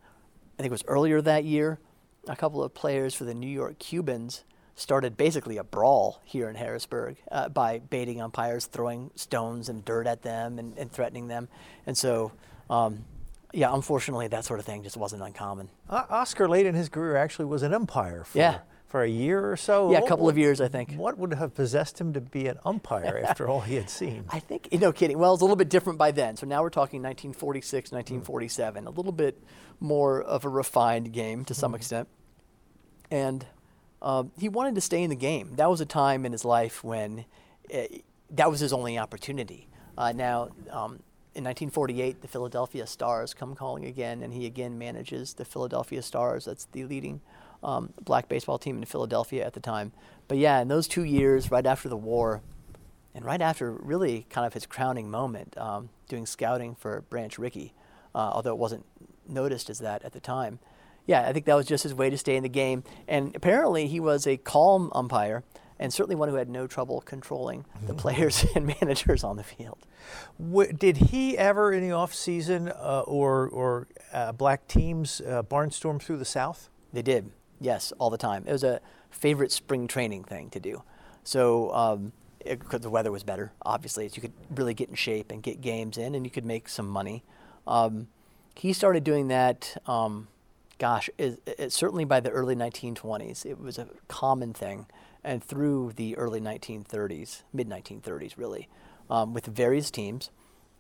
I 0.57 0.63
think 0.63 0.69
it 0.69 0.71
was 0.71 0.85
earlier 0.87 1.21
that 1.21 1.45
year, 1.45 1.81
a 2.29 2.37
couple 2.37 2.63
of 2.63 2.73
players 2.75 3.15
for 3.15 3.25
the 3.25 3.35
New 3.35 3.51
York 3.51 3.81
Cubans 3.81 4.45
started 4.79 5.17
basically 5.17 5.57
a 5.57 5.65
brawl 5.65 6.21
here 6.25 6.49
in 6.49 6.55
Harrisburg 6.55 7.17
uh, 7.33 7.49
by 7.49 7.81
baiting 7.81 8.21
umpires, 8.21 8.67
throwing 8.67 9.11
stones 9.17 9.69
and 9.69 9.85
dirt 9.85 10.07
at 10.07 10.23
them 10.23 10.59
and, 10.59 10.79
and 10.79 10.91
threatening 10.91 11.27
them. 11.27 11.49
And 11.85 11.99
so, 11.99 12.33
um, 12.71 13.05
yeah, 13.53 13.75
unfortunately, 13.75 14.29
that 14.29 14.45
sort 14.45 14.61
of 14.61 14.67
thing 14.67 14.85
just 14.85 14.97
wasn't 14.97 15.23
uncommon. 15.23 15.69
Uh, 15.91 16.05
Oscar, 16.09 16.49
late 16.49 16.65
in 16.65 16.75
his 16.75 16.89
career, 16.89 17.17
actually 17.17 17.47
was 17.47 17.65
an 17.65 17.75
umpire 17.75 18.23
for, 18.23 18.39
yeah. 18.39 18.59
for 18.87 19.03
a 19.03 19.09
year 19.09 19.51
or 19.51 19.57
so. 19.57 19.91
Yeah, 19.91 19.99
a 19.99 20.07
couple 20.07 20.29
of 20.29 20.39
years, 20.39 20.61
I 20.61 20.69
think. 20.69 20.93
What 20.93 21.19
would 21.19 21.35
have 21.35 21.57
possessed 21.57 22.01
him 22.01 22.13
to 22.13 22.21
be 22.21 22.47
an 22.47 22.59
umpire 22.65 23.21
after 23.27 23.49
all 23.49 23.63
he 23.63 23.75
had 23.75 23.91
seen? 23.91 24.27
I 24.31 24.39
think, 24.39 24.69
you 24.71 24.79
know, 24.79 24.93
kidding. 24.93 25.19
Well, 25.19 25.35
it's 25.35 25.41
a 25.41 25.45
little 25.45 25.57
bit 25.57 25.71
different 25.71 25.99
by 25.99 26.13
then. 26.13 26.37
So 26.37 26.47
now 26.47 26.63
we're 26.63 26.71
talking 26.71 27.03
1946, 27.03 27.91
1947, 27.91 28.85
mm. 28.85 28.87
a 28.87 28.91
little 28.91 29.13
bit 29.13 29.43
more 29.81 30.23
of 30.23 30.45
a 30.45 30.49
refined 30.49 31.13
game 31.13 31.45
to 31.47 31.55
some 31.55 31.73
mm. 31.73 31.77
extent. 31.77 32.07
And 33.11 33.45
um, 34.03 34.33
he 34.39 34.49
wanted 34.49 34.75
to 34.77 34.81
stay 34.81 35.03
in 35.03 35.11
the 35.11 35.17
game. 35.17 35.55
That 35.57 35.71
was 35.71 35.81
a 35.81 35.87
time 35.87 36.25
in 36.25 36.33
his 36.33 36.45
life 36.45 36.85
when 36.85 37.25
uh, 37.73 37.83
that 38.31 38.51
was 38.51 38.61
his 38.61 38.73
only 38.73 38.99
opportunity. 38.99 39.69
Uh, 39.97 40.13
now, 40.13 40.45
um, 40.71 41.03
in 41.35 41.45
1948, 41.45 42.23
the 42.23 42.29
Philadelphia 42.29 42.87
Stars 42.87 43.35
come 43.35 43.55
calling 43.55 43.85
again, 43.85 44.23
and 44.23 44.33
he 44.33 44.47
again 44.47 44.79
manages 44.79 45.35
the 45.35 45.45
Philadelphia 45.45 46.03
Stars. 46.03 46.45
That's 46.45 46.67
the 46.67 46.85
leading 46.85 47.21
um, 47.63 47.93
black 48.03 48.29
baseball 48.29 48.59
team 48.59 48.79
in 48.79 48.85
Philadelphia 48.85 49.45
at 49.45 49.55
the 49.55 49.61
time. 49.61 49.93
But 50.29 50.39
yeah, 50.39 50.61
in 50.61 50.69
those 50.69 50.87
two 50.87 51.05
years, 51.05 51.51
right 51.51 51.67
after 51.67 51.89
the 51.89 51.97
war, 51.97 52.43
and 53.15 53.25
right 53.25 53.41
after 53.41 53.73
really 53.73 54.27
kind 54.31 54.47
of 54.47 54.55
his 54.55 54.67
crowning 54.67 55.11
moment, 55.11 55.57
um, 55.59 55.89
doing 56.09 56.27
scouting 56.27 56.75
for 56.77 57.03
Branch 57.03 57.37
Rickey, 57.39 57.73
uh, 58.15 58.31
although 58.33 58.53
it 58.53 58.59
wasn't 58.59 58.85
noticed 59.29 59.69
as 59.71 59.81
that 59.81 60.05
at 60.05 60.13
the 60.13 60.21
time 60.21 60.61
yeah, 61.09 61.27
I 61.27 61.33
think 61.33 61.47
that 61.47 61.55
was 61.55 61.67
just 61.67 61.83
his 61.83 61.95
way 61.95 62.11
to 62.11 62.19
stay 62.19 62.37
in 62.37 62.43
the 62.43 62.51
game. 62.51 62.85
And 63.09 63.35
apparently, 63.35 63.89
he 63.89 63.99
was 63.99 64.27
a 64.27 64.37
calm 64.37 64.93
umpire 64.95 65.43
and 65.79 65.93
certainly 65.93 66.17
one 66.17 66.29
who 66.29 66.35
had 66.35 66.51
no 66.51 66.67
trouble 66.67 67.01
controlling 67.01 67.65
the 67.81 67.93
mm-hmm. 67.93 67.97
players 67.97 68.45
and 68.55 68.67
managers 68.67 69.25
on 69.25 69.37
the 69.37 69.43
field. 69.43 69.79
did 70.77 70.97
he 70.97 71.39
ever, 71.39 71.73
in 71.73 71.83
the 71.83 71.93
off 71.93 72.15
season 72.15 72.69
uh, 72.69 73.03
or 73.07 73.49
or 73.49 73.89
uh, 74.13 74.33
black 74.33 74.69
teams, 74.69 75.23
uh, 75.27 75.43
barnstorm 75.43 76.01
through 76.01 76.19
the 76.19 76.27
South? 76.27 76.69
They 76.93 77.03
did. 77.03 77.31
Yes, 77.59 77.93
all 77.99 78.11
the 78.11 78.19
time. 78.19 78.45
It 78.47 78.53
was 78.53 78.65
a 78.65 78.81
favorite 79.11 79.51
spring 79.51 79.89
training 79.89 80.25
thing 80.25 80.51
to 80.51 80.61
do. 80.61 80.83
So. 81.25 81.73
Um, 81.75 82.13
because 82.45 82.81
the 82.81 82.89
weather 82.89 83.11
was 83.11 83.25
better, 83.25 83.53
obviously, 83.67 84.09
so 84.09 84.15
you 84.15 84.23
could 84.23 84.33
really 84.55 84.73
get 84.73 84.89
in 84.89 84.95
shape 84.95 85.33
and 85.33 85.43
get 85.43 85.61
games 85.61 85.99
in, 85.99 86.15
and 86.15 86.25
you 86.25 86.31
could 86.31 86.47
make 86.47 86.69
some 86.69 86.89
money. 86.89 87.23
Um, 87.67 88.09
he 88.55 88.73
started 88.73 89.05
doing 89.05 89.29
that 89.29 89.77
um, 89.87 90.29
gosh, 90.79 91.11
it, 91.19 91.41
it, 91.47 91.73
certainly 91.73 92.05
by 92.05 92.21
the 92.21 92.31
early 92.31 92.55
1920s, 92.55 93.45
it 93.45 93.59
was 93.59 93.79
a 93.79 93.89
common 94.07 94.53
thing, 94.53 94.87
and 95.25 95.43
through 95.43 95.93
the 95.97 96.17
early 96.17 96.41
1930s, 96.41 97.43
mid 97.53 97.69
1930s, 97.69 98.37
really, 98.37 98.69
um, 99.11 99.35
with 99.35 99.47
various 99.47 99.91
teams. 99.91 100.31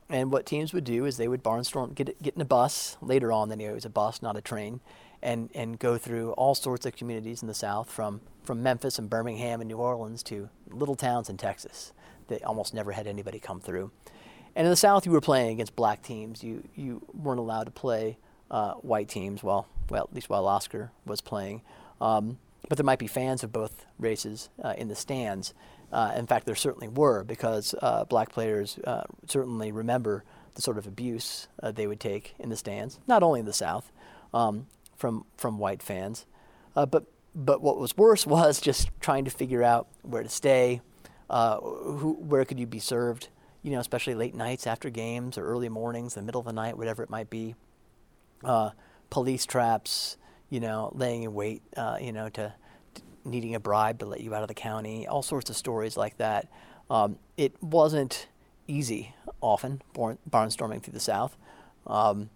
And 0.09 0.33
what 0.33 0.47
teams 0.47 0.73
would 0.73 0.85
do 0.85 1.05
is 1.05 1.17
they 1.17 1.29
would 1.29 1.45
barnstorm, 1.45 1.95
get 1.95 2.21
get 2.23 2.35
in 2.35 2.41
a 2.41 2.47
bus. 2.47 2.97
Later 3.03 3.31
on, 3.31 3.51
then 3.51 3.61
it 3.61 3.73
was 3.73 3.85
a 3.85 3.91
bus, 3.91 4.23
not 4.23 4.37
a 4.37 4.41
train, 4.41 4.81
and 5.23 5.51
and 5.55 5.79
go 5.79 5.99
through 5.99 6.33
all 6.33 6.55
sorts 6.55 6.87
of 6.87 6.97
communities 6.97 7.43
in 7.43 7.49
the 7.49 7.55
South, 7.55 7.91
from 7.91 8.23
from 8.43 8.63
Memphis 8.63 8.99
and 8.99 9.11
Birmingham 9.11 9.61
and 9.61 9.69
New 9.69 9.77
Orleans 9.77 10.23
to 10.25 10.49
little 10.71 10.97
towns 10.97 11.29
in 11.29 11.37
Texas. 11.37 11.93
They 12.29 12.39
almost 12.41 12.73
never 12.73 12.93
had 12.93 13.07
anybody 13.07 13.39
come 13.39 13.61
through. 13.61 13.91
And 14.57 14.67
in 14.67 14.71
the 14.71 14.77
South, 14.77 15.05
you 15.07 15.13
were 15.13 15.21
playing 15.21 15.51
against 15.51 15.77
black 15.77 16.03
teams. 16.03 16.43
You 16.43 16.65
you 16.75 17.03
weren't 17.13 17.41
allowed 17.41 17.65
to 17.65 17.71
play 17.71 18.17
uh, 18.51 18.75
white 18.75 19.09
teams. 19.09 19.43
Well, 19.43 19.67
well, 19.91 20.05
at 20.05 20.15
least 20.15 20.29
while 20.29 20.47
Oscar 20.47 20.91
was 21.05 21.21
playing. 21.21 21.63
Um, 22.01 22.39
but 22.69 22.77
there 22.77 22.85
might 22.85 22.99
be 22.99 23.07
fans 23.07 23.43
of 23.43 23.53
both 23.53 23.87
races 23.99 24.51
uh, 24.63 24.75
in 24.77 24.89
the 24.89 24.95
stands. 24.95 25.55
Uh, 25.93 26.13
in 26.17 26.27
fact, 26.27 26.47
there 26.47 26.55
certainly 26.55 26.89
were 26.89 27.25
because 27.25 27.75
uh, 27.81 28.05
black 28.05 28.31
players 28.31 28.79
uh, 28.85 29.05
certainly 29.27 29.73
remember 29.73 30.25
the 30.55 30.63
sort 30.63 30.77
of 30.77 30.87
abuse 30.87 31.49
uh, 31.63 31.71
they 31.71 31.87
would 31.87 32.01
take 32.01 32.35
in 32.39 32.51
the 32.51 32.57
stands, 32.57 32.99
not 33.07 33.23
only 33.23 33.41
in 33.41 33.47
the 33.47 33.53
South, 33.53 33.91
um, 34.35 34.67
from 34.97 35.25
from 35.37 35.59
white 35.59 35.83
fans, 35.83 36.27
uh, 36.77 36.85
but 36.85 37.05
but 37.35 37.63
what 37.63 37.79
was 37.79 37.97
worse 37.97 38.27
was 38.39 38.61
just 38.61 38.91
trying 39.01 39.25
to 39.25 39.31
figure 39.31 39.63
out 39.63 39.89
where 40.03 40.23
to 40.23 40.29
stay, 40.29 40.83
who, 41.31 42.17
where 42.21 42.45
could 42.45 42.59
you 42.59 42.67
be 42.67 42.81
served, 42.81 43.29
you 43.63 43.71
know, 43.71 43.81
especially 43.81 44.15
late 44.15 44.35
nights 44.35 44.67
after 44.67 44.91
games 44.91 45.39
or 45.39 45.47
early 45.47 45.69
mornings, 45.69 46.15
the 46.15 46.23
middle 46.23 46.41
of 46.41 46.47
the 46.47 46.53
night, 46.53 46.77
whatever 46.77 47.03
it 47.03 47.09
might 47.09 47.31
be 47.31 47.55
police 49.11 49.47
traps, 49.47 50.17
you 50.51 50.61
know, 50.61 50.91
laying 50.95 51.23
in 51.23 51.35
wait, 51.35 51.63
uh, 51.77 51.99
you 52.01 52.13
know, 52.13 52.29
to, 52.31 52.53
to, 52.95 53.03
needing 53.25 53.55
a 53.55 53.61
bribe 53.61 53.99
to 54.01 54.07
let 54.07 54.21
you 54.21 54.35
out 54.35 54.43
of 54.43 54.49
the 54.49 54.55
county, 54.55 55.07
all 55.07 55.23
sorts 55.23 55.51
of 55.51 55.57
stories 55.57 55.97
like 55.97 56.17
that. 56.19 56.49
Um, 56.91 57.19
it 57.37 57.63
wasn't 57.63 58.29
easy 58.67 59.15
often 59.41 59.83
barnstorming 59.95 60.83
through 60.83 60.93
the 60.93 61.01
South. 61.01 61.37
Um, 61.87 62.31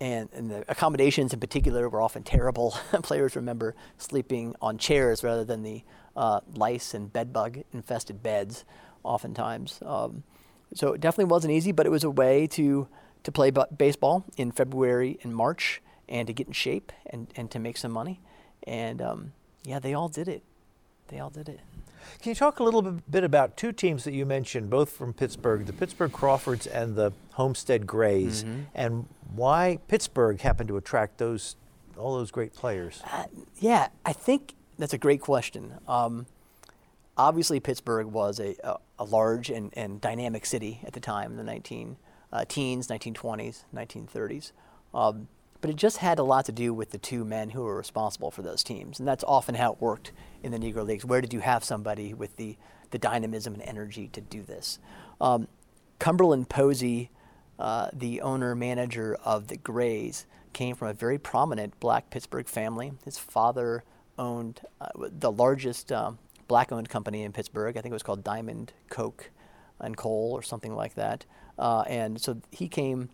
and, 0.00 0.30
and, 0.32 0.50
the 0.50 0.64
accommodations 0.66 1.34
in 1.34 1.40
particular 1.40 1.86
were 1.88 2.00
often 2.00 2.22
terrible. 2.22 2.70
Players 3.02 3.36
remember 3.36 3.74
sleeping 3.98 4.54
on 4.62 4.78
chairs 4.78 5.22
rather 5.22 5.44
than 5.44 5.62
the 5.62 5.82
uh, 6.16 6.40
lice 6.54 6.94
and 6.94 7.12
bedbug 7.12 7.58
infested 7.72 8.22
beds, 8.22 8.64
oftentimes. 9.02 9.78
Um, 9.84 10.22
so 10.72 10.92
it 10.92 11.00
definitely 11.00 11.30
wasn't 11.30 11.52
easy, 11.52 11.72
but 11.72 11.84
it 11.84 11.90
was 11.90 12.04
a 12.04 12.10
way 12.10 12.46
to 12.48 12.88
to 13.22 13.30
play 13.32 13.50
b- 13.50 13.62
baseball 13.76 14.24
in 14.38 14.50
February 14.50 15.18
and 15.22 15.34
March 15.34 15.82
and 16.10 16.26
to 16.26 16.32
get 16.32 16.48
in 16.48 16.52
shape 16.52 16.92
and, 17.06 17.28
and 17.36 17.50
to 17.50 17.58
make 17.58 17.76
some 17.76 17.92
money. 17.92 18.20
And 18.64 19.00
um, 19.00 19.32
yeah, 19.64 19.78
they 19.78 19.94
all 19.94 20.08
did 20.08 20.28
it. 20.28 20.42
They 21.08 21.18
all 21.18 21.30
did 21.30 21.48
it. 21.48 21.60
Can 22.22 22.30
you 22.30 22.34
talk 22.34 22.60
a 22.60 22.64
little 22.64 22.82
bit 22.82 23.24
about 23.24 23.56
two 23.56 23.72
teams 23.72 24.04
that 24.04 24.12
you 24.12 24.26
mentioned, 24.26 24.70
both 24.70 24.90
from 24.90 25.12
Pittsburgh, 25.12 25.66
the 25.66 25.72
Pittsburgh 25.72 26.12
Crawfords 26.12 26.66
and 26.66 26.96
the 26.96 27.12
Homestead 27.32 27.86
Grays, 27.86 28.44
mm-hmm. 28.44 28.62
and 28.74 29.06
why 29.34 29.78
Pittsburgh 29.88 30.40
happened 30.40 30.68
to 30.68 30.76
attract 30.76 31.18
those 31.18 31.56
all 31.96 32.16
those 32.16 32.30
great 32.30 32.54
players? 32.54 33.02
Uh, 33.12 33.24
yeah, 33.58 33.88
I 34.06 34.12
think 34.12 34.54
that's 34.78 34.94
a 34.94 34.98
great 34.98 35.20
question. 35.20 35.74
Um, 35.86 36.26
obviously, 37.16 37.60
Pittsburgh 37.60 38.06
was 38.06 38.40
a, 38.40 38.56
a, 38.64 38.76
a, 38.98 39.04
large 39.04 39.50
and, 39.50 39.70
and 39.76 40.00
dynamic 40.00 40.46
city 40.46 40.80
at 40.84 40.94
the 40.94 41.00
time 41.00 41.32
in 41.32 41.36
the 41.36 41.44
19 41.44 41.96
uh, 42.32 42.44
teens, 42.48 42.88
1920s, 42.88 43.64
1930s. 43.74 44.52
Um, 44.94 45.28
but 45.60 45.70
it 45.70 45.76
just 45.76 45.98
had 45.98 46.18
a 46.18 46.22
lot 46.22 46.46
to 46.46 46.52
do 46.52 46.72
with 46.72 46.90
the 46.90 46.98
two 46.98 47.24
men 47.24 47.50
who 47.50 47.62
were 47.62 47.76
responsible 47.76 48.30
for 48.30 48.42
those 48.42 48.62
teams. 48.62 48.98
And 48.98 49.06
that's 49.06 49.24
often 49.24 49.54
how 49.54 49.72
it 49.72 49.80
worked 49.80 50.12
in 50.42 50.52
the 50.52 50.58
Negro 50.58 50.86
Leagues. 50.86 51.04
Where 51.04 51.20
did 51.20 51.32
you 51.32 51.40
have 51.40 51.64
somebody 51.64 52.14
with 52.14 52.36
the, 52.36 52.56
the 52.90 52.98
dynamism 52.98 53.54
and 53.54 53.62
energy 53.62 54.08
to 54.08 54.20
do 54.20 54.42
this? 54.42 54.78
Um, 55.20 55.48
Cumberland 55.98 56.48
Posey, 56.48 57.10
uh, 57.58 57.90
the 57.92 58.22
owner 58.22 58.54
manager 58.54 59.18
of 59.24 59.48
the 59.48 59.56
Grays, 59.56 60.26
came 60.52 60.74
from 60.74 60.88
a 60.88 60.94
very 60.94 61.18
prominent 61.18 61.78
black 61.78 62.10
Pittsburgh 62.10 62.48
family. 62.48 62.92
His 63.04 63.18
father 63.18 63.84
owned 64.18 64.62
uh, 64.80 64.88
the 64.96 65.30
largest 65.30 65.92
um, 65.92 66.18
black 66.48 66.72
owned 66.72 66.88
company 66.88 67.22
in 67.22 67.32
Pittsburgh. 67.32 67.76
I 67.76 67.80
think 67.80 67.92
it 67.92 67.94
was 67.94 68.02
called 68.02 68.24
Diamond 68.24 68.72
Coke 68.88 69.30
and 69.78 69.96
Coal 69.96 70.32
or 70.32 70.42
something 70.42 70.74
like 70.74 70.94
that. 70.94 71.26
Uh, 71.58 71.82
and 71.82 72.20
so 72.20 72.40
he 72.50 72.66
came. 72.66 73.10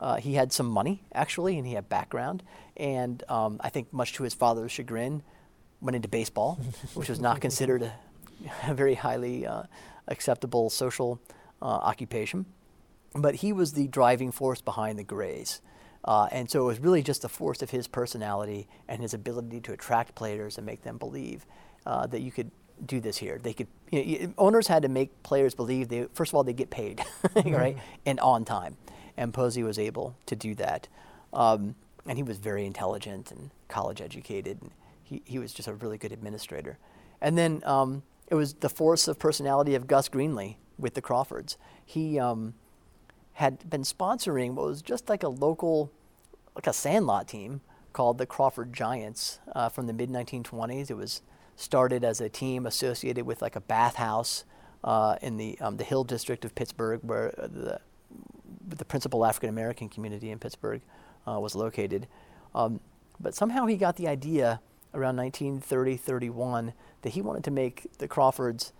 Uh, 0.00 0.16
he 0.16 0.34
had 0.34 0.52
some 0.52 0.66
money 0.66 1.02
actually, 1.14 1.58
and 1.58 1.66
he 1.66 1.74
had 1.74 1.88
background. 1.88 2.42
And 2.76 3.22
um, 3.28 3.60
I 3.60 3.68
think, 3.68 3.92
much 3.92 4.14
to 4.14 4.22
his 4.22 4.34
father's 4.34 4.72
chagrin, 4.72 5.22
went 5.80 5.96
into 5.96 6.08
baseball, 6.08 6.58
which 6.94 7.08
was 7.08 7.20
not 7.20 7.40
considered 7.40 7.82
a, 7.82 7.92
a 8.66 8.74
very 8.74 8.94
highly 8.94 9.46
uh, 9.46 9.64
acceptable 10.08 10.70
social 10.70 11.20
uh, 11.60 11.66
occupation. 11.66 12.46
But 13.14 13.36
he 13.36 13.52
was 13.52 13.72
the 13.72 13.88
driving 13.88 14.32
force 14.32 14.60
behind 14.60 14.98
the 14.98 15.04
Grays. 15.04 15.60
Uh, 16.04 16.28
and 16.32 16.50
so 16.50 16.62
it 16.62 16.66
was 16.66 16.80
really 16.80 17.02
just 17.02 17.22
the 17.22 17.28
force 17.28 17.60
of 17.60 17.70
his 17.70 17.86
personality 17.86 18.66
and 18.88 19.02
his 19.02 19.12
ability 19.12 19.60
to 19.60 19.72
attract 19.72 20.14
players 20.14 20.56
and 20.56 20.66
make 20.66 20.82
them 20.82 20.96
believe 20.96 21.44
uh, 21.84 22.06
that 22.06 22.20
you 22.20 22.30
could 22.30 22.50
do 22.86 23.00
this 23.00 23.18
here. 23.18 23.38
They 23.42 23.52
could 23.52 23.66
you 23.90 24.18
know, 24.20 24.34
owners 24.38 24.66
had 24.66 24.82
to 24.82 24.88
make 24.88 25.22
players 25.22 25.54
believe 25.54 25.88
they 25.88 26.06
first 26.14 26.30
of 26.30 26.34
all 26.34 26.44
they 26.44 26.52
get 26.52 26.70
paid, 26.70 27.00
right, 27.34 27.44
mm-hmm. 27.44 27.78
and 28.06 28.20
on 28.20 28.44
time, 28.44 28.76
and 29.20 29.34
Posey 29.34 29.62
was 29.62 29.78
able 29.78 30.16
to 30.24 30.34
do 30.34 30.54
that. 30.54 30.88
Um, 31.34 31.74
and 32.06 32.16
he 32.16 32.22
was 32.22 32.38
very 32.38 32.64
intelligent 32.64 33.30
and 33.30 33.50
college 33.68 34.00
educated. 34.00 34.62
And 34.62 34.70
he, 35.04 35.20
he 35.26 35.38
was 35.38 35.52
just 35.52 35.68
a 35.68 35.74
really 35.74 35.98
good 35.98 36.10
administrator. 36.10 36.78
And 37.20 37.36
then 37.36 37.62
um, 37.66 38.02
it 38.28 38.34
was 38.34 38.54
the 38.54 38.70
force 38.70 39.06
of 39.08 39.18
personality 39.18 39.74
of 39.74 39.86
Gus 39.86 40.08
Greenlee 40.08 40.56
with 40.78 40.94
the 40.94 41.02
Crawfords. 41.02 41.58
He 41.84 42.18
um, 42.18 42.54
had 43.34 43.68
been 43.68 43.82
sponsoring 43.82 44.54
what 44.54 44.64
was 44.64 44.80
just 44.80 45.10
like 45.10 45.22
a 45.22 45.28
local 45.28 45.92
like 46.56 46.66
a 46.66 46.72
sandlot 46.72 47.28
team 47.28 47.60
called 47.92 48.16
the 48.16 48.26
Crawford 48.26 48.72
Giants 48.72 49.38
uh, 49.54 49.68
from 49.68 49.86
the 49.86 49.92
mid 49.92 50.08
1920s. 50.08 50.90
It 50.90 50.96
was 50.96 51.20
started 51.56 52.04
as 52.04 52.22
a 52.22 52.30
team 52.30 52.64
associated 52.64 53.26
with 53.26 53.42
like 53.42 53.54
a 53.54 53.60
bathhouse 53.60 54.44
uh, 54.82 55.16
in 55.20 55.36
the 55.36 55.60
um, 55.60 55.76
the 55.76 55.84
Hill 55.84 56.04
District 56.04 56.42
of 56.46 56.54
Pittsburgh, 56.54 57.00
where 57.02 57.34
the 57.36 57.80
the 58.78 58.84
principal 58.84 59.24
African 59.24 59.48
American 59.48 59.88
community 59.88 60.30
in 60.30 60.38
Pittsburgh 60.38 60.80
uh, 61.26 61.38
was 61.40 61.54
located. 61.54 62.06
Um, 62.54 62.80
but 63.18 63.34
somehow 63.34 63.66
he 63.66 63.76
got 63.76 63.96
the 63.96 64.08
idea 64.08 64.60
around 64.94 65.16
1930 65.16 65.96
31 65.96 66.72
that 67.02 67.10
he 67.10 67.22
wanted 67.22 67.44
to 67.44 67.50
make 67.50 67.86
the 67.98 68.08
Crawfords 68.08 68.72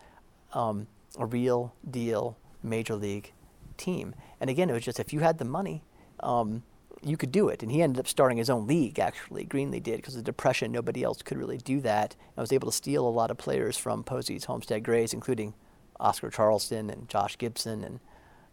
um, 0.53 0.87
a 1.19 1.27
real 1.27 1.75
deal 1.89 2.37
major 2.63 2.95
league 2.95 3.33
team. 3.77 4.15
And 4.41 4.51
again, 4.51 4.71
it 4.71 4.73
was 4.73 4.85
just 4.85 5.01
if 5.01 5.13
you 5.13 5.21
had 5.21 5.39
the 5.39 5.45
money, 5.45 5.83
um, 6.21 6.63
you 7.03 7.17
could 7.17 7.33
do 7.33 7.49
it. 7.49 7.63
And 7.63 7.73
he 7.73 7.83
ended 7.83 8.01
up 8.01 8.09
starting 8.09 8.39
his 8.39 8.51
own 8.51 8.67
league, 8.67 8.99
actually. 8.99 9.47
Greenlee 9.47 9.83
did, 9.83 9.97
because 9.97 10.15
of 10.15 10.21
the 10.21 10.31
Depression, 10.31 10.71
nobody 10.73 11.03
else 11.03 11.23
could 11.23 11.39
really 11.39 11.59
do 11.59 11.81
that. 11.81 12.17
And 12.37 12.43
was 12.43 12.53
able 12.53 12.71
to 12.71 12.77
steal 12.77 13.07
a 13.07 13.09
lot 13.09 13.31
of 13.31 13.39
players 13.39 13.77
from 13.77 14.05
Posey's 14.05 14.45
Homestead 14.45 14.85
Grays, 14.85 15.15
including 15.15 15.55
Oscar 15.99 16.31
Charleston 16.31 16.91
and 16.91 17.09
Josh 17.09 17.39
Gibson. 17.39 17.85
And 17.85 18.01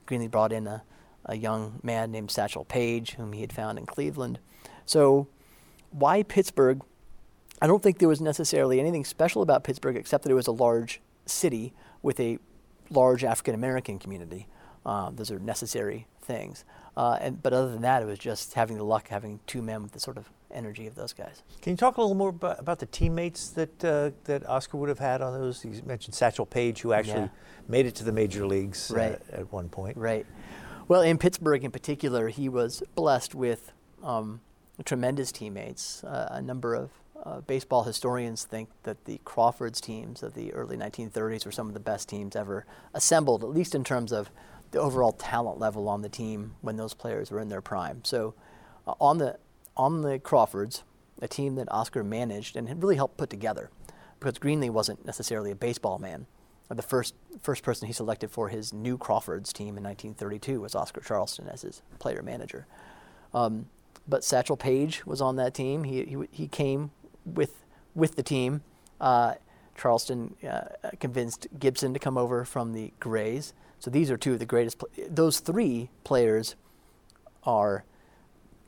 Greenlee 0.07 0.31
brought 0.31 0.53
in 0.53 0.67
a, 0.67 0.83
a 1.25 1.35
young 1.35 1.79
man 1.83 2.11
named 2.11 2.31
Satchel 2.31 2.65
Paige, 2.65 3.13
whom 3.13 3.33
he 3.33 3.41
had 3.41 3.53
found 3.53 3.77
in 3.77 3.85
Cleveland. 3.85 4.39
So, 4.85 5.27
why 5.91 6.23
Pittsburgh? 6.23 6.81
I 7.61 7.67
don't 7.67 7.81
think 7.81 7.97
there 7.97 8.07
was 8.07 8.21
necessarily 8.21 8.79
anything 8.79 9.03
special 9.03 9.41
about 9.41 9.63
Pittsburgh 9.63 9.97
except 9.97 10.23
that 10.23 10.31
it 10.31 10.35
was 10.35 10.47
a 10.47 10.51
large 10.51 11.01
city 11.25 11.73
with 12.01 12.19
a 12.19 12.37
large 12.89 13.23
African 13.23 13.55
American 13.55 13.99
community. 13.99 14.47
Um, 14.85 15.15
those 15.15 15.31
are 15.31 15.39
necessary 15.39 16.07
things. 16.21 16.63
Uh, 16.95 17.17
and, 17.21 17.43
but 17.43 17.53
other 17.53 17.71
than 17.71 17.81
that, 17.81 18.01
it 18.01 18.05
was 18.05 18.19
just 18.19 18.53
having 18.53 18.77
the 18.77 18.83
luck, 18.83 19.09
having 19.09 19.39
two 19.45 19.61
men 19.61 19.83
with 19.83 19.91
the 19.91 19.99
sort 19.99 20.17
of 20.17 20.31
energy 20.51 20.87
of 20.87 20.95
those 20.95 21.13
guys. 21.13 21.43
Can 21.61 21.71
you 21.71 21.77
talk 21.77 21.97
a 21.97 22.01
little 22.01 22.15
more 22.15 22.29
about, 22.29 22.59
about 22.59 22.79
the 22.79 22.85
teammates 22.85 23.49
that 23.49 23.83
uh, 23.85 24.11
that 24.23 24.47
Oscar 24.47 24.77
would 24.77 24.89
have 24.89 24.99
had 24.99 25.21
on 25.21 25.33
those? 25.33 25.63
You 25.63 25.81
mentioned 25.85 26.15
Satchel 26.15 26.45
Paige, 26.45 26.81
who 26.81 26.93
actually 26.93 27.21
yeah. 27.21 27.27
made 27.67 27.85
it 27.85 27.95
to 27.95 28.03
the 28.03 28.11
major 28.11 28.47
leagues 28.47 28.91
uh, 28.91 28.95
right. 28.95 29.21
uh, 29.33 29.41
at 29.41 29.51
one 29.51 29.69
point. 29.69 29.97
Right. 29.97 30.25
Well, 30.89 31.01
in 31.01 31.17
Pittsburgh 31.17 31.65
in 31.65 31.71
particular, 31.71 32.29
he 32.29 32.47
was 32.47 32.81
blessed 32.95 33.35
with 33.35 33.73
um, 34.01 34.39
tremendous 34.85 35.33
teammates. 35.33 36.01
Uh, 36.05 36.29
a 36.31 36.41
number 36.41 36.75
of 36.75 36.91
uh, 37.25 37.41
baseball 37.41 37.83
historians 37.83 38.45
think 38.45 38.69
that 38.83 39.03
the 39.03 39.19
Crawfords 39.25 39.81
teams 39.81 40.23
of 40.23 40.33
the 40.33 40.53
early 40.53 40.77
1930s 40.77 41.45
were 41.45 41.51
some 41.51 41.67
of 41.67 41.73
the 41.73 41.81
best 41.81 42.07
teams 42.07 42.37
ever 42.37 42.65
assembled, 42.93 43.43
at 43.43 43.49
least 43.49 43.75
in 43.75 43.83
terms 43.83 44.13
of 44.13 44.31
the 44.71 44.79
overall 44.79 45.11
talent 45.11 45.59
level 45.59 45.89
on 45.89 46.03
the 46.03 46.09
team 46.09 46.55
when 46.61 46.77
those 46.77 46.93
players 46.93 47.31
were 47.31 47.41
in 47.41 47.49
their 47.49 47.61
prime. 47.61 48.05
So, 48.05 48.33
uh, 48.87 48.93
on 49.01 49.17
the 49.17 49.39
on 49.75 50.03
the 50.03 50.19
Crawfords, 50.19 50.83
a 51.21 51.27
team 51.27 51.55
that 51.55 51.69
Oscar 51.69 52.01
managed 52.01 52.55
and 52.55 52.69
had 52.69 52.81
really 52.81 52.95
helped 52.95 53.17
put 53.17 53.29
together, 53.29 53.69
because 54.21 54.39
Greenlee 54.39 54.69
wasn't 54.69 55.05
necessarily 55.05 55.51
a 55.51 55.55
baseball 55.55 55.99
man. 55.99 56.27
Uh, 56.69 56.75
the 56.75 56.81
first 56.81 57.15
first 57.41 57.63
person 57.63 57.87
he 57.87 57.93
selected 57.93 58.31
for 58.31 58.49
his 58.49 58.73
new 58.73 58.97
Crawfords 58.97 59.53
team 59.53 59.77
in 59.77 59.83
1932 59.83 60.61
was 60.61 60.75
Oscar 60.75 61.01
Charleston 61.01 61.47
as 61.47 61.61
his 61.61 61.81
player 61.99 62.21
manager. 62.21 62.65
Um, 63.33 63.67
but 64.07 64.23
Satchel 64.23 64.57
Paige 64.57 65.05
was 65.05 65.21
on 65.21 65.35
that 65.35 65.53
team. 65.53 65.83
He, 65.83 66.03
he, 66.03 66.17
he 66.31 66.47
came 66.47 66.91
with 67.25 67.63
with 67.93 68.15
the 68.15 68.23
team. 68.23 68.61
Uh, 68.99 69.35
Charleston 69.77 70.35
uh, 70.47 70.89
convinced 70.99 71.47
Gibson 71.59 71.93
to 71.93 71.99
come 71.99 72.17
over 72.17 72.43
from 72.45 72.73
the 72.73 72.91
Grays. 72.99 73.53
So 73.79 73.91
these 73.91 74.09
are 74.09 74.17
two 74.17 74.33
of 74.33 74.39
the 74.39 74.45
greatest. 74.45 74.83
those 75.09 75.39
three 75.39 75.89
players 76.03 76.55
are 77.43 77.83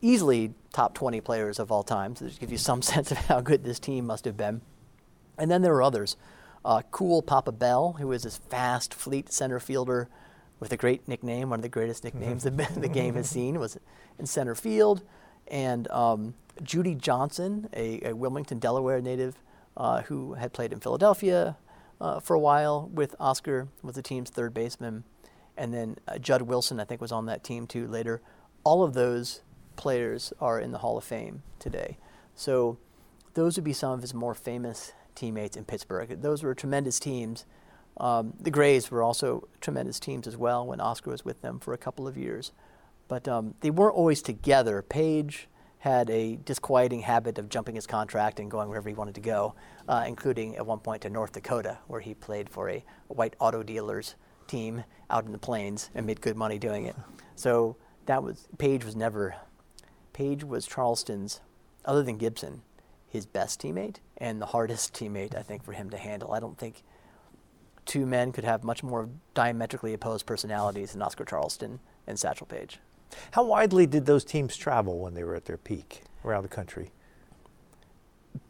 easily 0.02 0.54
top 0.72 0.94
20 0.94 1.20
players 1.22 1.60
of 1.60 1.72
all 1.72 1.84
time. 1.84 2.16
So 2.16 2.28
to 2.28 2.40
give 2.40 2.52
you 2.52 2.58
some 2.58 2.82
sense 2.84 3.12
of 3.12 3.18
how 3.18 3.42
good 3.42 3.64
this 3.64 3.80
team 3.80 4.06
must 4.06 4.26
have 4.26 4.38
been. 4.38 4.62
And 5.38 5.50
then 5.50 5.62
there 5.62 5.74
are 5.74 5.84
others. 5.84 6.16
Uh, 6.64 6.82
cool 6.92 7.22
Papa 7.22 7.52
Bell, 7.52 7.94
who 7.94 8.12
is 8.12 8.24
this 8.24 8.38
fast, 8.38 8.94
fleet 8.94 9.32
center 9.32 9.60
fielder 9.60 10.10
with 10.60 10.74
a 10.74 10.78
great 10.78 11.08
nickname, 11.08 11.50
one 11.50 11.60
of 11.60 11.64
the 11.64 11.70
greatest 11.70 12.04
nicknames 12.04 12.44
the, 12.44 12.52
the 12.78 12.90
game 12.90 13.16
has 13.16 13.30
seen, 13.30 13.60
was 13.60 13.78
in 14.18 14.26
center 14.26 14.56
field. 14.56 15.02
And 15.48 15.90
um, 15.90 16.36
Judy 16.62 16.96
Johnson, 16.96 17.70
a, 17.74 18.10
a, 18.10 18.16
Wilmington, 18.16 18.60
Delaware 18.60 19.02
native 19.02 19.42
uh, 19.78 20.02
who 20.04 20.34
had 20.34 20.54
played 20.54 20.74
in 20.74 20.80
Philadelphia 20.80 21.58
uh, 22.02 22.20
for 22.20 22.36
a 22.36 22.40
while 22.40 22.90
with 22.94 23.16
Oscar, 23.20 23.70
was 23.82 23.96
the 23.96 24.02
team's 24.02 24.30
third 24.30 24.54
baseman. 24.54 25.06
And 25.58 25.74
then 25.74 25.98
uh, 26.08 26.18
Jud 26.18 26.44
Wilson, 26.44 26.80
I 26.80 26.84
think, 26.84 27.02
was 27.02 27.12
on 27.12 27.26
that 27.28 27.44
team 27.44 27.66
too 27.68 27.88
later. 27.88 28.22
All 28.64 28.84
of 28.84 28.94
those 28.94 29.42
players 29.76 30.34
are 30.40 30.60
in 30.60 30.72
the 30.72 30.80
Hall 30.80 30.98
of 30.98 31.04
Fame 31.04 31.42
today. 31.58 31.98
So 32.36 32.78
those 33.34 33.56
would 33.56 33.64
be 33.64 33.74
some 33.74 33.92
of 33.94 34.02
his 34.02 34.14
more 34.14 34.34
famous 34.34 34.94
teammates 35.20 35.58
in 35.58 35.66
Pittsburgh. 35.66 36.22
Those 36.22 36.44
were 36.44 36.56
tremendous 36.56 37.00
teams. 37.00 37.46
Um, 37.98 38.34
the 38.40 38.52
Grays 38.52 38.90
were 38.90 39.04
also 39.04 39.48
tremendous 39.60 40.00
teams 40.00 40.28
as 40.28 40.38
well 40.38 40.66
when 40.66 40.80
Oscar 40.80 41.12
was 41.12 41.26
with 41.26 41.42
them 41.42 41.60
for 41.60 41.74
a 41.74 41.78
couple 41.78 42.08
of 42.08 42.18
years. 42.18 42.52
But 43.08 43.28
um, 43.28 43.56
they 43.62 43.70
weren't 43.70 43.96
always 43.96 44.22
together. 44.22 44.82
Paige 44.82 45.48
had 45.80 46.10
a 46.10 46.38
disquieting 46.38 47.02
habit 47.02 47.38
of 47.40 47.50
jumping 47.50 47.76
his 47.76 47.88
contract 47.88 48.40
and 48.40 48.52
going 48.52 48.70
wherever 48.70 48.90
he 48.90 48.96
wanted 48.96 49.16
to 49.16 49.22
go, 49.22 49.56
uh, 49.88 50.04
including 50.08 50.56
at 50.58 50.66
one 50.66 50.80
point 50.80 51.02
to 51.02 51.10
North 51.10 51.32
Dakota, 51.32 51.78
where 51.88 52.02
he 52.02 52.14
played 52.14 52.50
for 52.50 52.70
a, 52.70 52.84
a, 53.10 53.14
white 53.14 53.36
auto 53.40 53.64
dealers 53.64 54.16
team 54.48 54.84
out 55.10 55.26
in 55.26 55.32
the 55.32 55.38
plains 55.38 55.90
and 55.96 56.06
made 56.06 56.22
good 56.22 56.36
money 56.36 56.58
doing 56.58 56.86
it. 56.86 56.96
So 57.36 57.78
that 58.06 58.22
was 58.22 58.50
Paige 58.58 58.84
was 58.84 58.98
never 58.98 59.34
Paige 60.12 60.44
was 60.44 60.66
Charleston's, 60.66 61.40
other 61.86 62.04
than 62.04 62.18
Gibson, 62.18 62.64
his 63.10 63.26
best 63.26 63.62
teammate 63.62 63.98
and 64.18 64.42
the 64.42 64.46
hardest 64.48 64.94
teammate 64.94 65.36
I 65.36 65.42
think 65.42 65.64
for 65.64 65.74
him 65.74 65.90
to 65.90 65.98
handle. 65.98 66.32
I 66.32 66.40
don't 66.40 66.58
think 66.58 66.84
two 67.86 68.06
men 68.06 68.32
could 68.32 68.44
have 68.44 68.64
much 68.64 68.84
more 68.84 69.10
diametrically 69.34 69.94
opposed 69.94 70.26
personalities 70.26 70.94
than 70.94 71.02
Oscar 71.02 71.26
Charleston 71.26 71.80
and 72.06 72.20
Satchel 72.20 72.46
Paige. 72.46 72.80
How 73.32 73.44
widely 73.44 73.88
did 73.88 74.06
those 74.06 74.24
teams 74.24 74.56
travel 74.56 75.00
when 75.00 75.16
they 75.16 75.24
were 75.24 75.36
at 75.36 75.46
their 75.46 75.58
peak 75.58 76.04
around 76.24 76.44
the 76.44 76.50
country? 76.50 76.92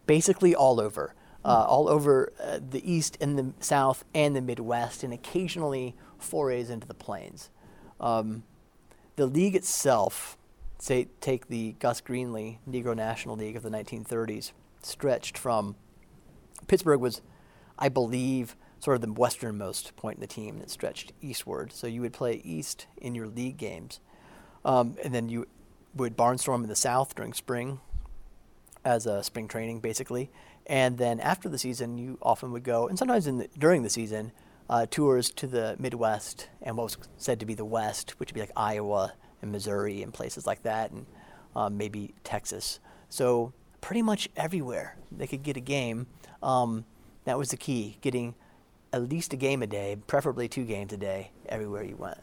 Basically, 0.06 0.54
all 0.54 0.82
over. 0.82 1.16
Uh, 1.46 1.66
all 1.70 1.88
over 1.88 2.34
uh, 2.44 2.60
the 2.70 2.92
East 2.92 3.18
and 3.22 3.40
the 3.40 3.54
South 3.62 4.04
and 4.14 4.36
the 4.36 4.42
Midwest, 4.42 5.04
and 5.04 5.14
occasionally 5.14 5.96
forays 6.18 6.70
into 6.70 6.86
the 6.86 6.94
plains. 6.94 7.50
Um, 8.02 8.44
the 9.16 9.26
league 9.26 9.56
itself, 9.56 10.38
say, 10.80 11.08
take 11.22 11.48
the 11.48 11.76
Gus 11.80 12.02
Greenlee 12.02 12.58
Negro 12.70 12.96
National 12.96 13.36
League 13.36 13.56
of 13.56 13.64
the 13.64 13.70
1930s, 13.70 14.54
stretched 14.82 15.38
from 15.38 15.76
Pittsburgh 16.68 17.02
was, 17.02 17.22
I 17.78 17.90
believe, 17.90 18.56
sort 18.80 18.96
of 18.96 19.02
the 19.02 19.12
westernmost 19.12 19.96
point 19.96 20.18
in 20.18 20.22
the 20.22 20.28
team 20.28 20.60
that 20.60 20.70
stretched 20.70 21.12
eastward. 21.22 21.74
So 21.74 21.88
you 21.88 22.02
would 22.02 22.14
play 22.14 22.42
east 22.44 22.88
in 22.98 23.14
your 23.14 23.28
league 23.28 23.58
games. 23.58 24.00
Um, 24.64 24.96
and 25.04 25.14
then 25.14 25.30
you 25.30 25.48
would 25.94 26.16
barnstorm 26.18 26.64
in 26.64 26.70
the 26.70 26.76
south 26.76 27.16
during 27.16 27.34
spring 27.34 27.80
as 28.86 29.06
a 29.06 29.24
spring 29.24 29.48
training, 29.48 29.82
basically. 29.82 30.30
And 30.66 30.98
then 30.98 31.20
after 31.20 31.50
the 31.50 31.58
season, 31.58 31.98
you 31.98 32.18
often 32.22 32.52
would 32.52 32.64
go, 32.64 32.88
and 32.88 32.98
sometimes 32.98 33.26
the, 33.26 33.50
during 33.58 33.84
the 33.84 33.90
season, 33.90 34.32
uh, 34.70 34.86
tours 34.90 35.32
to 35.32 35.48
the 35.48 35.76
Midwest 35.80 36.48
and 36.62 36.78
what 36.78 36.84
was 36.84 36.98
said 37.18 37.40
to 37.40 37.46
be 37.46 37.56
the 37.56 37.66
West, 37.66 38.20
which 38.20 38.30
would 38.30 38.36
be 38.36 38.42
like 38.42 38.52
Iowa 38.56 39.14
and 39.42 39.52
Missouri 39.52 40.02
and 40.02 40.14
places 40.14 40.46
like 40.46 40.64
that, 40.64 40.92
and 40.92 41.06
um, 41.56 41.78
maybe 41.78 42.14
Texas. 42.24 42.80
So 43.10 43.54
pretty 43.82 44.02
much 44.02 44.30
everywhere 44.36 44.98
they 45.12 45.28
could 45.28 45.44
get 45.44 45.58
a 45.58 45.62
game. 45.62 46.08
Um, 46.44 46.86
that 47.26 47.38
was 47.38 47.50
the 47.50 47.58
key, 47.58 47.98
getting 48.02 48.36
at 48.92 49.08
least 49.10 49.34
a 49.34 49.38
game 49.38 49.62
a 49.62 49.68
day, 49.68 49.98
preferably 50.08 50.48
two 50.48 50.66
games 50.66 50.94
a 50.94 50.98
day, 50.98 51.32
everywhere 51.48 51.84
you 51.84 51.96
went. 51.96 52.18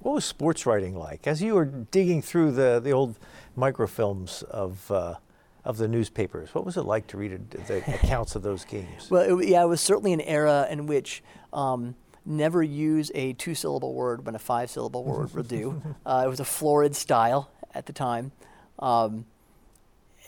What 0.00 0.14
was 0.14 0.24
sports 0.24 0.66
writing 0.66 0.96
like? 0.96 1.26
As 1.26 1.42
you 1.42 1.54
were 1.54 1.64
digging 1.64 2.22
through 2.22 2.52
the, 2.52 2.80
the 2.82 2.92
old 2.92 3.18
microfilms 3.56 4.42
of, 4.44 4.90
uh, 4.90 5.16
of 5.64 5.78
the 5.78 5.88
newspapers, 5.88 6.54
what 6.54 6.64
was 6.64 6.76
it 6.76 6.82
like 6.82 7.06
to 7.08 7.16
read 7.16 7.50
the 7.50 7.78
accounts 7.78 8.36
of 8.36 8.42
those 8.42 8.64
games? 8.64 9.10
Well, 9.10 9.40
it, 9.40 9.48
yeah, 9.48 9.62
it 9.62 9.66
was 9.66 9.80
certainly 9.80 10.12
an 10.12 10.20
era 10.20 10.66
in 10.70 10.86
which 10.86 11.22
um, 11.52 11.96
never 12.26 12.62
use 12.62 13.10
a 13.14 13.32
two 13.34 13.54
syllable 13.54 13.94
word 13.94 14.26
when 14.26 14.34
a 14.34 14.38
five 14.38 14.70
syllable 14.70 15.04
word 15.04 15.32
would 15.34 15.48
do. 15.48 15.82
Uh, 16.06 16.22
it 16.24 16.28
was 16.28 16.38
a 16.38 16.44
florid 16.44 16.94
style 16.94 17.50
at 17.74 17.86
the 17.86 17.92
time. 17.92 18.30
Um, 18.78 19.26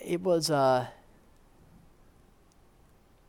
it 0.05 0.21
was. 0.21 0.49
Uh, 0.49 0.87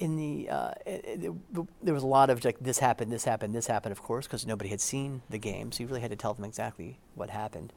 in 0.01 0.17
the 0.17 0.49
uh, 0.49 0.71
it, 0.87 1.25
it, 1.25 1.67
there 1.83 1.95
was 1.95 2.03
a 2.03 2.07
lot 2.07 2.31
of 2.31 2.45
like 2.45 2.59
this 2.59 2.79
happened, 2.79 3.13
this 3.13 3.25
happened, 3.25 3.55
this 3.55 3.67
happened, 3.67 3.93
of 3.93 4.03
course, 4.03 4.27
because 4.27 4.47
nobody 4.47 4.71
had 4.71 4.81
seen 4.81 5.23
the 5.29 5.39
game, 5.39 5.71
so 5.71 5.83
you 5.83 5.87
really 5.87 6.01
had 6.01 6.11
to 6.11 6.17
tell 6.17 6.33
them 6.35 6.45
exactly 6.45 6.99
what 7.15 7.31
happened. 7.31 7.73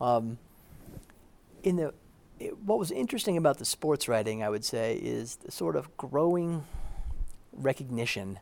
Um, 0.00 0.38
in 1.64 1.76
the 1.76 1.92
it, 2.38 2.56
what 2.58 2.78
was 2.78 2.90
interesting 2.90 3.36
about 3.36 3.58
the 3.58 3.64
sports 3.64 4.08
writing, 4.08 4.42
I 4.42 4.48
would 4.48 4.64
say, 4.64 4.94
is 5.02 5.36
the 5.36 5.50
sort 5.50 5.76
of 5.76 5.94
growing 5.96 6.64
recognition 7.52 8.38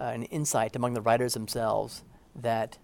uh, 0.00 0.04
and 0.04 0.26
insight 0.30 0.76
among 0.76 0.94
the 0.94 1.00
writers 1.00 1.34
themselves 1.34 2.04
that 2.34 2.78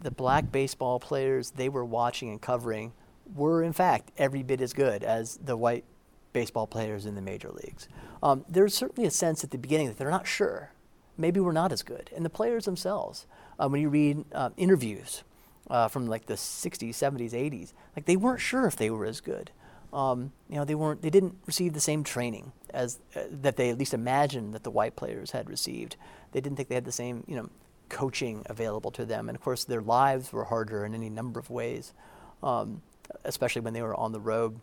the 0.00 0.10
black 0.10 0.52
baseball 0.52 1.00
players 1.00 1.52
they 1.52 1.68
were 1.68 1.84
watching 1.84 2.30
and 2.30 2.40
covering 2.40 2.92
were 3.34 3.62
in 3.62 3.72
fact 3.72 4.12
every 4.18 4.42
bit 4.42 4.60
as 4.60 4.72
good 4.72 5.02
as 5.02 5.36
the 5.38 5.56
white 5.56 5.84
baseball 6.32 6.66
players 6.66 7.06
in 7.06 7.14
the 7.14 7.22
major 7.22 7.50
leagues. 7.50 7.88
Um, 8.22 8.44
there's 8.48 8.74
certainly 8.74 9.06
a 9.06 9.10
sense 9.10 9.42
at 9.42 9.50
the 9.50 9.58
beginning 9.58 9.88
that 9.88 9.96
they're 9.96 10.10
not 10.10 10.26
sure. 10.26 10.70
Maybe 11.16 11.40
we're 11.40 11.52
not 11.52 11.72
as 11.72 11.82
good. 11.82 12.10
And 12.14 12.24
the 12.24 12.30
players 12.30 12.66
themselves, 12.66 13.26
uh, 13.58 13.68
when 13.68 13.80
you 13.80 13.88
read 13.88 14.24
uh, 14.32 14.50
interviews 14.58 15.24
uh, 15.70 15.88
from 15.88 16.06
like 16.06 16.26
the 16.26 16.34
60s, 16.34 16.90
70s, 16.90 17.32
80s, 17.32 17.72
like 17.96 18.04
they 18.04 18.16
weren't 18.16 18.40
sure 18.40 18.66
if 18.66 18.76
they 18.76 18.90
were 18.90 19.06
as 19.06 19.22
good. 19.22 19.50
Um, 19.92 20.32
you 20.48 20.56
know, 20.56 20.64
they 20.64 20.74
weren't, 20.74 21.02
they 21.02 21.10
didn't 21.10 21.36
receive 21.46 21.72
the 21.72 21.80
same 21.80 22.04
training 22.04 22.52
as 22.70 22.98
uh, 23.14 23.20
that 23.30 23.56
they 23.56 23.70
at 23.70 23.78
least 23.78 23.94
imagined 23.94 24.54
that 24.54 24.64
the 24.64 24.70
white 24.70 24.96
players 24.96 25.30
had 25.30 25.48
received. 25.48 25.96
They 26.32 26.40
didn't 26.40 26.56
think 26.56 26.68
they 26.68 26.74
had 26.74 26.84
the 26.84 26.92
same, 26.92 27.24
you 27.26 27.36
know, 27.36 27.48
coaching 27.88 28.42
available 28.46 28.90
to 28.92 29.04
them. 29.04 29.28
And 29.28 29.36
of 29.36 29.42
course, 29.42 29.64
their 29.64 29.80
lives 29.80 30.32
were 30.32 30.44
harder 30.44 30.84
in 30.84 30.94
any 30.94 31.08
number 31.08 31.40
of 31.40 31.50
ways, 31.50 31.92
um, 32.42 32.82
especially 33.24 33.62
when 33.62 33.72
they 33.72 33.82
were 33.82 33.94
on 33.94 34.12
the 34.12 34.20
road. 34.20 34.60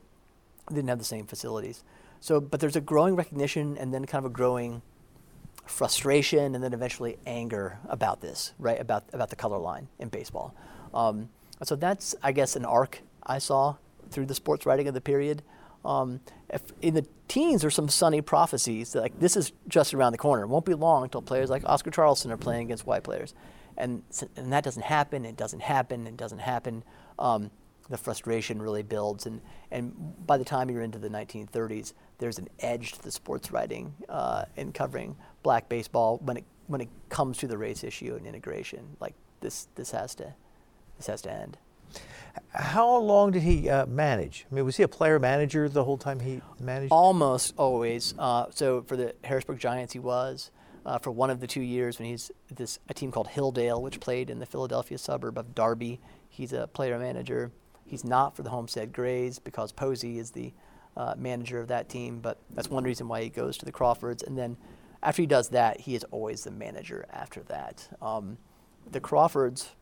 They 0.69 0.75
didn't 0.75 0.89
have 0.89 0.99
the 0.99 1.05
same 1.05 1.25
facilities. 1.25 1.83
So, 2.19 2.39
but 2.39 2.59
there's 2.59 2.75
a 2.75 2.81
growing 2.81 3.15
recognition 3.15 3.77
and 3.77 3.93
then 3.93 4.05
kind 4.05 4.25
of 4.25 4.31
a 4.31 4.33
growing 4.33 4.81
frustration 5.65 6.55
and 6.55 6.63
then 6.63 6.73
eventually 6.73 7.17
anger 7.25 7.79
about 7.87 8.21
this, 8.21 8.53
right? 8.59 8.79
About, 8.79 9.05
about 9.13 9.29
the 9.29 9.35
color 9.35 9.57
line 9.57 9.87
in 9.99 10.09
baseball. 10.09 10.53
Um, 10.93 11.29
so 11.63 11.75
that's, 11.75 12.15
I 12.21 12.31
guess, 12.31 12.55
an 12.55 12.65
arc 12.65 13.01
I 13.23 13.39
saw 13.39 13.75
through 14.13 14.27
the 14.27 14.35
sports 14.35 14.65
writing 14.65 14.87
of 14.87 14.93
the 14.93 15.01
period. 15.01 15.41
Um, 15.85 16.21
in 16.81 16.93
the 16.93 17.05
teens, 17.27 17.61
there's 17.61 17.75
some 17.75 17.89
sunny 17.89 18.21
prophecies 18.21 18.93
that, 18.93 19.01
like 19.01 19.19
this 19.19 19.35
is 19.35 19.51
just 19.67 19.93
around 19.93 20.13
the 20.13 20.17
corner. 20.17 20.43
It 20.43 20.47
won't 20.47 20.65
be 20.65 20.73
long 20.73 21.03
until 21.03 21.21
players 21.21 21.49
like 21.49 21.63
Oscar 21.65 21.91
Charleston 21.91 22.31
are 22.31 22.37
playing 22.37 22.63
against 22.63 22.85
white 22.85 23.03
players, 23.03 23.33
and 23.77 24.03
and 24.37 24.53
that 24.53 24.63
doesn't 24.63 24.83
happen. 24.83 25.25
It 25.25 25.35
doesn't 25.35 25.61
happen. 25.61 26.07
It 26.07 26.15
doesn't 26.15 26.39
happen. 26.39 26.83
Um, 27.19 27.51
the 27.89 27.97
frustration 27.97 28.61
really 28.61 28.83
builds, 28.83 29.25
and 29.25 29.41
and 29.71 29.93
by 30.25 30.37
the 30.37 30.45
time 30.45 30.69
you're 30.69 30.83
into 30.83 30.99
the 30.99 31.09
1930s, 31.09 31.93
there's 32.17 32.39
an 32.39 32.47
edge 32.59 32.93
to 32.93 33.03
the 33.03 33.11
sports 33.11 33.51
writing 33.51 33.93
uh, 34.07 34.45
and 34.55 34.73
covering 34.73 35.17
black 35.41 35.67
baseball 35.67 36.19
when 36.23 36.37
it 36.37 36.45
when 36.67 36.79
it 36.79 36.89
comes 37.09 37.37
to 37.39 37.47
the 37.47 37.57
race 37.57 37.83
issue 37.83 38.15
and 38.15 38.25
integration. 38.25 38.95
Like 39.01 39.15
this 39.41 39.67
this 39.75 39.91
has 39.91 40.15
to 40.15 40.33
this 40.97 41.07
has 41.07 41.21
to 41.23 41.31
end. 41.31 41.57
How 42.53 42.97
long 42.97 43.31
did 43.31 43.43
he 43.43 43.69
uh, 43.69 43.85
manage? 43.85 44.45
I 44.51 44.55
mean, 44.55 44.65
was 44.65 44.77
he 44.77 44.83
a 44.83 44.87
player 44.87 45.19
manager 45.19 45.67
the 45.69 45.83
whole 45.83 45.97
time 45.97 46.19
he 46.19 46.41
managed? 46.59 46.91
Almost 46.91 47.53
always. 47.57 48.13
Uh, 48.17 48.45
so 48.51 48.83
for 48.83 48.95
the 48.95 49.15
Harrisburg 49.23 49.59
Giants, 49.59 49.93
he 49.93 49.99
was. 49.99 50.51
Uh, 50.85 50.97
for 50.97 51.11
one 51.11 51.29
of 51.29 51.39
the 51.39 51.47
two 51.47 51.61
years 51.61 51.97
when 51.97 52.09
he's 52.09 52.29
this 52.53 52.77
a 52.89 52.93
team 52.93 53.11
called 53.11 53.27
Hilldale, 53.29 53.81
which 53.81 53.99
played 53.99 54.29
in 54.29 54.39
the 54.39 54.45
Philadelphia 54.45 54.97
suburb 54.97 55.37
of 55.37 55.55
Darby, 55.55 56.01
he's 56.27 56.51
a 56.51 56.67
player 56.67 56.99
manager. 56.99 57.51
He's 57.85 58.03
not 58.03 58.35
for 58.35 58.43
the 58.43 58.49
Homestead 58.49 58.91
Grays 58.91 59.39
because 59.39 59.71
Posey 59.71 60.19
is 60.19 60.31
the 60.31 60.53
uh, 60.97 61.15
manager 61.17 61.59
of 61.59 61.69
that 61.69 61.89
team, 61.89 62.19
but 62.19 62.39
that's 62.51 62.69
one 62.69 62.83
reason 62.83 63.07
why 63.07 63.21
he 63.23 63.29
goes 63.29 63.57
to 63.57 63.65
the 63.65 63.71
Crawfords. 63.71 64.23
And 64.23 64.37
then 64.37 64.57
after 65.01 65.21
he 65.21 65.25
does 65.25 65.49
that, 65.49 65.81
he 65.81 65.95
is 65.95 66.03
always 66.05 66.43
the 66.43 66.51
manager 66.51 67.05
after 67.11 67.41
that. 67.43 67.87
Um, 68.01 68.37
the 68.89 68.99
Crawfords 68.99 69.75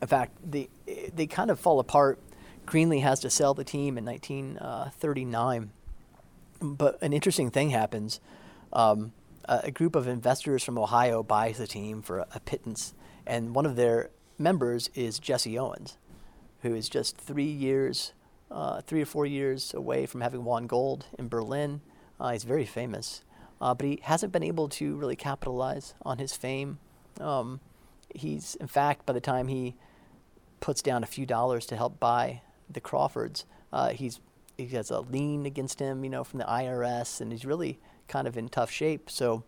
in 0.00 0.08
fact, 0.08 0.36
they, 0.44 0.68
they 1.14 1.26
kind 1.26 1.50
of 1.50 1.60
fall 1.60 1.78
apart. 1.78 2.18
Greenlee 2.66 3.02
has 3.02 3.20
to 3.20 3.30
sell 3.30 3.54
the 3.54 3.64
team 3.64 3.98
in 3.98 4.04
1939. 4.04 5.70
But 6.60 7.02
an 7.02 7.12
interesting 7.12 7.50
thing 7.50 7.70
happens. 7.70 8.20
Um, 8.72 9.12
a, 9.46 9.70
group 9.70 9.96
of 9.96 10.06
investors 10.06 10.62
from 10.62 10.78
Ohio 10.78 11.22
buys 11.22 11.58
the 11.58 11.66
team 11.66 12.02
for 12.02 12.20
a, 12.20 12.26
a 12.34 12.40
pittance, 12.40 12.94
and 13.26 13.54
one 13.54 13.66
of 13.66 13.76
their 13.76 14.10
members 14.38 14.90
is 14.94 15.18
Jesse 15.18 15.58
Owens, 15.58 15.98
who 16.62 16.74
is 16.74 16.88
just 16.88 17.16
three 17.16 17.50
years, 17.50 18.12
uh, 18.50 18.80
three 18.82 19.02
or 19.02 19.06
four 19.06 19.26
years 19.26 19.74
away 19.74 20.06
from 20.06 20.20
having 20.20 20.44
won 20.44 20.66
gold 20.66 21.06
in 21.18 21.28
Berlin. 21.28 21.80
Uh, 22.20 22.32
he's 22.32 22.44
very 22.44 22.66
famous, 22.66 23.24
uh, 23.60 23.74
but 23.74 23.86
he 23.86 24.00
hasn't 24.04 24.32
been 24.32 24.42
able 24.42 24.68
to 24.68 24.94
really 24.94 25.16
capitalize 25.16 25.94
on 26.02 26.18
his 26.18 26.36
fame. 26.36 26.78
Um, 27.18 27.60
he's, 28.14 28.54
in 28.56 28.66
fact, 28.66 29.06
by 29.06 29.12
the 29.12 29.20
time 29.20 29.48
he 29.48 29.74
puts 30.60 30.82
down 30.82 31.02
a 31.02 31.06
few 31.06 31.26
dollars 31.26 31.66
to 31.66 31.76
help 31.76 31.98
buy 31.98 32.42
the 32.68 32.80
Crawfords. 32.80 33.44
Uh, 33.72 33.90
he's 33.90 34.20
he 34.56 34.66
has 34.76 34.90
a 34.90 35.00
lien 35.00 35.46
against 35.46 35.80
him, 35.80 36.04
you 36.04 36.10
know, 36.10 36.22
from 36.22 36.38
the 36.38 36.44
IRS, 36.44 37.20
and 37.20 37.32
he's 37.32 37.46
really 37.46 37.78
kind 38.08 38.28
of 38.28 38.36
in 38.36 38.48
tough 38.48 38.70
shape. 38.70 39.10
So 39.10 39.42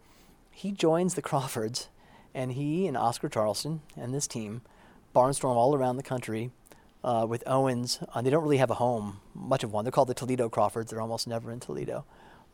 he 0.50 0.72
joins 0.72 1.14
the 1.14 1.22
Crawfords, 1.30 1.88
and 2.34 2.52
he 2.52 2.86
and 2.86 2.96
Oscar 2.96 3.28
Charleston 3.28 3.82
and 3.96 4.14
this 4.14 4.26
team 4.26 4.62
barnstorm 5.14 5.56
all 5.56 5.74
around 5.74 5.96
the 5.98 6.02
country 6.02 6.50
uh, 7.04 7.26
with 7.28 7.42
Owens. 7.46 7.98
Uh, 8.14 8.22
they 8.22 8.30
don't 8.30 8.42
really 8.42 8.56
have 8.56 8.70
a 8.70 8.74
home, 8.74 9.20
much 9.34 9.62
of 9.62 9.72
one. 9.72 9.84
They're 9.84 9.92
called 9.92 10.08
the 10.08 10.14
Toledo 10.14 10.48
Crawfords. 10.48 10.90
They're 10.90 11.00
almost 11.00 11.28
never 11.28 11.52
in 11.52 11.60
Toledo. 11.60 12.04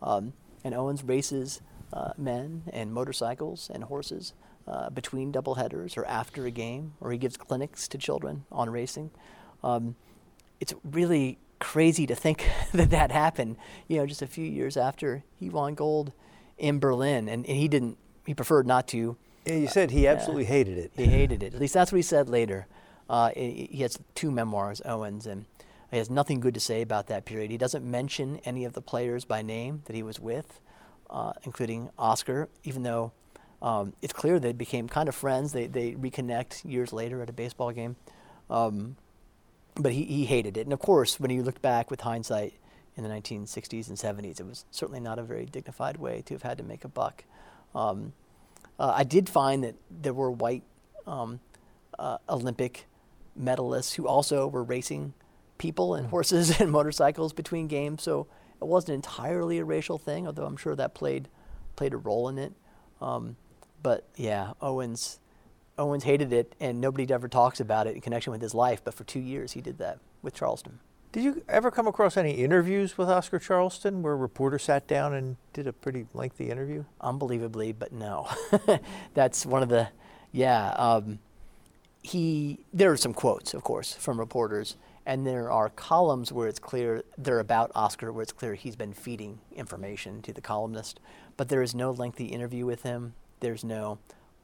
Um, 0.03 0.33
and 0.65 0.75
Owens 0.75 1.05
races 1.05 1.61
uh, 1.93 2.13
men 2.17 2.65
and 2.73 2.93
motorcycles 2.93 3.71
and 3.73 3.85
horses 3.85 4.33
uh, 4.69 4.91
between 4.91 5.33
doubleheaders 5.33 5.97
or 5.97 6.05
after 6.05 6.45
a 6.45 6.51
game, 6.51 6.93
or 7.01 7.11
he 7.11 7.19
gives 7.19 7.37
clinics 7.37 7.89
to 7.89 7.99
children 7.99 8.45
on 8.53 8.69
racing. 8.69 9.11
Um, 9.65 9.97
it's 10.61 10.75
really 10.85 11.39
crazy 11.59 12.07
to 12.07 12.15
think 12.15 12.49
that 12.73 12.91
that 12.91 13.11
happened, 13.11 13.57
you 13.87 13.97
know, 13.97 14.07
just 14.07 14.23
a 14.23 14.27
few 14.27 14.45
years 14.45 14.77
after 14.77 15.25
he 15.37 15.49
won 15.49 15.75
gold 15.75 16.13
in 16.59 16.79
Berlin, 16.79 17.29
and, 17.29 17.47
and 17.47 17.57
he 17.57 17.69
didn't. 17.69 17.97
He 18.27 18.35
preferred 18.35 18.67
not 18.67 18.87
to. 18.89 19.17
Yeah, 19.47 19.55
you 19.55 19.69
said 19.69 19.91
he 19.91 20.07
absolutely 20.07 20.45
uh, 20.45 20.49
hated 20.49 20.77
it. 20.77 20.93
He 20.95 21.07
hated 21.07 21.43
it. 21.43 21.55
At 21.55 21.61
least 21.61 21.73
that's 21.73 21.91
what 21.91 21.97
he 21.97 22.03
said 22.03 22.29
later. 22.29 22.67
Uh, 23.09 23.31
he 23.35 23.79
has 23.81 23.99
two 24.15 24.31
memoirs, 24.31 24.83
Owens, 24.85 25.27
and 25.27 25.47
he 25.91 25.97
has 25.97 26.11
nothing 26.11 26.41
good 26.41 26.53
to 26.53 26.61
say 26.61 26.83
about 26.83 27.07
that 27.07 27.25
period. 27.25 27.51
He 27.51 27.57
doesn't 27.57 27.91
mention 27.91 28.39
any 28.45 28.67
of 28.67 28.75
the 28.75 28.83
players 28.83 29.25
by 29.25 29.41
name 29.41 29.81
that 29.87 29.97
he 29.97 30.03
was 30.03 30.21
with, 30.21 30.61
uh, 31.09 31.33
including 31.45 31.89
Oscar, 31.99 32.51
even 32.65 32.83
though 32.83 33.13
um, 33.61 33.93
it's 34.03 34.13
clear 34.13 34.39
they 34.39 34.53
became 34.53 34.89
kind 34.89 35.09
of 35.09 35.15
friends. 35.15 35.53
They, 35.53 35.67
they 35.67 35.93
reconnect 35.93 36.71
years 36.71 36.93
later 36.93 37.23
at 37.23 37.29
a 37.29 37.33
baseball 37.33 37.73
game. 37.73 37.97
Um, 38.49 38.97
but 39.75 39.93
he, 39.93 40.05
he 40.05 40.27
hated 40.27 40.57
it. 40.57 40.63
And 40.63 40.73
of 40.73 40.79
course, 40.79 41.19
when 41.21 41.31
you 41.31 41.43
look 41.43 41.61
back 41.63 41.91
with 41.91 42.01
hindsight 42.01 42.55
in 42.97 43.05
the 43.05 43.11
1960s 43.11 43.89
and 43.89 43.97
70s, 43.97 44.41
it 44.41 44.47
was 44.47 44.65
certainly 44.71 45.01
not 45.01 45.19
a 45.19 45.23
very 45.23 45.47
dignified 45.47 45.97
way 45.97 46.23
to 46.27 46.35
have 46.35 46.43
had 46.43 46.59
to 46.59 46.65
make 46.65 46.85
a 46.85 46.89
buck. 46.89 47.25
Um, 47.75 48.13
uh, 48.79 48.93
I 48.97 49.05
did 49.05 49.29
find 49.29 49.65
that 49.65 49.75
there 49.91 50.13
were 50.13 50.31
white 50.31 50.63
um, 51.07 51.41
uh, 51.99 52.19
Olympic 52.29 52.87
medalists 53.41 53.95
who 53.95 54.07
also 54.07 54.47
were 54.47 54.65
racing 54.65 55.15
people 55.59 55.95
and 55.95 56.09
horses 56.09 56.61
and 56.61 56.71
motorcycles 56.71 57.33
between 57.33 57.67
games. 57.67 58.03
So 58.03 58.27
it 58.61 58.67
wasn't 58.67 58.95
entirely 58.95 59.59
a 59.59 59.65
racial 59.65 59.99
thing, 59.99 60.27
although 60.27 60.47
I'm 60.47 60.57
sure 60.57 60.75
that 60.77 60.95
played 60.95 61.29
played 61.77 61.95
a 61.95 61.97
role 61.97 62.29
in 62.29 62.39
it. 62.39 62.53
Um, 63.01 63.37
but 63.83 64.05
yeah, 64.17 64.53
Owens 64.61 65.19
Owens 65.79 66.05
hated 66.05 66.33
it, 66.33 66.55
and 66.59 66.81
nobody 66.81 67.13
ever 67.13 67.29
talks 67.29 67.61
about 67.61 67.87
it 67.87 67.95
in 67.95 68.01
connection 68.01 68.33
with 68.33 68.43
his 68.43 68.55
life. 68.55 68.83
But 68.85 68.95
for 68.95 69.05
two 69.05 69.21
years, 69.21 69.53
he 69.53 69.61
did 69.61 69.79
that 69.79 70.01
with 70.23 70.35
Charleston. 70.35 70.81
Did 71.13 71.25
you 71.25 71.43
ever 71.49 71.71
come 71.71 71.87
across 71.87 72.17
any 72.17 72.33
interviews 72.33 72.99
with 72.99 73.09
Oscar 73.09 73.39
Charleston 73.39 74.03
where 74.03 74.13
a 74.13 74.17
reporter 74.17 74.59
sat 74.59 74.87
down 74.87 75.15
and 75.15 75.37
did 75.55 75.67
a 75.67 75.73
pretty 75.73 76.07
lengthy 76.13 76.51
interview? 76.51 76.85
Unbelievably, 77.01 77.73
but 77.73 77.93
no. 77.93 78.29
That's 79.15 79.47
one 79.47 79.63
of 79.63 79.71
the, 79.71 79.89
yeah. 80.33 80.71
Um, 80.73 81.21
he 82.03 82.61
there 82.73 82.93
are 82.93 82.97
some 82.97 83.15
quotes, 83.15 83.55
of 83.55 83.63
course, 83.63 83.95
from 83.95 84.19
reporters, 84.19 84.77
and 85.07 85.27
there 85.27 85.51
are 85.51 85.71
columns 85.71 86.31
where 86.31 86.49
it's 86.49 86.59
clear 86.59 87.03
they're 87.17 87.41
about 87.41 87.73
Oscar, 87.75 88.13
where 88.13 88.23
it's 88.23 88.33
clear 88.33 88.55
he's 88.55 88.77
been 88.77 88.93
feeding 88.93 89.41
information 89.55 90.21
to 90.23 90.33
the 90.33 90.41
columnist. 90.41 91.01
But 91.37 91.49
there 91.49 91.63
is 91.63 91.75
no 91.75 91.91
lengthy 91.91 92.27
interview 92.27 92.67
with 92.67 92.83
him. 92.83 93.15
There's 93.41 93.65
no 93.65 93.99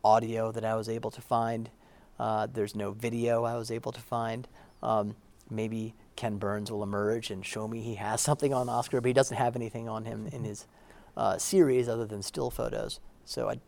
audio 0.05 0.53
that 0.53 0.64
I 0.64 0.74
was 0.74 0.88
able 0.88 1.11
to 1.11 1.20
find. 1.20 1.70
Uh, 2.18 2.47
there's 2.53 2.74
no 2.74 2.92
video 2.92 3.45
I 3.45 3.57
was 3.57 3.70
able 3.70 3.92
to 3.92 4.01
find. 4.01 4.47
Um, 4.82 5.16
maybe 5.51 5.95
Ken 6.16 6.38
Burns 6.38 6.70
will 6.70 6.82
emerge 6.82 7.30
and 7.30 7.45
show 7.45 7.66
me 7.66 7.80
he 7.80 7.97
has 7.97 8.20
something 8.28 8.53
on 8.53 8.68
Oscar, 8.68 9.01
but 9.01 9.09
he 9.09 9.12
doesn't 9.14 9.36
have 9.36 9.57
anything 9.57 9.88
on 9.88 10.05
him 10.05 10.28
in 10.28 10.45
his 10.45 10.66
uh, 11.16 11.38
series 11.38 11.88
other 11.88 12.07
than 12.07 12.22
still 12.22 12.51
photos. 12.51 13.01
So, 13.24 13.49
I, 13.49 13.61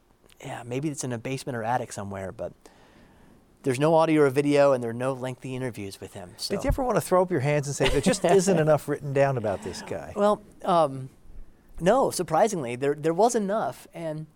yeah, 0.44 0.62
maybe 0.64 0.88
it's 0.88 1.04
in 1.04 1.12
a 1.12 1.18
basement 1.18 1.56
or 1.56 1.64
attic 1.64 1.92
somewhere, 1.92 2.30
but 2.32 2.52
there's 3.62 3.80
no 3.80 3.94
audio 3.94 4.22
or 4.22 4.30
video, 4.30 4.72
and 4.72 4.82
there 4.82 4.90
are 4.90 4.94
no 4.94 5.12
lengthy 5.12 5.56
interviews 5.56 6.00
with 6.00 6.14
him. 6.14 6.34
So. 6.36 6.54
Did 6.54 6.62
you 6.62 6.68
ever 6.68 6.84
want 6.84 6.96
to 6.96 7.00
throw 7.00 7.22
up 7.22 7.32
your 7.32 7.40
hands 7.40 7.66
and 7.66 7.74
say 7.74 7.88
there 7.88 8.00
just 8.00 8.24
isn't 8.24 8.58
enough 8.60 8.88
written 8.88 9.12
down 9.12 9.36
about 9.36 9.62
this 9.62 9.82
guy? 9.82 10.12
Well, 10.14 10.40
um, 10.64 11.08
no. 11.80 12.12
Surprisingly, 12.12 12.76
there 12.76 12.94
there 12.94 13.12
was 13.12 13.34
enough, 13.34 13.88
and 13.92 14.26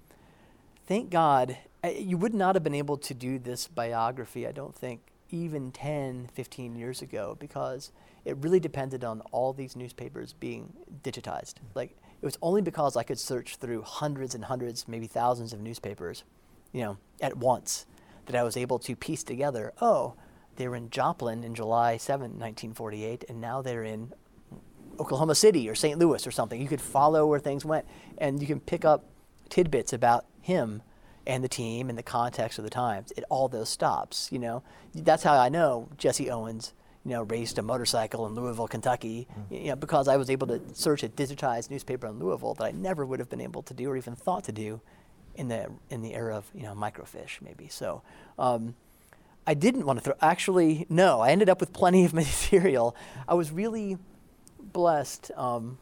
thank 0.91 1.09
God, 1.09 1.57
you 1.89 2.19
would 2.19 2.35
not 2.35 2.57
have 2.57 2.65
been 2.65 2.75
able 2.75 2.97
to 2.97 3.15
do 3.15 3.39
this 3.39 3.69
biography, 3.69 4.45
I 4.45 4.51
don't 4.51 4.75
think, 4.75 5.03
even 5.31 5.71
10, 5.71 6.31
15 6.35 6.75
years 6.75 7.01
ago, 7.01 7.37
because 7.39 7.93
it 8.25 8.37
really 8.39 8.59
depended 8.59 9.05
on 9.05 9.21
all 9.31 9.53
these 9.53 9.77
newspapers 9.77 10.33
being 10.33 10.73
digitized. 11.05 11.55
Like, 11.77 11.91
it 12.21 12.25
was 12.25 12.37
only 12.43 12.61
because 12.61 12.97
I 12.97 13.05
could 13.05 13.21
search 13.21 13.55
through 13.55 13.83
hundreds 13.83 14.35
and 14.35 14.45
hundreds, 14.45 14.89
maybe 14.89 15.07
thousands 15.07 15.53
of 15.53 15.61
newspapers, 15.61 16.25
you 16.73 16.83
know, 16.83 16.97
at 17.21 17.37
once, 17.37 17.87
that 18.27 18.35
I 18.35 18.43
was 18.43 18.57
able 18.57 18.81
to 18.81 18.97
piece 18.97 19.23
together, 19.23 19.73
oh, 19.81 20.15
they 20.57 20.67
were 20.67 20.75
in 20.75 20.91
Joplin 20.91 21.45
in 21.45 21.55
July 21.55 21.99
7, 21.99 22.23
1948, 22.23 23.27
and 23.29 23.41
now 23.41 23.63
they're 23.63 23.85
in 23.85 24.13
Oklahoma 24.99 25.37
City 25.37 25.69
or 25.69 25.77
St. 25.77 26.01
Louis 26.01 26.27
or 26.27 26.33
something. 26.33 26.61
You 26.61 26.67
could 26.67 26.81
follow 26.81 27.29
where 27.29 27.39
things 27.39 27.65
went, 27.65 27.87
and 28.19 28.41
you 28.41 28.49
can 28.49 28.59
pick 28.59 28.85
up 28.85 29.05
tidbits 29.51 29.93
about 29.93 30.25
him 30.41 30.83
and 31.27 31.45
the 31.45 31.49
team 31.49 31.89
and 31.89 31.99
the 31.99 32.03
context 32.03 32.59
of 32.59 32.65
the 32.65 32.71
times 32.71 33.13
at 33.17 33.25
all 33.29 33.49
those 33.49 33.69
stops. 33.69 34.31
You 34.33 34.39
know, 34.39 34.63
that's 34.95 35.23
how 35.23 35.39
I 35.39 35.49
know 35.49 35.89
Jesse 35.97 36.31
Owens. 36.31 36.73
You 37.05 37.13
know, 37.13 37.23
raced 37.23 37.57
a 37.57 37.63
motorcycle 37.63 38.27
in 38.27 38.35
Louisville, 38.35 38.69
Kentucky. 38.69 39.27
Mm-hmm. 39.31 39.55
You 39.55 39.69
know, 39.71 39.77
because 39.77 40.07
I 40.07 40.19
was 40.19 40.29
able 40.29 40.47
to 40.49 40.61
search 40.75 41.03
a 41.03 41.09
digitized 41.09 41.71
newspaper 41.71 42.07
in 42.07 42.19
Louisville 42.19 42.53
that 42.55 42.65
I 42.65 42.71
never 42.73 43.07
would 43.07 43.21
have 43.21 43.31
been 43.31 43.41
able 43.41 43.63
to 43.63 43.73
do 43.73 43.89
or 43.91 43.97
even 43.97 44.15
thought 44.15 44.45
to 44.45 44.53
do 44.53 44.83
in 45.35 45.49
the 45.49 45.71
in 45.89 46.03
the 46.03 46.15
era 46.15 46.37
of 46.37 46.51
you 46.55 46.63
know 46.63 46.75
microfiche 46.75 47.41
maybe. 47.43 47.69
So. 47.69 48.03
Um, 48.39 48.75
I 49.47 49.55
didn't 49.55 49.87
want 49.87 49.99
to 49.99 50.05
throw. 50.05 50.15
Actually, 50.21 50.87
no. 50.91 51.21
I 51.21 51.31
ended 51.31 51.49
up 51.49 51.61
with 51.61 51.73
plenty 51.73 52.05
of 52.05 52.13
material. 52.25 52.95
I 53.27 53.35
was 53.35 53.51
really 53.51 53.97
blessed. 54.61 55.31
Um, 55.37 55.79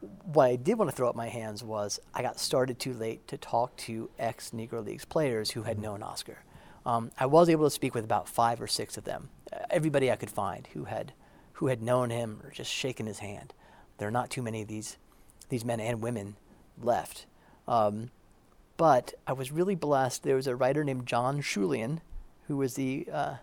what 0.00 0.46
I 0.46 0.56
did 0.56 0.78
want 0.78 0.90
to 0.90 0.96
throw 0.96 1.08
up 1.08 1.16
my 1.16 1.28
hands 1.28 1.64
was 1.64 1.98
I 2.14 2.22
got 2.22 2.38
started 2.38 2.78
too 2.78 2.94
late 2.94 3.26
to 3.28 3.36
talk 3.36 3.76
to 3.78 4.10
ex 4.18 4.50
Negro 4.50 4.84
Leagues 4.84 5.04
players 5.04 5.50
who 5.50 5.62
had 5.62 5.76
mm-hmm. 5.76 5.84
known 5.84 6.02
Oscar. 6.02 6.38
Um, 6.86 7.10
I 7.18 7.26
was 7.26 7.48
able 7.48 7.64
to 7.64 7.70
speak 7.70 7.94
with 7.94 8.04
about 8.04 8.28
five 8.28 8.62
or 8.62 8.66
six 8.66 8.96
of 8.96 9.04
them, 9.04 9.30
uh, 9.52 9.58
everybody 9.70 10.10
I 10.10 10.16
could 10.16 10.30
find 10.30 10.66
who 10.68 10.84
had 10.84 11.12
who 11.54 11.66
had 11.66 11.82
known 11.82 12.10
him 12.10 12.40
or 12.44 12.50
just 12.50 12.70
shaken 12.70 13.06
his 13.06 13.18
hand. 13.18 13.52
There 13.98 14.06
are 14.06 14.12
not 14.12 14.30
too 14.30 14.42
many 14.42 14.62
of 14.62 14.68
these 14.68 14.96
these 15.48 15.64
men 15.64 15.80
and 15.80 16.00
women 16.00 16.36
left. 16.80 17.26
Um, 17.66 18.10
but 18.76 19.14
I 19.26 19.32
was 19.32 19.50
really 19.50 19.74
blessed. 19.74 20.22
There 20.22 20.36
was 20.36 20.46
a 20.46 20.54
writer 20.54 20.84
named 20.84 21.06
John 21.06 21.42
Schulian, 21.42 21.98
who 22.46 22.56
was 22.56 22.74
the 22.74 23.08
uh, 23.12 23.34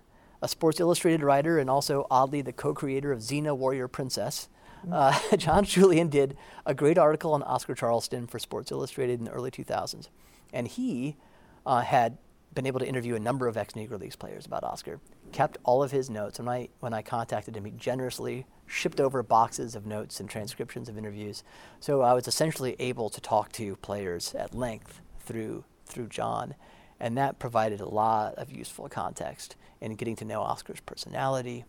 a 0.42 0.48
Sports 0.48 0.80
Illustrated 0.80 1.24
writer 1.24 1.60
and 1.60 1.70
also 1.70 2.08
oddly 2.10 2.42
the 2.42 2.54
co-creator 2.54 3.12
of 3.12 3.20
Xena 3.20 3.56
Warrior 3.56 3.88
Princess. 3.88 4.48
Uh, 4.92 5.18
John 5.38 5.66
Schulian 5.66 6.10
did 6.10 6.38
a 6.66 6.74
great 6.74 6.98
article 6.98 7.34
on 7.34 7.44
Oscar 7.44 7.76
Charleston 7.76 8.28
for 8.28 8.40
Sports 8.40 8.72
Illustrated 8.72 9.20
in 9.20 9.26
the 9.26 9.32
early 9.32 9.52
2000s. 9.52 10.10
And 10.54 10.68
he 10.68 11.18
uh, 11.66 11.82
had 11.82 12.18
been 12.54 12.66
able 12.66 12.80
to 12.80 12.88
interview 12.88 13.16
a 13.16 13.20
number 13.20 13.48
of 13.48 13.58
ex-Negro 13.58 14.00
Leagues 14.00 14.16
players 14.16 14.46
about 14.46 14.64
Oscar, 14.64 15.00
kept 15.32 15.58
all 15.64 15.84
of 15.84 15.92
his 15.92 16.10
notes. 16.10 16.40
When 16.40 16.48
I, 16.48 16.70
when 16.80 16.94
I 16.94 17.02
contacted 17.02 17.56
him, 17.56 17.66
he 17.66 17.72
generously 17.72 18.46
shipped 18.66 19.00
over 19.00 19.22
boxes 19.22 19.76
of 19.76 19.86
notes 19.86 20.20
and 20.20 20.30
transcriptions 20.30 20.88
of 20.88 20.98
interviews. 20.98 21.44
So 21.80 22.02
I 22.02 22.14
was 22.14 22.28
essentially 22.28 22.76
able 22.80 23.10
to 23.10 23.20
talk 23.20 23.52
to 23.54 23.76
players 23.78 24.34
at 24.34 24.56
length 24.56 25.02
through, 25.20 25.66
through 25.86 26.08
John. 26.08 26.56
And 27.00 27.18
that 27.18 27.40
provided 27.40 27.82
a 27.82 27.90
lot 27.90 28.36
of 28.36 28.50
useful 28.50 28.88
context 28.88 29.58
in 29.82 29.96
getting 29.96 30.16
to 30.16 30.26
know 30.26 30.42
Oscar's 30.42 30.80
personality, 30.80 31.66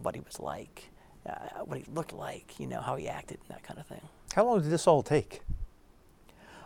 what 0.00 0.14
he 0.14 0.22
was 0.22 0.40
like, 0.40 0.90
uh, 1.28 1.60
what 1.64 1.78
he 1.78 1.84
looked 1.92 2.12
like, 2.12 2.58
you 2.58 2.66
know, 2.66 2.80
how 2.80 2.96
he 2.96 3.08
acted, 3.08 3.38
and 3.40 3.56
that 3.56 3.62
kind 3.62 3.78
of 3.78 3.86
thing. 3.86 4.00
How 4.34 4.44
long 4.44 4.60
did 4.60 4.70
this 4.70 4.86
all 4.86 5.02
take? 5.02 5.42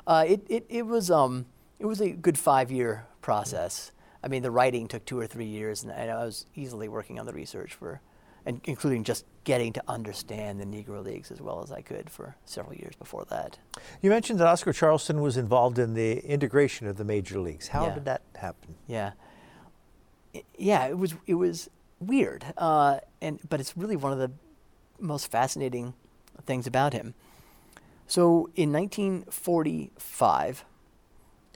Uh, 0.07 0.25
it, 0.27 0.47
it, 0.49 0.67
it, 0.69 0.87
was, 0.87 1.11
um, 1.11 1.47
it 1.79 1.87
was 1.87 2.01
a 2.01 2.11
good 2.11 2.39
five 2.39 2.71
year 2.71 3.07
process. 3.21 3.93
I 4.23 4.29
mean, 4.29 4.43
the 4.43 4.51
writing 4.51 4.89
took 4.89 5.05
two 5.05 5.19
or 5.19 5.27
three 5.27 5.47
years, 5.47 5.83
and 5.83 5.93
I 5.93 6.25
was 6.25 6.47
easily 6.55 6.89
working 6.89 7.19
on 7.19 7.27
the 7.27 7.33
research 7.33 7.75
for, 7.75 8.01
and 8.45 8.61
including 8.65 9.05
just 9.05 9.25
getting 9.45 9.73
to 9.73 9.83
understand 9.89 10.61
the 10.61 10.65
Negro 10.65 11.05
Leagues 11.05 11.31
as 11.31 11.41
well 11.41 11.63
as 11.63 11.71
I 11.71 11.81
could 11.81 12.09
for 12.11 12.37
several 12.45 12.75
years 12.75 12.95
before 12.97 13.25
that. 13.31 13.59
You 14.01 14.11
mentioned 14.11 14.41
that 14.41 14.47
Oscar 14.47 14.73
Charleston 14.73 15.21
was 15.21 15.37
involved 15.37 15.79
in 15.79 15.95
the 15.95 16.19
integration 16.25 16.87
of 16.87 16.97
the 16.97 17.05
major 17.05 17.39
leagues. 17.39 17.69
How 17.69 17.87
yeah. 17.87 17.95
did 17.95 18.05
that 18.07 18.23
happen? 18.37 18.75
Yeah, 18.87 19.13
yeah, 20.59 20.87
it 20.87 20.99
was 20.99 21.15
it 21.27 21.35
was 21.35 21.71
weird, 22.01 22.45
uh, 22.57 22.99
and 23.21 23.41
but 23.49 23.61
it's 23.61 23.77
really 23.77 23.97
one 23.97 24.13
of 24.13 24.19
the 24.19 24.31
most 25.01 25.31
fascinating 25.31 25.95
things 26.45 26.67
about 26.67 26.93
him. 26.93 27.15
So 28.07 28.51
in 28.55 28.73
1945, 28.73 30.65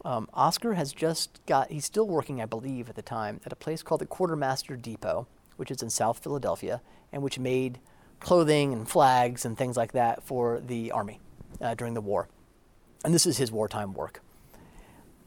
um, 0.05 0.29
Oscar 0.33 0.75
has 0.75 0.93
just 0.93 1.45
got, 1.47 1.71
he's 1.71 1.85
still 1.85 2.07
working, 2.07 2.41
I 2.41 2.47
believe, 2.47 2.89
at 2.89 2.97
the 2.97 3.03
time, 3.03 3.41
at 3.45 3.53
a 3.53 3.57
place 3.57 3.83
called 3.83 4.01
the 4.01 4.07
Quartermaster 4.07 4.77
Depot, 4.77 5.27
which 5.57 5.71
is 5.71 5.83
in 5.83 5.91
South 5.91 6.19
Philadelphia, 6.23 6.81
and 7.13 7.23
which 7.23 7.39
made 7.39 7.79
clothing 8.19 8.73
and 8.73 8.89
flags 8.89 9.45
and 9.45 9.57
things 9.57 9.77
like 9.77 9.93
that 9.93 10.23
for 10.23 10.61
the 10.61 10.91
Army 10.91 11.21
uh, 11.61 11.75
during 11.75 11.95
the 11.95 12.01
war. 12.01 12.29
And 13.05 13.15
this 13.15 13.27
is 13.27 13.39
his 13.39 13.53
wartime 13.53 13.95
work. 13.95 14.21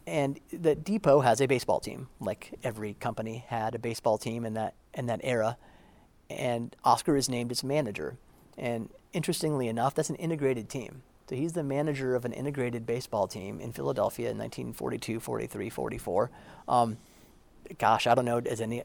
And 0.06 0.40
the 0.52 0.76
depot 0.76 1.22
has 1.22 1.40
a 1.40 1.48
baseball 1.48 1.80
team, 1.80 2.10
like 2.20 2.60
every 2.64 2.94
company 2.96 3.46
had 3.48 3.74
a 3.74 3.80
baseball 3.80 4.18
team 4.18 4.46
in 4.46 4.54
that 4.56 4.76
in 4.94 5.06
that 5.06 5.22
era. 5.24 5.58
And 6.38 6.76
Oscar 6.84 7.16
is 7.16 7.30
named 7.30 7.52
its 7.52 7.64
manager. 7.64 8.18
And 8.58 8.90
interestingly 9.14 9.68
enough, 9.68 9.96
that's 9.96 10.10
an 10.10 10.16
integrated 10.16 10.70
team. 10.70 11.04
So 11.30 11.36
he's 11.36 11.54
the 11.54 11.64
manager 11.64 12.16
of 12.16 12.26
an 12.26 12.34
integrated 12.34 12.86
baseball 12.86 13.28
team 13.28 13.60
in 13.62 13.72
Philadelphia 13.72 14.30
in 14.30 14.38
1942, 14.38 15.20
43, 15.20 15.70
44. 15.70 16.32
Um, 16.68 16.98
gosh, 17.78 18.08
I 18.08 18.16
don't 18.16 18.26
know, 18.26 18.40
as 18.40 18.60
any 18.60 18.84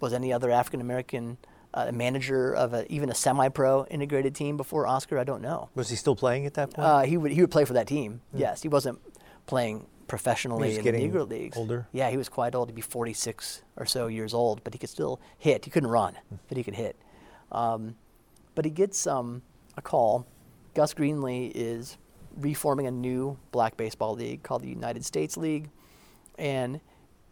was 0.00 0.12
any 0.12 0.32
other 0.32 0.50
African 0.50 0.80
American 0.80 1.38
uh, 1.72 1.92
manager 1.92 2.52
of 2.52 2.74
a, 2.74 2.90
even 2.92 3.10
a 3.10 3.14
semi-pro 3.14 3.84
integrated 3.86 4.34
team 4.34 4.56
before 4.56 4.86
Oscar? 4.86 5.18
I 5.18 5.24
don't 5.24 5.42
know. 5.42 5.68
Was 5.74 5.90
he 5.90 5.96
still 5.96 6.16
playing 6.16 6.46
at 6.46 6.54
that 6.54 6.74
point? 6.74 6.86
Uh, 6.86 7.00
he 7.02 7.16
would 7.16 7.32
he 7.32 7.40
would 7.40 7.50
play 7.50 7.64
for 7.64 7.74
that 7.74 7.86
team. 7.86 8.20
Hmm. 8.32 8.38
Yes, 8.38 8.62
he 8.62 8.68
wasn't 8.68 9.00
playing 9.46 9.86
professionally 10.08 10.76
in 10.76 10.84
the 10.84 10.92
Negro 10.92 11.28
leagues. 11.28 11.56
Older. 11.56 11.86
Yeah, 11.92 12.10
he 12.10 12.16
was 12.16 12.28
quite 12.28 12.54
old. 12.54 12.68
He'd 12.68 12.74
be 12.74 12.82
46 12.82 13.62
or 13.76 13.86
so 13.86 14.06
years 14.06 14.34
old, 14.34 14.64
but 14.64 14.72
he 14.74 14.78
could 14.78 14.88
still 14.88 15.20
hit. 15.38 15.64
He 15.64 15.70
couldn't 15.70 15.90
run, 15.90 16.14
hmm. 16.28 16.36
but 16.48 16.56
he 16.56 16.64
could 16.64 16.74
hit. 16.74 16.96
Um, 17.52 17.94
but 18.54 18.64
he 18.64 18.70
gets 18.70 19.06
um, 19.06 19.42
a 19.76 19.82
call. 19.82 20.26
Gus 20.74 20.94
Greenlee 20.94 21.52
is 21.54 21.96
reforming 22.36 22.86
a 22.86 22.90
new 22.90 23.38
black 23.52 23.76
baseball 23.76 24.14
league 24.14 24.42
called 24.42 24.62
the 24.62 24.68
United 24.68 25.04
States 25.04 25.36
League, 25.36 25.70
and 26.38 26.80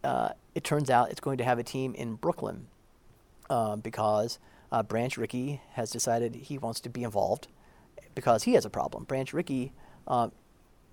uh, 0.03 0.29
it 0.55 0.63
turns 0.63 0.89
out 0.89 1.11
it's 1.11 1.19
going 1.19 1.37
to 1.37 1.43
have 1.43 1.59
a 1.59 1.63
team 1.63 1.93
in 1.95 2.15
Brooklyn 2.15 2.67
uh, 3.49 3.75
because 3.75 4.39
uh, 4.71 4.83
Branch 4.83 5.17
Rickey 5.17 5.61
has 5.73 5.91
decided 5.91 6.35
he 6.35 6.57
wants 6.57 6.79
to 6.81 6.89
be 6.89 7.03
involved 7.03 7.47
because 8.15 8.43
he 8.43 8.53
has 8.53 8.65
a 8.65 8.69
problem. 8.69 9.03
Branch 9.03 9.31
Rickey 9.33 9.73
uh, 10.07 10.29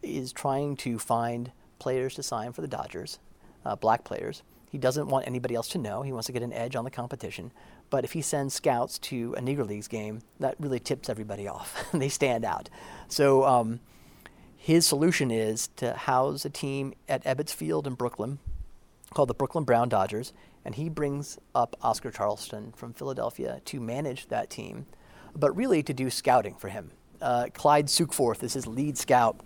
is 0.02 0.32
trying 0.32 0.76
to 0.76 0.98
find 0.98 1.52
players 1.78 2.14
to 2.14 2.22
sign 2.22 2.52
for 2.52 2.60
the 2.60 2.68
Dodgers, 2.68 3.18
uh, 3.64 3.76
black 3.76 4.04
players. 4.04 4.42
He 4.70 4.78
doesn't 4.78 5.06
want 5.06 5.28
anybody 5.28 5.54
else 5.54 5.68
to 5.68 5.78
know. 5.78 6.02
He 6.02 6.12
wants 6.12 6.26
to 6.26 6.32
get 6.32 6.42
an 6.42 6.52
edge 6.52 6.74
on 6.74 6.84
the 6.84 6.90
competition. 6.90 7.52
But 7.90 8.04
if 8.04 8.12
he 8.12 8.22
sends 8.22 8.54
scouts 8.54 8.98
to 9.00 9.34
a 9.38 9.40
Negro 9.40 9.64
Leagues 9.64 9.86
game, 9.86 10.20
that 10.40 10.56
really 10.58 10.80
tips 10.80 11.08
everybody 11.08 11.46
off. 11.46 11.86
they 11.94 12.08
stand 12.08 12.44
out. 12.44 12.68
So 13.06 13.44
um, 13.44 13.78
his 14.56 14.84
solution 14.84 15.30
is 15.30 15.68
to 15.76 15.92
house 15.92 16.44
a 16.44 16.50
team 16.50 16.92
at 17.08 17.22
Ebbets 17.22 17.54
Field 17.54 17.86
in 17.86 17.94
Brooklyn 17.94 18.40
called 19.12 19.28
the 19.28 19.34
Brooklyn 19.34 19.62
Brown 19.62 19.88
Dodgers. 19.88 20.32
And 20.64 20.74
he 20.74 20.88
brings 20.88 21.38
up 21.54 21.76
Oscar 21.82 22.10
Charleston 22.10 22.72
from 22.72 22.94
Philadelphia 22.94 23.60
to 23.66 23.78
manage 23.78 24.26
that 24.26 24.50
team, 24.50 24.86
but 25.36 25.54
really 25.54 25.82
to 25.84 25.94
do 25.94 26.10
scouting 26.10 26.56
for 26.56 26.68
him. 26.68 26.90
Uh, 27.22 27.46
Clyde 27.54 27.86
Sukeforth 27.86 28.42
is 28.42 28.54
his 28.54 28.66
lead 28.66 28.98
scout 28.98 29.40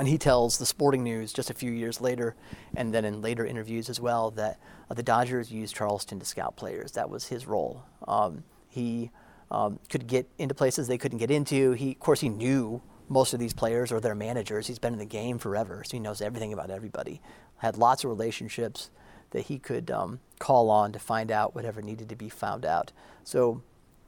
and 0.00 0.08
he 0.08 0.16
tells 0.16 0.56
the 0.56 0.64
Sporting 0.64 1.04
News 1.04 1.30
just 1.30 1.50
a 1.50 1.54
few 1.54 1.70
years 1.70 2.00
later, 2.00 2.34
and 2.74 2.92
then 2.92 3.04
in 3.04 3.20
later 3.20 3.44
interviews 3.44 3.90
as 3.90 4.00
well, 4.00 4.30
that 4.30 4.58
uh, 4.90 4.94
the 4.94 5.02
Dodgers 5.02 5.52
used 5.52 5.76
Charleston 5.76 6.18
to 6.18 6.24
scout 6.24 6.56
players. 6.56 6.92
That 6.92 7.10
was 7.10 7.26
his 7.26 7.46
role. 7.46 7.84
Um, 8.08 8.42
he 8.66 9.10
um, 9.50 9.78
could 9.90 10.06
get 10.06 10.26
into 10.38 10.54
places 10.54 10.88
they 10.88 10.96
couldn't 10.96 11.18
get 11.18 11.30
into. 11.30 11.72
He, 11.72 11.90
of 11.90 12.00
course, 12.00 12.20
he 12.20 12.30
knew 12.30 12.80
most 13.10 13.34
of 13.34 13.40
these 13.40 13.52
players 13.52 13.92
or 13.92 14.00
their 14.00 14.14
managers. 14.14 14.68
He's 14.68 14.78
been 14.78 14.94
in 14.94 14.98
the 14.98 15.04
game 15.04 15.36
forever, 15.36 15.82
so 15.84 15.98
he 15.98 16.00
knows 16.00 16.22
everything 16.22 16.54
about 16.54 16.70
everybody. 16.70 17.20
Had 17.58 17.76
lots 17.76 18.02
of 18.02 18.08
relationships 18.08 18.88
that 19.32 19.42
he 19.42 19.58
could 19.58 19.90
um, 19.90 20.20
call 20.38 20.70
on 20.70 20.92
to 20.92 20.98
find 20.98 21.30
out 21.30 21.54
whatever 21.54 21.82
needed 21.82 22.08
to 22.08 22.16
be 22.16 22.30
found 22.30 22.64
out. 22.64 22.90
So 23.22 23.60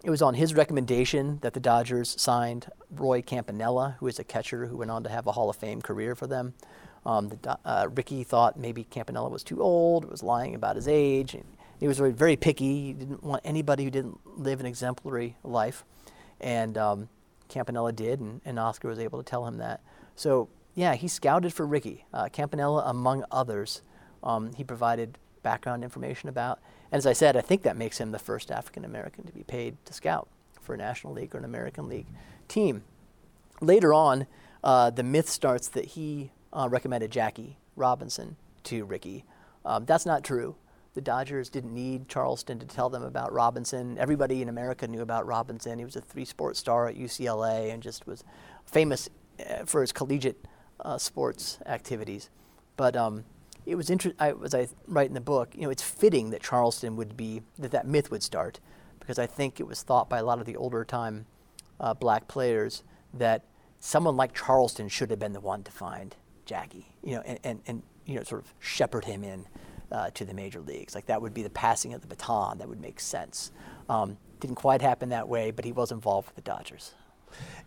it 0.05 0.11
was 0.11 0.23
on 0.23 0.35
his 0.35 0.55
recommendation 0.55 1.39
that 1.43 1.55
the 1.55 1.61
Dodgers 1.61 2.21
signed 2.21 2.67
Roy 2.91 3.23
Campanella, 3.23 3.97
who 4.01 4.09
is 4.09 4.19
a 4.19 4.25
catcher 4.25 4.67
who 4.67 4.77
went 4.77 4.91
on 4.91 5.05
to 5.05 5.11
have 5.11 5.27
a 5.27 5.33
Hall 5.33 5.49
of 5.49 5.57
Fame 5.57 5.81
career 5.81 6.15
for 6.15 6.27
them. 6.27 6.55
Um, 7.07 7.29
the, 7.29 7.59
uh, 7.65 7.89
Rickey 7.95 8.25
thought 8.25 8.59
maybe 8.59 8.85
Campanella 8.85 9.29
was 9.29 9.43
too 9.45 9.63
old, 9.63 10.05
was 10.11 10.23
lying 10.23 10.55
about 10.55 10.77
his 10.77 10.89
age. 10.89 11.35
And 11.35 11.45
he 11.79 11.89
was 11.89 11.99
very 11.99 12.37
picky. 12.37 12.87
He 12.87 12.93
didn't 12.93 13.23
want 13.23 13.43
anybody 13.45 13.85
who 13.85 13.91
didn't 13.91 14.21
live 14.39 14.61
an 14.61 14.67
exemplary 14.67 15.37
life. 15.43 15.85
And 16.41 16.77
um, 16.77 17.09
Campanella 17.49 17.93
did, 17.93 18.21
and, 18.21 18.41
and, 18.45 18.59
Oscar 18.59 18.89
was 18.89 18.99
able 18.99 19.23
to 19.23 19.29
tell 19.29 19.47
him 19.47 19.59
that. 19.59 19.81
So, 20.17 20.49
yeah, 20.75 20.95
he 20.95 21.07
scouted 21.07 21.53
for 21.53 21.67
Rickey, 21.67 22.05
Uh, 22.13 22.29
Campanella, 22.29 22.83
among 22.87 23.25
others, 23.31 23.83
um, 24.23 24.53
he 24.55 24.65
provided 24.65 25.19
background 25.43 25.85
information 25.85 26.29
about. 26.29 26.61
And 26.93 26.99
as 26.99 27.07
I 27.07 27.15
said, 27.15 27.37
I 27.39 27.41
think 27.41 27.63
that 27.63 27.77
makes 27.77 27.99
him 27.99 28.13
the 28.13 28.19
first 28.19 28.51
African 28.51 28.85
American 28.85 29.25
to 29.25 29.33
be 29.33 29.43
paid 29.43 29.83
to 29.87 29.95
scout 29.95 30.29
for 30.61 30.75
a 30.75 30.77
National 30.77 31.15
League 31.15 31.35
or 31.35 31.39
an 31.39 31.45
American 31.45 31.89
League 31.89 32.07
team. 32.49 32.85
Later 33.63 33.95
on, 33.95 34.27
uh, 34.63 34.91
the 34.91 35.03
myth 35.03 35.29
starts 35.29 35.69
that 35.69 35.87
he 35.87 36.33
uh, 36.53 36.69
recommended 36.71 37.11
Jackie 37.11 37.57
Robinson 37.77 38.37
to 38.65 38.85
Rickey. 38.85 39.25
Um, 39.65 39.87
that's 39.87 40.05
not 40.05 40.23
true. 40.23 40.57
The 40.95 41.01
Dodgers 41.01 41.49
didn't 41.49 41.73
need 41.73 42.09
Charleston 42.09 42.59
to 42.59 42.67
tell 42.67 42.91
them 42.91 43.03
about 43.03 43.33
Robinson. 43.33 43.97
Everybody 43.97 44.43
in 44.43 44.51
America 44.51 44.87
knew 44.87 45.01
about 45.01 45.27
Robinson. 45.27 45.79
He 45.79 45.87
was 45.87 45.97
a 45.97 46.03
three-sport 46.03 46.59
star 46.59 46.89
at 46.89 46.97
UCLA 46.97 47.73
and 47.73 47.83
just 47.83 48.07
was 48.07 48.23
famous 48.67 49.09
uh, 49.41 49.65
for 49.65 49.81
his 49.81 49.93
collegiate 49.93 50.45
uh, 50.81 50.99
sports 50.99 51.59
activities. 51.65 52.29
But 52.77 52.95
um, 52.97 53.25
it 53.67 53.75
was 53.75 53.91
interesting. 53.91 54.19
As 54.45 54.55
I 54.55 54.69
write 54.87 55.09
in 55.09 55.15
the 55.15 55.21
book, 55.21 55.55
you 55.55 55.63
know, 55.63 55.71
it's 55.71 55.83
fitting 55.83 56.31
that 56.31 56.43
Charleston 56.43 56.97
would 56.97 57.17
be 57.17 57.43
that 57.59 57.71
that 57.71 57.87
myth 57.87 58.11
would 58.11 58.23
start, 58.23 58.61
because 59.01 59.19
I 59.19 59.27
think 59.27 59.61
it 59.61 59.67
was 59.67 59.83
thought 59.83 60.09
by 60.09 60.19
a 60.19 60.25
lot 60.25 60.39
of 60.39 60.47
the 60.47 60.57
older 60.57 60.85
time 60.85 61.27
uh, 61.81 61.95
black 61.95 62.29
players 62.29 62.83
that 63.15 63.45
someone 63.81 64.17
like 64.17 64.35
Charleston 64.35 64.89
should 64.89 65.11
have 65.11 65.19
been 65.19 65.33
the 65.33 65.41
one 65.41 65.63
to 65.65 65.73
find 65.73 66.17
Jackie, 66.45 66.87
you 67.03 67.15
know, 67.15 67.23
and, 67.23 67.39
and, 67.45 67.61
and 67.67 67.83
you 68.07 68.15
know, 68.17 68.23
sort 68.23 68.43
of 68.43 68.55
shepherd 68.61 69.05
him 69.05 69.25
in 69.25 69.47
uh, 69.91 70.11
to 70.11 70.25
the 70.25 70.35
major 70.35 70.61
leagues. 70.61 70.95
Like 70.95 71.07
that 71.07 71.21
would 71.21 71.35
be 71.35 71.43
the 71.43 71.51
passing 71.51 71.93
of 71.95 72.01
the 72.01 72.07
baton. 72.07 72.59
That 72.59 72.69
would 72.69 72.81
make 72.81 73.01
sense. 73.01 73.53
Um, 73.89 74.17
didn't 74.41 74.57
quite 74.57 74.83
happen 74.83 75.11
that 75.11 75.29
way, 75.29 75.51
but 75.51 75.65
he 75.65 75.73
was 75.73 75.93
involved 75.93 76.29
with 76.29 76.37
the 76.37 76.43
Dodgers. 76.43 76.95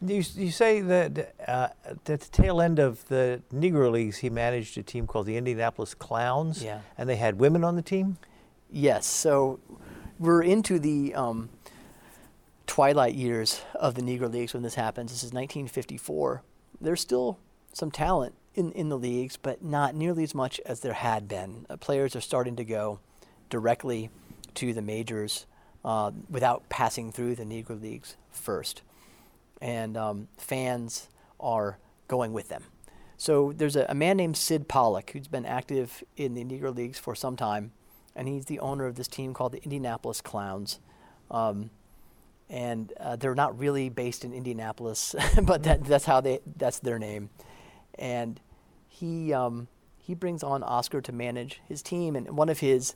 You, 0.01 0.23
you 0.35 0.51
say 0.51 0.81
that 0.81 1.35
uh, 1.47 1.69
at 1.85 2.05
the 2.05 2.17
tail 2.17 2.61
end 2.61 2.79
of 2.79 3.07
the 3.07 3.41
Negro 3.53 3.91
Leagues, 3.91 4.17
he 4.17 4.29
managed 4.29 4.77
a 4.77 4.83
team 4.83 5.07
called 5.07 5.25
the 5.25 5.37
Indianapolis 5.37 5.93
Clowns, 5.93 6.63
yeah. 6.63 6.81
and 6.97 7.09
they 7.09 7.15
had 7.15 7.39
women 7.39 7.63
on 7.63 7.75
the 7.75 7.81
team. 7.81 8.17
Yes. 8.69 9.05
So 9.05 9.59
we're 10.19 10.43
into 10.43 10.79
the 10.79 11.15
um, 11.15 11.49
twilight 12.67 13.15
years 13.15 13.61
of 13.75 13.95
the 13.95 14.01
Negro 14.01 14.31
Leagues 14.31 14.53
when 14.53 14.63
this 14.63 14.75
happens. 14.75 15.11
This 15.11 15.23
is 15.23 15.31
1954. 15.31 16.43
There's 16.81 17.01
still 17.01 17.39
some 17.73 17.91
talent 17.91 18.35
in, 18.53 18.71
in 18.71 18.89
the 18.89 18.97
leagues, 18.97 19.37
but 19.37 19.63
not 19.63 19.95
nearly 19.95 20.23
as 20.23 20.33
much 20.33 20.59
as 20.65 20.79
there 20.79 20.93
had 20.93 21.27
been. 21.27 21.65
Uh, 21.69 21.77
players 21.77 22.15
are 22.15 22.21
starting 22.21 22.55
to 22.55 22.63
go 22.63 22.99
directly 23.49 24.09
to 24.55 24.73
the 24.73 24.81
majors 24.81 25.45
uh, 25.83 26.11
without 26.29 26.67
passing 26.69 27.11
through 27.11 27.35
the 27.35 27.43
Negro 27.43 27.79
Leagues 27.79 28.15
first. 28.31 28.81
And 29.61 29.97
um, 29.97 30.27
fans 30.37 31.09
are 31.39 31.77
going 32.07 32.33
with 32.33 32.49
them. 32.49 32.63
So 33.17 33.53
there's 33.55 33.75
a, 33.75 33.85
a, 33.87 33.95
man 33.95 34.17
named 34.17 34.37
Syd 34.37 34.67
Pollock 34.67 35.11
who's 35.11 35.27
been 35.27 35.45
active 35.45 36.03
in 36.17 36.33
the 36.33 36.43
Negro 36.43 36.75
Leagues 36.75 36.99
for 36.99 37.15
some 37.15 37.35
time, 37.35 37.71
and 38.15 38.27
he's 38.27 38.45
the 38.45 38.59
owner 38.59 38.85
of 38.85 38.95
this 38.95 39.07
team 39.07 39.33
called 39.33 39.53
the 39.53 39.63
Indianapolis 39.63 40.21
Clowns. 40.21 40.79
Um, 41.31 41.69
and 42.49 42.93
uh, 42.99 43.15
they're 43.15 43.35
not 43.35 43.57
really 43.57 43.89
based 43.89 44.23
in 44.23 44.33
Indianapolis, 44.33 45.15
but 45.43 45.63
that, 45.63 45.85
that's 45.85 46.05
how 46.05 46.21
they 46.21 46.39
that's 46.57 46.79
their 46.79 46.99
name. 46.99 47.29
And 47.97 48.39
he 48.87 49.33
um, 49.33 49.67
he 49.97 50.13
brings 50.13 50.43
on 50.43 50.61
Oscar 50.61 51.01
to 51.01 51.11
manage 51.11 51.61
his 51.67 51.81
team, 51.81 52.15
and 52.15 52.37
one 52.37 52.49
of 52.49 52.59
his 52.59 52.95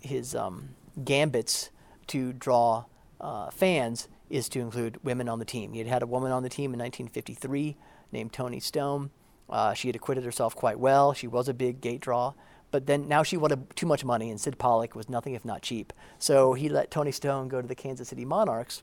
his 0.00 0.34
um, 0.34 0.70
gambits 1.02 1.70
to 2.08 2.32
draw 2.32 2.84
uh, 3.20 3.50
fans 3.50 4.08
is 4.34 4.48
to 4.48 4.58
include 4.58 4.98
women 5.04 5.28
on 5.28 5.38
the 5.38 5.44
team. 5.44 5.72
He 5.72 5.78
had 5.78 5.86
had 5.86 6.02
a 6.02 6.06
woman 6.06 6.32
on 6.32 6.42
the 6.42 6.48
team 6.48 6.74
in 6.74 6.80
1953 6.80 7.76
named 8.10 8.32
Toni 8.32 8.58
Stone. 8.58 9.10
Uh, 9.48 9.74
she 9.74 9.88
had 9.88 9.94
acquitted 9.94 10.24
herself 10.24 10.56
quite 10.56 10.78
well. 10.78 11.12
She 11.12 11.28
was 11.28 11.48
a 11.48 11.54
big 11.54 11.80
gate 11.80 12.00
draw, 12.00 12.32
but 12.72 12.86
then 12.86 13.06
now 13.06 13.22
she 13.22 13.36
wanted 13.36 13.76
too 13.76 13.86
much 13.86 14.04
money, 14.04 14.30
and 14.30 14.40
Syd 14.40 14.58
Pollock 14.58 14.96
was 14.96 15.08
nothing 15.08 15.34
if 15.34 15.44
not 15.44 15.62
cheap. 15.62 15.92
So 16.18 16.54
he 16.54 16.68
let 16.68 16.90
Toni 16.90 17.12
Stone 17.12 17.46
go 17.46 17.62
to 17.62 17.68
the 17.68 17.76
Kansas 17.76 18.08
City 18.08 18.24
Monarchs. 18.24 18.82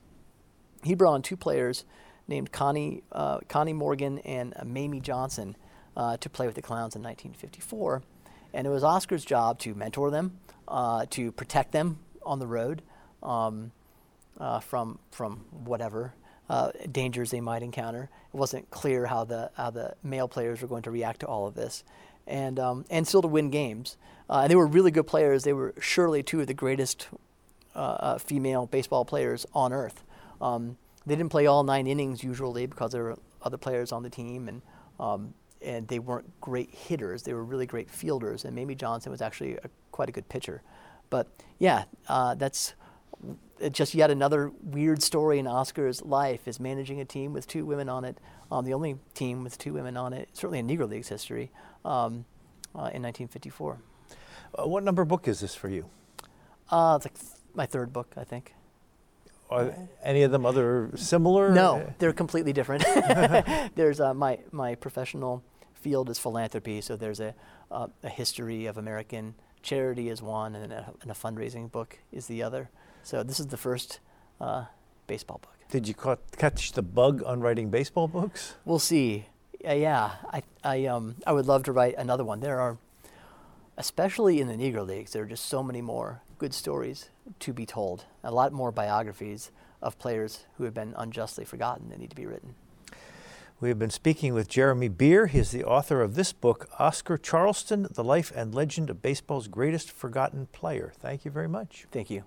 He 0.82 0.94
brought 0.94 1.12
on 1.12 1.22
two 1.22 1.36
players 1.36 1.84
named 2.26 2.50
Connie, 2.50 3.02
uh, 3.12 3.40
Connie 3.48 3.74
Morgan 3.74 4.20
and 4.20 4.54
uh, 4.56 4.64
Mamie 4.64 5.00
Johnson 5.00 5.54
uh, 5.96 6.16
to 6.16 6.30
play 6.30 6.46
with 6.46 6.54
the 6.54 6.62
Clowns 6.62 6.96
in 6.96 7.02
1954. 7.02 8.02
And 8.54 8.66
it 8.66 8.70
was 8.70 8.82
Oscar's 8.82 9.24
job 9.24 9.58
to 9.60 9.74
mentor 9.74 10.10
them, 10.10 10.38
uh, 10.66 11.04
to 11.10 11.30
protect 11.30 11.72
them 11.72 11.98
on 12.22 12.38
the 12.38 12.46
road 12.46 12.80
um, 13.22 13.72
uh, 14.38 14.60
from, 14.60 14.98
from 15.10 15.44
whatever 15.64 16.14
uh, 16.48 16.70
dangers 16.90 17.30
they 17.30 17.40
might 17.40 17.62
encounter. 17.62 18.10
It 18.32 18.36
wasn't 18.36 18.70
clear 18.70 19.06
how 19.06 19.24
the, 19.24 19.50
how 19.54 19.70
the 19.70 19.94
male 20.02 20.28
players 20.28 20.60
were 20.60 20.68
going 20.68 20.82
to 20.82 20.90
react 20.90 21.20
to 21.20 21.26
all 21.26 21.46
of 21.46 21.54
this. 21.54 21.84
And, 22.26 22.58
um, 22.58 22.84
and 22.90 23.06
still 23.06 23.22
to 23.22 23.28
win 23.28 23.50
games. 23.50 23.96
and 24.28 24.50
they 24.50 24.56
were 24.56 24.66
really 24.66 24.90
good 24.90 25.06
players. 25.06 25.44
They 25.44 25.52
were 25.52 25.74
surely 25.80 26.22
two 26.22 26.40
of 26.40 26.46
the 26.46 26.54
greatest 26.54 27.08
female 28.20 28.66
baseball 28.66 29.04
players 29.04 29.46
on 29.54 29.72
earth. 29.72 30.04
Um, 30.40 30.76
they 31.06 31.16
didn't 31.16 31.30
play 31.30 31.46
all 31.46 31.64
nine 31.64 31.86
innings 31.86 32.22
usually 32.22 32.66
because 32.66 32.92
there 32.92 33.04
were 33.04 33.18
other 33.42 33.56
players 33.56 33.92
on 33.92 34.02
the 34.02 34.10
team, 34.10 34.48
and 34.48 34.62
um, 35.00 35.34
and 35.60 35.86
they 35.88 35.98
weren't 35.98 36.40
great 36.40 36.70
hitters. 36.70 37.22
They 37.22 37.34
were 37.34 37.44
really 37.44 37.66
great 37.66 37.90
fielders, 37.90 38.44
and 38.44 38.54
Mamie 38.54 38.74
Johnson 38.74 39.10
was 39.10 39.22
actually 39.22 39.56
a, 39.56 39.70
quite 39.90 40.08
a 40.08 40.12
good 40.12 40.28
pitcher. 40.28 40.62
But 41.10 41.28
yeah, 41.58 41.84
uh, 42.08 42.34
that's 42.34 42.74
just 43.70 43.94
yet 43.94 44.10
another 44.10 44.50
weird 44.62 45.02
story 45.02 45.38
in 45.38 45.46
Oscar's 45.46 46.02
life 46.02 46.46
is 46.46 46.58
managing 46.58 47.00
a 47.00 47.04
team 47.04 47.32
with 47.32 47.46
two 47.46 47.64
women 47.64 47.88
on 47.88 48.04
it. 48.04 48.18
Um, 48.50 48.64
the 48.64 48.74
only 48.74 48.96
team 49.14 49.44
with 49.44 49.58
two 49.58 49.72
women 49.72 49.96
on 49.96 50.12
it, 50.12 50.28
certainly 50.32 50.58
in 50.58 50.66
Negro 50.66 50.88
Leagues 50.88 51.08
history, 51.08 51.50
um, 51.84 52.24
uh, 52.74 52.90
in 52.92 53.02
1954. 53.02 53.78
Uh, 54.54 54.68
what 54.68 54.82
number 54.82 55.04
book 55.04 55.28
is 55.28 55.40
this 55.40 55.54
for 55.54 55.68
you? 55.68 55.86
Uh, 56.70 56.94
it's 56.96 57.06
like 57.06 57.18
th- 57.18 57.32
my 57.54 57.66
third 57.66 57.92
book, 57.92 58.12
I 58.16 58.24
think. 58.24 58.54
Are 59.50 59.74
any 60.02 60.22
of 60.22 60.30
them 60.30 60.46
other 60.46 60.90
similar? 60.94 61.52
No, 61.52 61.92
they're 61.98 62.14
completely 62.14 62.54
different. 62.54 62.84
There's 63.74 64.00
uh, 64.00 64.14
my 64.14 64.38
my 64.50 64.74
professional 64.74 65.42
field 65.74 66.08
is 66.08 66.18
philanthropy, 66.18 66.80
so 66.80 66.96
there's 66.96 67.20
a 67.20 67.34
uh, 67.70 67.88
a 68.02 68.08
history 68.08 68.64
of 68.64 68.78
American 68.78 69.34
charity 69.62 70.08
is 70.08 70.22
one, 70.22 70.54
and 70.54 70.72
a, 70.72 70.92
and 71.02 71.10
a, 71.10 71.14
fundraising 71.14 71.70
book 71.70 71.98
is 72.10 72.26
the 72.26 72.42
other. 72.42 72.70
So 73.02 73.22
this 73.22 73.40
is 73.40 73.46
the 73.48 73.56
first 73.56 74.00
uh, 74.40 74.64
baseball 75.06 75.38
book. 75.42 75.56
Did 75.70 75.88
you 75.88 75.94
ca- 75.94 76.16
catch 76.36 76.72
the 76.72 76.82
bug 76.82 77.22
on 77.24 77.40
writing 77.40 77.70
baseball 77.70 78.08
books? 78.08 78.54
We'll 78.64 78.78
see. 78.78 79.26
yeah, 79.62 80.12
I 80.30 80.42
I 80.62 80.86
um 80.86 81.16
I 81.26 81.32
would 81.32 81.46
love 81.46 81.62
to 81.64 81.72
write 81.72 81.94
another 81.96 82.24
one. 82.24 82.40
There 82.40 82.60
are, 82.60 82.76
especially 83.76 84.40
in 84.40 84.48
the 84.48 84.54
Negro 84.54 84.86
Leagues, 84.86 85.12
there 85.12 85.22
are 85.22 85.26
just 85.26 85.46
so 85.46 85.62
many 85.62 85.80
more 85.80 86.20
good 86.38 86.52
stories 86.52 87.08
to 87.40 87.52
be 87.52 87.64
told. 87.64 88.04
A 88.22 88.30
lot 88.30 88.52
more 88.52 88.72
biographies 88.72 89.50
of 89.80 89.98
players 89.98 90.44
who 90.56 90.64
have 90.64 90.74
been 90.74 90.94
unjustly 90.96 91.44
forgotten 91.44 91.88
that 91.90 91.98
need 91.98 92.10
to 92.10 92.16
be 92.16 92.26
written. 92.26 92.54
We 93.60 93.68
have 93.68 93.78
been 93.78 93.90
speaking 93.90 94.34
with 94.34 94.48
Jeremy 94.48 94.88
Beer. 94.88 95.28
He 95.28 95.38
is 95.38 95.52
the 95.52 95.64
author 95.64 96.02
of 96.02 96.16
this 96.16 96.32
book, 96.32 96.68
Oscar 96.80 97.16
Charleston, 97.16 97.86
The 97.92 98.02
Life 98.02 98.32
and 98.34 98.52
Legend 98.52 98.90
of 98.90 99.00
Baseball's 99.02 99.46
Greatest 99.46 99.90
Forgotten 99.92 100.46
Player. 100.50 100.92
Thank 100.98 101.24
you 101.24 101.30
very 101.30 101.48
much. 101.48 101.86
Thank 101.92 102.10
you. 102.10 102.24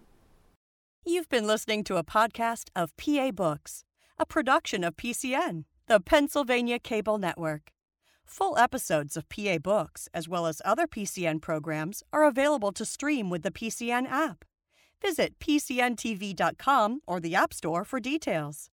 You've 1.07 1.29
been 1.29 1.45
listening 1.45 1.83
to 1.83 1.97
a 1.97 2.03
podcast 2.03 2.69
of 2.75 2.97
PA 2.97 3.29
Books, 3.29 3.83
a 4.17 4.25
production 4.25 4.83
of 4.83 4.97
PCN, 4.97 5.65
the 5.85 5.99
Pennsylvania 5.99 6.79
Cable 6.79 7.19
Network. 7.19 7.69
Full 8.25 8.57
episodes 8.57 9.15
of 9.15 9.29
PA 9.29 9.59
Books, 9.59 10.09
as 10.15 10.27
well 10.27 10.47
as 10.47 10.63
other 10.65 10.87
PCN 10.87 11.43
programs, 11.43 12.01
are 12.11 12.25
available 12.25 12.71
to 12.71 12.85
stream 12.85 13.29
with 13.29 13.43
the 13.43 13.51
PCN 13.51 14.09
app. 14.09 14.45
Visit 14.99 15.37
PCNTV.com 15.37 17.01
or 17.05 17.19
the 17.19 17.35
App 17.35 17.53
Store 17.53 17.85
for 17.85 17.99
details. 17.99 18.71